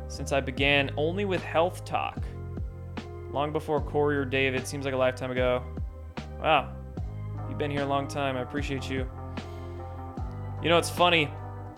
since 0.07 0.31
I 0.31 0.39
began 0.39 0.91
only 0.95 1.25
with 1.25 1.43
health 1.43 1.83
talk. 1.83 2.23
Long 3.31 3.51
before 3.51 3.81
Corey 3.81 4.15
or 4.15 4.23
David. 4.23 4.65
Seems 4.65 4.85
like 4.85 4.93
a 4.93 4.97
lifetime 4.97 5.31
ago. 5.31 5.61
Wow. 6.39 6.73
You've 7.49 7.57
been 7.57 7.71
here 7.71 7.81
a 7.81 7.85
long 7.85 8.07
time. 8.07 8.37
I 8.37 8.43
appreciate 8.43 8.89
you. 8.89 9.05
You 10.63 10.69
know, 10.69 10.77
it's 10.77 10.89
funny. 10.89 11.29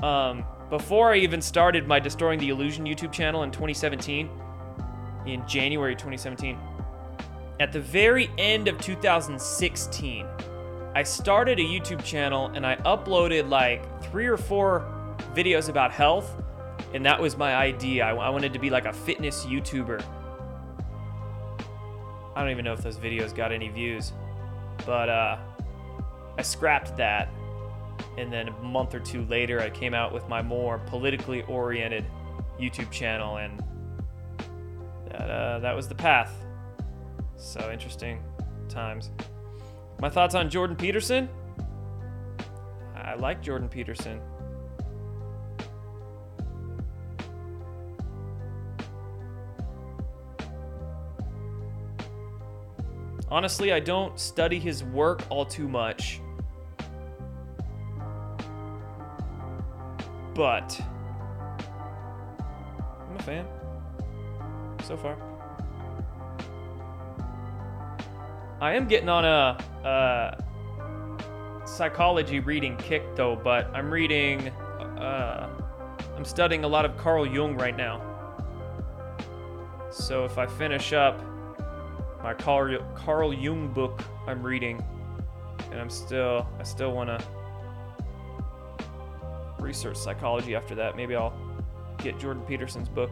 Um, 0.04 0.43
before 0.70 1.14
I 1.14 1.18
even 1.18 1.41
started 1.41 1.88
my 1.88 2.00
Destroying 2.00 2.39
the 2.39 2.50
Illusion 2.50 2.86
YouTube 2.86 3.12
channel 3.12 3.43
in 3.43 3.52
2017, 3.52 4.30
in 5.26 5.48
January 5.48 5.95
2017, 5.95 6.58
at 7.60 7.72
the 7.72 7.80
very 7.80 8.30
end 8.38 8.68
of 8.68 8.80
2016, 8.80 10.26
I 10.93 11.04
started 11.04 11.60
a 11.60 11.64
YouTube 11.64 12.04
channel 12.04 12.48
and 12.54 12.66
I 12.66 12.76
uploaded 12.78 13.50
like 13.50 14.04
three 14.04 14.28
or 14.28 14.38
four 14.38 14.86
videos 15.34 15.70
about 15.70 15.91
health, 15.91 16.32
and 16.93 17.06
that 17.06 17.20
was 17.20 17.38
my 17.38 17.56
idea. 17.56 18.06
I, 18.06 18.14
I 18.14 18.30
wanted 18.30 18.54
to 18.54 18.60
be 18.60 18.70
like 18.70 18.86
a 18.86 18.93
fitness 18.93 19.45
YouTuber. 19.45 20.04
I 22.36 22.41
don't 22.41 22.52
even 22.52 22.66
know 22.66 22.74
if 22.74 22.82
those 22.82 22.98
videos 22.98 23.36
got 23.36 23.52
any 23.52 23.70
views, 23.70 24.14
but 24.86 25.10
uh, 25.10 25.38
I 26.38 26.41
scrapped 26.43 26.95
that 26.98 27.30
and 28.18 28.32
then 28.34 28.47
a 28.47 28.63
month 28.63 28.95
or 28.95 28.99
two 28.99 29.24
later 29.26 29.59
i 29.61 29.70
came 29.70 29.93
out 29.93 30.13
with 30.13 30.28
my 30.28 30.41
more 30.41 30.80
politically 30.80 31.43
oriented 31.43 32.05
youtube 32.59 32.89
channel 32.91 33.38
and 33.38 33.63
that, 35.18 35.30
uh, 35.30 35.59
that 35.59 35.76
was 35.76 35.88
the 35.88 35.95
path. 35.95 36.32
So 37.38 37.72
interesting 37.72 38.22
times. 38.70 39.11
My 39.99 40.09
thoughts 40.09 40.36
on 40.36 40.49
jordan 40.49 40.76
peterson? 40.76 41.30
I 42.95 43.15
like 43.15 43.41
jordan 43.41 43.70
peterson. 43.70 44.22
Honestly 53.30 53.74
i 53.74 53.80
don't 53.80 54.18
study 54.20 54.59
his 54.59 54.84
work 54.84 55.22
all 55.30 55.45
too 55.45 55.68
much 55.68 56.22
but 60.38 60.79
I'm 63.09 63.15
a 63.17 63.23
fan 63.23 63.47
so 64.83 64.95
far. 64.95 65.17
I 68.61 68.75
am 68.75 68.88
getting 68.88 69.09
on 69.09 69.25
a, 69.25 69.57
a 69.83 71.67
psychology 71.67 72.39
reading 72.39 72.77
kick 72.77 73.15
though, 73.15 73.35
but 73.35 73.65
I'm 73.73 73.89
reading, 73.89 74.49
uh, 74.49 75.49
I'm 76.15 76.23
studying 76.23 76.63
a 76.63 76.67
lot 76.67 76.85
of 76.85 76.95
Carl 76.97 77.25
Jung 77.25 77.57
right 77.57 77.75
now. 77.75 77.99
So 79.89 80.23
if 80.23 80.38
I 80.38 80.45
finish 80.45 80.93
up 80.93 81.19
my 82.21 82.35
Carl, 82.35 82.77
Carl 82.93 83.33
Jung 83.33 83.73
book 83.73 84.03
I'm 84.27 84.43
reading, 84.43 84.85
and 85.71 85.81
I'm 85.81 85.89
still, 85.89 86.47
I 86.59 86.63
still 86.63 86.91
want 86.91 87.09
to 87.09 87.25
research 89.60 89.97
psychology 89.97 90.55
after 90.55 90.76
that. 90.76 90.95
Maybe 90.95 91.16
I'll 91.16 91.34
get 91.97 92.20
Jordan 92.20 92.43
Peterson's 92.43 92.89
book. 92.89 93.12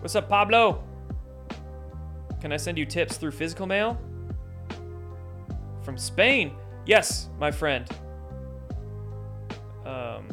What's 0.00 0.14
up, 0.14 0.28
Pablo? 0.28 0.84
Can 2.40 2.52
I 2.52 2.56
send 2.56 2.78
you 2.78 2.86
tips 2.86 3.16
through 3.16 3.32
physical 3.32 3.66
mail? 3.66 3.98
From 5.82 5.98
Spain? 5.98 6.52
Yes, 6.86 7.28
my 7.40 7.50
friend. 7.50 7.88
Um, 9.84 10.28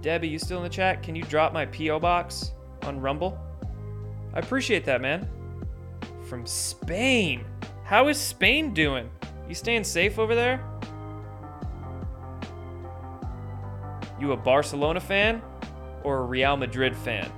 Debbie, 0.00 0.28
you 0.28 0.38
still 0.38 0.58
in 0.58 0.64
the 0.64 0.68
chat? 0.68 1.02
Can 1.02 1.14
you 1.14 1.22
drop 1.22 1.52
my 1.52 1.66
P.O. 1.66 2.00
box 2.00 2.52
on 2.82 3.00
Rumble? 3.00 3.38
I 4.34 4.40
appreciate 4.40 4.84
that, 4.86 5.00
man. 5.00 5.28
From 6.28 6.44
Spain. 6.44 7.44
How 7.84 8.08
is 8.08 8.18
Spain 8.18 8.74
doing? 8.74 9.10
You 9.50 9.56
staying 9.56 9.82
safe 9.82 10.20
over 10.20 10.36
there? 10.36 10.64
You 14.20 14.30
a 14.30 14.36
Barcelona 14.36 15.00
fan? 15.00 15.42
or 16.04 16.18
a 16.18 16.22
Real 16.22 16.56
Madrid 16.56 16.96
fan? 16.96 17.28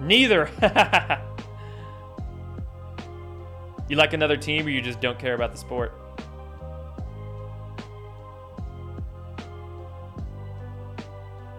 Neither. 0.00 1.18
you 3.88 3.96
like 3.96 4.12
another 4.12 4.36
team 4.36 4.66
or 4.66 4.70
you 4.70 4.80
just 4.80 5.00
don't 5.00 5.18
care 5.18 5.34
about 5.34 5.52
the 5.52 5.58
sport? 5.58 5.94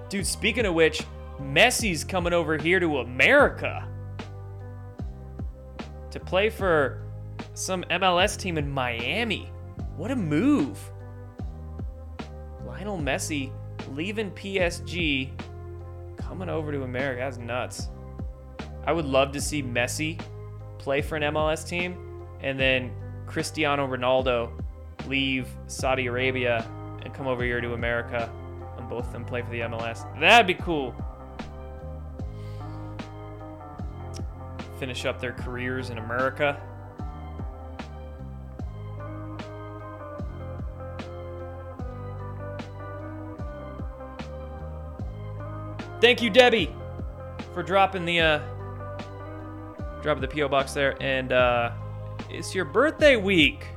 Dude, 0.10 0.26
speaking 0.26 0.66
of 0.66 0.74
which, 0.74 1.04
Messi's 1.40 2.04
coming 2.04 2.34
over 2.34 2.58
here 2.58 2.80
to 2.80 3.00
America 3.00 3.88
to 6.12 6.20
play 6.20 6.50
for 6.50 7.04
some 7.54 7.84
MLS 7.84 8.38
team 8.38 8.58
in 8.58 8.70
Miami. 8.70 9.52
What 9.98 10.12
a 10.12 10.16
move. 10.16 10.80
Lionel 12.66 13.00
Messi 13.00 13.52
leaving 13.94 14.32
PSG, 14.32 15.32
coming 16.18 16.50
over 16.50 16.72
to 16.72 16.84
America. 16.84 17.22
That's 17.22 17.38
nuts. 17.38 17.90
I 18.86 18.94
would 18.94 19.06
love 19.06 19.32
to 19.34 19.42
see 19.42 19.62
Messi 19.62 20.20
play 20.78 21.02
for 21.02 21.18
an 21.18 21.24
MLS 21.34 21.68
team 21.68 22.07
and 22.42 22.60
then 22.60 22.92
Cristiano 23.26 23.88
Ronaldo 23.88 24.52
leave 25.08 25.48
Saudi 25.68 26.08
Arabia 26.08 26.66
and 27.04 27.14
come 27.14 27.28
over 27.28 27.44
here 27.44 27.62
to 27.62 27.74
America 27.74 28.30
and 28.78 28.90
both 28.90 29.08
of 29.08 29.14
them 29.14 29.26
play 29.26 29.42
for 29.42 29.50
the 29.50 29.62
MLS. 29.62 30.06
That'd 30.20 30.48
be 30.48 30.54
cool. 30.56 30.96
Finish 34.80 35.06
up 35.06 35.20
their 35.20 35.34
careers 35.34 35.90
in 35.90 35.98
America. 35.98 36.62
Thank 46.00 46.22
you, 46.22 46.30
Debbie, 46.30 46.76
for 47.56 47.64
dropping 47.64 48.06
the 48.06 48.20
uh, 48.20 48.40
dropping 50.04 50.22
the 50.22 50.28
PO 50.28 50.48
box 50.48 50.74
there, 50.74 50.96
and 51.02 51.34
uh, 51.34 51.72
it's 52.30 52.54
your 52.54 52.66
birthday 52.66 53.16
week. 53.16 53.68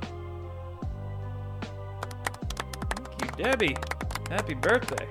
Thank 2.96 3.22
you, 3.22 3.44
Debbie. 3.44 3.76
Happy 4.30 4.54
birthday. 4.54 5.08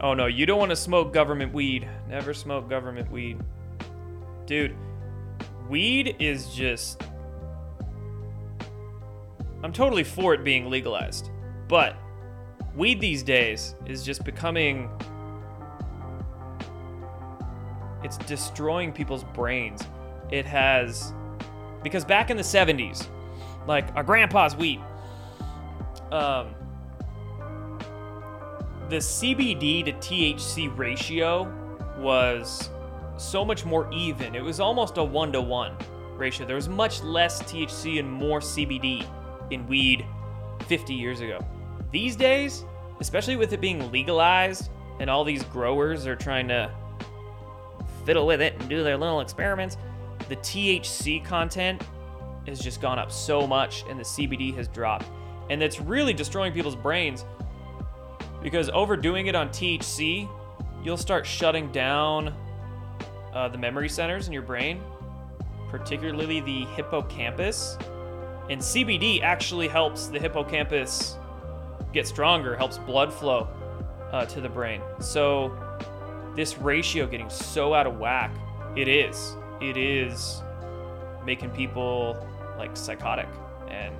Oh 0.00 0.14
no, 0.14 0.26
you 0.26 0.46
don't 0.46 0.58
want 0.58 0.70
to 0.70 0.76
smoke 0.76 1.12
government 1.12 1.52
weed. 1.52 1.88
Never 2.08 2.32
smoke 2.32 2.68
government 2.70 3.10
weed. 3.10 3.40
Dude, 4.46 4.76
weed 5.68 6.16
is 6.18 6.54
just. 6.54 7.02
I'm 9.62 9.72
totally 9.72 10.04
for 10.04 10.34
it 10.34 10.44
being 10.44 10.70
legalized. 10.70 11.30
But 11.68 11.96
weed 12.74 13.00
these 13.00 13.22
days 13.22 13.74
is 13.86 14.04
just 14.04 14.24
becoming. 14.24 14.88
It's 18.04 18.16
destroying 18.18 18.92
people's 18.92 19.24
brains. 19.24 19.82
It 20.30 20.46
has. 20.46 21.12
Because 21.82 22.04
back 22.04 22.30
in 22.30 22.36
the 22.36 22.42
70s, 22.42 23.06
like 23.66 23.94
our 23.94 24.02
grandpa's 24.02 24.54
weed, 24.56 24.80
um, 26.10 26.54
the 28.88 28.96
CBD 28.96 29.84
to 29.84 29.92
THC 29.92 30.76
ratio 30.76 31.52
was 31.98 32.70
so 33.16 33.44
much 33.44 33.64
more 33.64 33.90
even. 33.92 34.34
It 34.34 34.42
was 34.42 34.60
almost 34.60 34.96
a 34.96 35.04
one 35.04 35.32
to 35.32 35.40
one 35.40 35.76
ratio. 36.16 36.46
There 36.46 36.56
was 36.56 36.68
much 36.68 37.02
less 37.02 37.42
THC 37.42 37.98
and 37.98 38.10
more 38.10 38.40
CBD 38.40 39.06
in 39.50 39.66
weed 39.66 40.04
50 40.66 40.94
years 40.94 41.20
ago. 41.20 41.44
These 41.90 42.16
days, 42.16 42.64
especially 43.00 43.36
with 43.36 43.52
it 43.52 43.60
being 43.60 43.90
legalized 43.90 44.70
and 45.00 45.08
all 45.08 45.24
these 45.24 45.42
growers 45.44 46.06
are 46.06 46.16
trying 46.16 46.48
to 46.48 46.70
fiddle 48.04 48.26
with 48.26 48.40
it 48.40 48.54
and 48.58 48.68
do 48.68 48.82
their 48.82 48.96
little 48.96 49.20
experiments, 49.20 49.76
the 50.28 50.36
THC 50.36 51.24
content 51.24 51.82
has 52.46 52.58
just 52.58 52.80
gone 52.80 52.98
up 52.98 53.12
so 53.12 53.46
much 53.46 53.84
and 53.88 53.98
the 53.98 54.04
CBD 54.04 54.54
has 54.56 54.68
dropped. 54.68 55.06
And 55.50 55.62
it's 55.62 55.80
really 55.80 56.12
destroying 56.12 56.52
people's 56.52 56.76
brains 56.76 57.24
because 58.42 58.70
overdoing 58.70 59.26
it 59.26 59.34
on 59.34 59.48
THC, 59.48 60.28
you'll 60.82 60.96
start 60.96 61.26
shutting 61.26 61.72
down 61.72 62.34
uh, 63.34 63.48
the 63.48 63.58
memory 63.58 63.88
centers 63.88 64.26
in 64.26 64.32
your 64.32 64.42
brain, 64.42 64.80
particularly 65.68 66.40
the 66.40 66.64
hippocampus. 66.74 67.78
And 68.50 68.60
CBD 68.60 69.22
actually 69.22 69.68
helps 69.68 70.06
the 70.06 70.18
hippocampus 70.18 71.16
get 71.92 72.06
stronger, 72.06 72.56
helps 72.56 72.78
blood 72.78 73.12
flow 73.12 73.48
uh, 74.12 74.24
to 74.26 74.40
the 74.40 74.48
brain. 74.48 74.80
So, 75.00 75.56
this 76.34 76.56
ratio 76.58 77.06
getting 77.06 77.28
so 77.28 77.74
out 77.74 77.86
of 77.86 77.98
whack, 77.98 78.34
it 78.76 78.88
is. 78.88 79.36
It 79.60 79.76
is 79.76 80.42
making 81.24 81.50
people 81.50 82.16
like 82.56 82.76
psychotic 82.76 83.28
and 83.68 83.96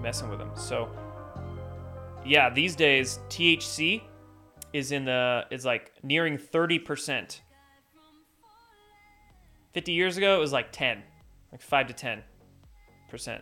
messing 0.00 0.28
with 0.28 0.38
them. 0.38 0.50
So, 0.54 0.90
yeah, 2.24 2.50
these 2.50 2.76
days 2.76 3.20
THC 3.28 4.02
is 4.72 4.92
in 4.92 5.04
the 5.04 5.46
is 5.50 5.64
like 5.64 5.92
nearing 6.02 6.36
30%. 6.36 7.40
50 9.72 9.92
years 9.92 10.16
ago 10.16 10.36
it 10.36 10.40
was 10.40 10.52
like 10.52 10.70
10, 10.72 11.02
like 11.50 11.62
5 11.62 11.86
to 11.88 11.94
10%. 11.94 12.22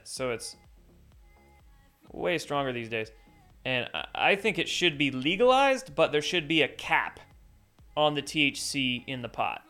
So 0.04 0.30
it's 0.30 0.56
way 2.12 2.38
stronger 2.38 2.72
these 2.72 2.88
days. 2.88 3.10
And 3.64 3.88
I 4.14 4.34
think 4.34 4.58
it 4.58 4.68
should 4.68 4.98
be 4.98 5.10
legalized, 5.10 5.94
but 5.94 6.10
there 6.10 6.22
should 6.22 6.48
be 6.48 6.62
a 6.62 6.68
cap 6.68 7.20
on 7.96 8.14
the 8.14 8.22
THC 8.22 9.04
in 9.06 9.22
the 9.22 9.28
pot. 9.28 9.62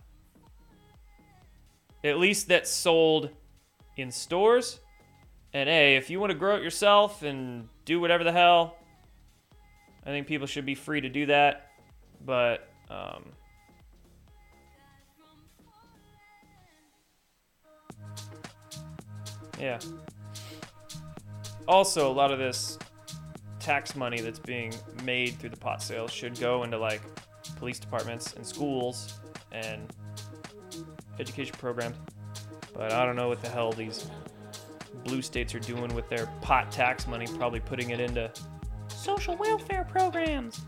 At 2.05 2.19
least 2.19 2.49
that's 2.49 2.71
sold 2.71 3.31
in 3.97 4.11
stores. 4.11 4.81
And 5.53 5.69
hey, 5.69 5.97
if 5.97 6.09
you 6.09 6.19
want 6.19 6.31
to 6.31 6.39
grow 6.39 6.57
it 6.57 6.63
yourself 6.63 7.23
and 7.23 7.69
do 7.85 8.01
whatever 8.01 8.25
the 8.25 8.33
hell, 8.33 8.77
I 10.05 10.11
think 10.11 10.27
people 10.27 10.47
should 10.47 10.67
be 10.67 10.75
free 10.75 11.01
to 11.01 11.09
do 11.09 11.27
that, 11.27 11.71
but 12.25 12.69
um, 12.91 13.25
yeah. 19.63 19.79
Also, 21.69 22.11
a 22.11 22.13
lot 22.13 22.33
of 22.33 22.39
this 22.41 22.79
tax 23.61 23.95
money 23.95 24.21
that's 24.21 24.41
being 24.41 24.75
made 25.05 25.39
through 25.39 25.51
the 25.51 25.57
pot 25.57 25.81
sales 25.81 26.11
should 26.11 26.39
go 26.39 26.65
into 26.65 26.77
like 26.77 27.01
police 27.57 27.79
departments 27.79 28.33
and 28.33 28.45
schools 28.45 29.21
and 29.53 29.83
education 31.21 31.55
programs. 31.59 31.97
But 32.75 32.93
I 32.93 33.07
don't 33.07 33.15
know 33.15 33.29
what 33.29 33.41
the 33.41 33.49
hell 33.49 33.71
these 33.73 34.11
blue 35.05 35.23
states 35.23 35.55
are 35.55 35.61
doing 35.61 35.95
with 35.95 36.09
their 36.09 36.27
pot 36.41 36.73
tax 36.73 37.07
money, 37.07 37.29
probably 37.39 37.61
putting 37.61 37.91
it 37.91 38.01
into 38.01 38.33
social 38.89 39.37
welfare 39.37 39.85
programs. 39.85 40.63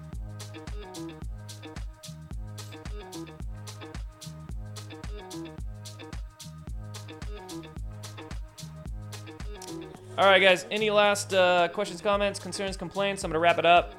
All 10.16 10.26
right, 10.26 10.38
guys. 10.38 10.64
Any 10.70 10.90
last 10.90 11.34
uh, 11.34 11.66
questions, 11.68 12.00
comments, 12.00 12.38
concerns, 12.38 12.76
complaints? 12.76 13.24
I'm 13.24 13.30
gonna 13.30 13.40
wrap 13.40 13.58
it 13.58 13.66
up. 13.66 13.94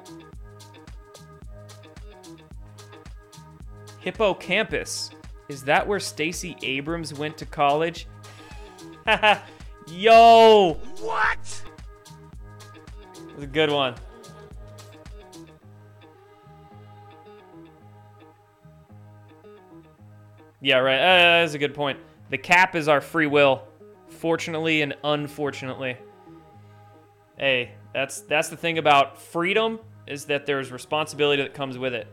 Hippocampus. 4.00 5.10
Is 5.48 5.62
that 5.64 5.86
where 5.86 6.00
Stacey 6.00 6.56
Abrams 6.62 7.12
went 7.12 7.36
to 7.38 7.44
college? 7.44 8.06
Haha. 9.06 9.40
Yo! 9.88 10.78
What? 11.00 11.62
Was 13.34 13.44
a 13.44 13.46
good 13.46 13.70
one. 13.70 13.94
Yeah, 20.60 20.78
right. 20.78 20.98
Uh, 20.98 21.42
that's 21.42 21.54
a 21.54 21.58
good 21.58 21.74
point. 21.74 22.00
The 22.30 22.38
cap 22.38 22.74
is 22.74 22.88
our 22.88 23.00
free 23.00 23.26
will, 23.26 23.62
fortunately 24.08 24.82
and 24.82 24.94
unfortunately. 25.04 25.96
Hey, 27.38 27.72
that's 27.92 28.22
that's 28.22 28.48
the 28.48 28.56
thing 28.56 28.78
about 28.78 29.20
freedom 29.20 29.80
is 30.06 30.26
that 30.26 30.46
there's 30.46 30.70
responsibility 30.72 31.42
that 31.42 31.54
comes 31.54 31.76
with 31.76 31.94
it. 31.94 32.06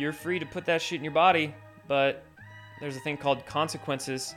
you're 0.00 0.12
free 0.12 0.38
to 0.38 0.46
put 0.46 0.64
that 0.64 0.80
shit 0.80 0.98
in 0.98 1.04
your 1.04 1.12
body, 1.12 1.54
but 1.86 2.24
there's 2.80 2.96
a 2.96 3.00
thing 3.00 3.16
called 3.16 3.44
consequences 3.46 4.34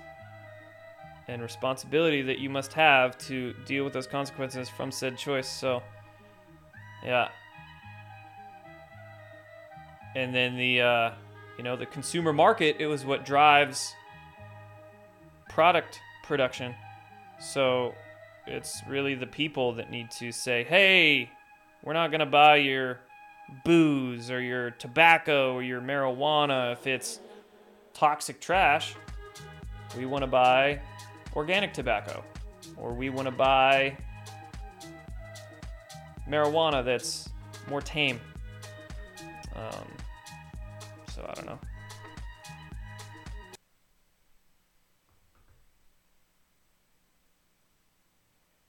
and 1.28 1.42
responsibility 1.42 2.22
that 2.22 2.40
you 2.40 2.50
must 2.50 2.74
have 2.74 3.18
to 3.18 3.54
deal 3.66 3.86
with 3.86 3.94
those 3.94 4.08
consequences 4.08 4.68
from 4.68 4.92
said 4.92 5.18
choice. 5.18 5.48
So, 5.48 5.82
yeah. 7.04 7.30
And 10.16 10.36
then 10.36 10.58
the, 10.58 10.82
uh, 10.82 11.12
you 11.58 11.64
know, 11.64 11.78
the 11.78 11.86
consumer 11.86 12.34
market, 12.34 12.76
it 12.80 12.88
was 12.88 13.06
what 13.06 13.26
drives 13.26 13.96
product 15.50 16.02
production. 16.24 16.76
So, 17.44 17.94
it's 18.46 18.82
really 18.88 19.16
the 19.16 19.28
people 19.28 19.74
that 19.74 19.90
need 19.90 20.12
to 20.12 20.32
say, 20.32 20.64
hey, 20.64 21.30
we're 21.84 21.94
not 21.94 22.12
going 22.12 22.20
to 22.20 22.26
buy 22.26 22.58
your 22.58 23.00
booze 23.64 24.32
or 24.32 24.42
your 24.42 24.72
tobacco 24.72 25.54
or 25.54 25.64
your 25.64 25.82
marijuana 25.82 26.74
if 26.74 26.88
it's 26.88 27.20
toxic 27.94 28.40
trash. 28.40 28.96
We 29.98 30.06
want 30.06 30.24
to 30.24 30.28
buy 30.28 30.80
organic 31.36 31.74
tobacco 31.74 32.24
or 32.78 32.94
we 32.94 33.10
want 33.10 33.28
to 33.28 33.34
buy 33.34 33.98
marijuana 36.28 36.84
that's 36.84 37.30
more 37.70 37.82
tame. 37.82 38.20
Um, 39.56 39.88
so 41.14 41.26
I 41.30 41.34
don't 41.34 41.46
know. 41.46 41.60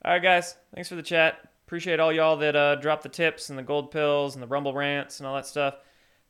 All 0.04 0.12
right, 0.12 0.22
guys. 0.22 0.56
Thanks 0.74 0.90
for 0.90 0.96
the 0.96 1.02
chat. 1.02 1.38
Appreciate 1.66 1.98
all 1.98 2.12
y'all 2.12 2.36
that 2.36 2.54
uh, 2.54 2.74
dropped 2.74 3.04
the 3.04 3.08
tips 3.08 3.48
and 3.48 3.58
the 3.58 3.62
gold 3.62 3.90
pills 3.90 4.34
and 4.34 4.42
the 4.42 4.46
rumble 4.46 4.74
rants 4.74 5.18
and 5.18 5.26
all 5.26 5.34
that 5.34 5.46
stuff. 5.46 5.76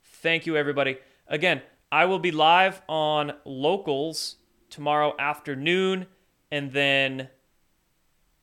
Thank 0.01 0.47
you, 0.47 0.57
everybody. 0.57 0.99
Again, 1.27 1.61
I 1.91 2.05
will 2.05 2.21
be 2.21 2.31
live 2.31 2.83
on 2.89 3.33
locals 3.45 4.37
tomorrow 4.71 5.13
afternoon 5.19 6.07
and 6.53 6.71
then 6.71 7.29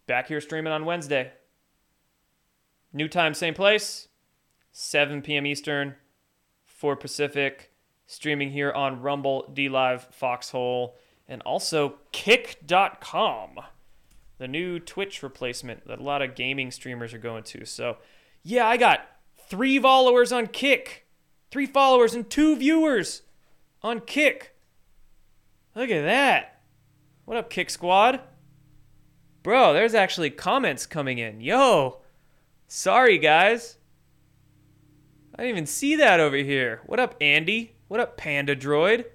back 0.05 0.27
here 0.27 0.41
streaming 0.41 0.73
on 0.73 0.83
Wednesday. 0.83 1.31
New 2.91 3.07
time, 3.07 3.33
same 3.33 3.53
place, 3.53 4.09
7 4.73 5.21
p.m. 5.21 5.45
Eastern, 5.45 5.95
4 6.65 6.97
Pacific. 6.97 7.71
Streaming 8.05 8.51
here 8.51 8.73
on 8.73 9.01
Rumble, 9.01 9.49
DLive, 9.53 10.13
Foxhole, 10.13 10.97
and 11.29 11.41
also 11.43 11.99
Kick.com 12.11 13.61
the 14.41 14.47
new 14.47 14.79
Twitch 14.79 15.21
replacement 15.21 15.87
that 15.87 15.99
a 15.99 16.03
lot 16.03 16.23
of 16.23 16.33
gaming 16.33 16.71
streamers 16.71 17.13
are 17.13 17.19
going 17.19 17.43
to. 17.43 17.63
So, 17.63 17.97
yeah, 18.41 18.67
I 18.67 18.75
got 18.75 19.07
three 19.47 19.77
followers 19.77 20.31
on 20.31 20.47
Kick, 20.47 21.05
three 21.51 21.67
followers 21.67 22.15
and 22.15 22.27
two 22.27 22.55
viewers 22.55 23.21
on 23.83 23.99
Kick. 23.99 24.55
Look 25.75 25.91
at 25.91 26.01
that. 26.01 26.59
What 27.25 27.37
up, 27.37 27.51
Kick 27.51 27.69
Squad? 27.69 28.19
Bro, 29.43 29.73
there's 29.73 29.93
actually 29.93 30.31
comments 30.31 30.87
coming 30.87 31.19
in. 31.19 31.39
Yo, 31.39 31.99
sorry, 32.67 33.19
guys. 33.19 33.77
I 35.35 35.43
didn't 35.43 35.55
even 35.55 35.65
see 35.67 35.95
that 35.97 36.19
over 36.19 36.37
here. 36.37 36.81
What 36.87 36.99
up, 36.99 37.13
Andy? 37.21 37.75
What 37.87 37.99
up, 37.99 38.17
Panda 38.17 38.55
Droid? 38.55 39.05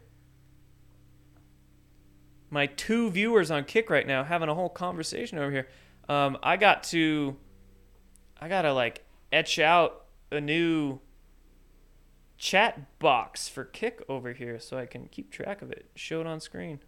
My 2.56 2.64
two 2.64 3.10
viewers 3.10 3.50
on 3.50 3.64
Kick 3.64 3.90
right 3.90 4.06
now 4.06 4.24
having 4.24 4.48
a 4.48 4.54
whole 4.54 4.70
conversation 4.70 5.36
over 5.38 5.50
here. 5.50 5.68
Um, 6.08 6.38
I 6.42 6.56
got 6.56 6.84
to, 6.84 7.36
I 8.40 8.48
gotta 8.48 8.72
like 8.72 9.04
etch 9.30 9.58
out 9.58 10.06
a 10.32 10.40
new 10.40 11.00
chat 12.38 12.98
box 12.98 13.46
for 13.46 13.62
Kick 13.62 14.02
over 14.08 14.32
here 14.32 14.58
so 14.58 14.78
I 14.78 14.86
can 14.86 15.06
keep 15.08 15.30
track 15.30 15.60
of 15.60 15.70
it, 15.70 15.90
show 15.94 16.22
it 16.22 16.26
on 16.26 16.40
screen. 16.40 16.80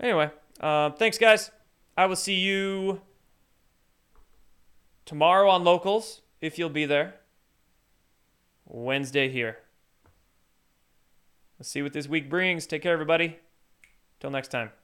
Anyway, 0.00 0.32
uh, 0.60 0.90
thanks 0.90 1.16
guys. 1.16 1.52
I 1.96 2.06
will 2.06 2.16
see 2.16 2.34
you 2.34 3.02
tomorrow 5.04 5.48
on 5.48 5.62
locals 5.62 6.22
if 6.40 6.58
you'll 6.58 6.70
be 6.70 6.86
there. 6.86 7.20
Wednesday 8.66 9.28
here. 9.28 9.58
Let's 11.56 11.68
see 11.68 11.82
what 11.82 11.92
this 11.92 12.08
week 12.08 12.28
brings. 12.28 12.66
Take 12.66 12.82
care, 12.82 12.92
everybody. 12.92 13.38
Till 14.24 14.30
next 14.30 14.48
time. 14.48 14.83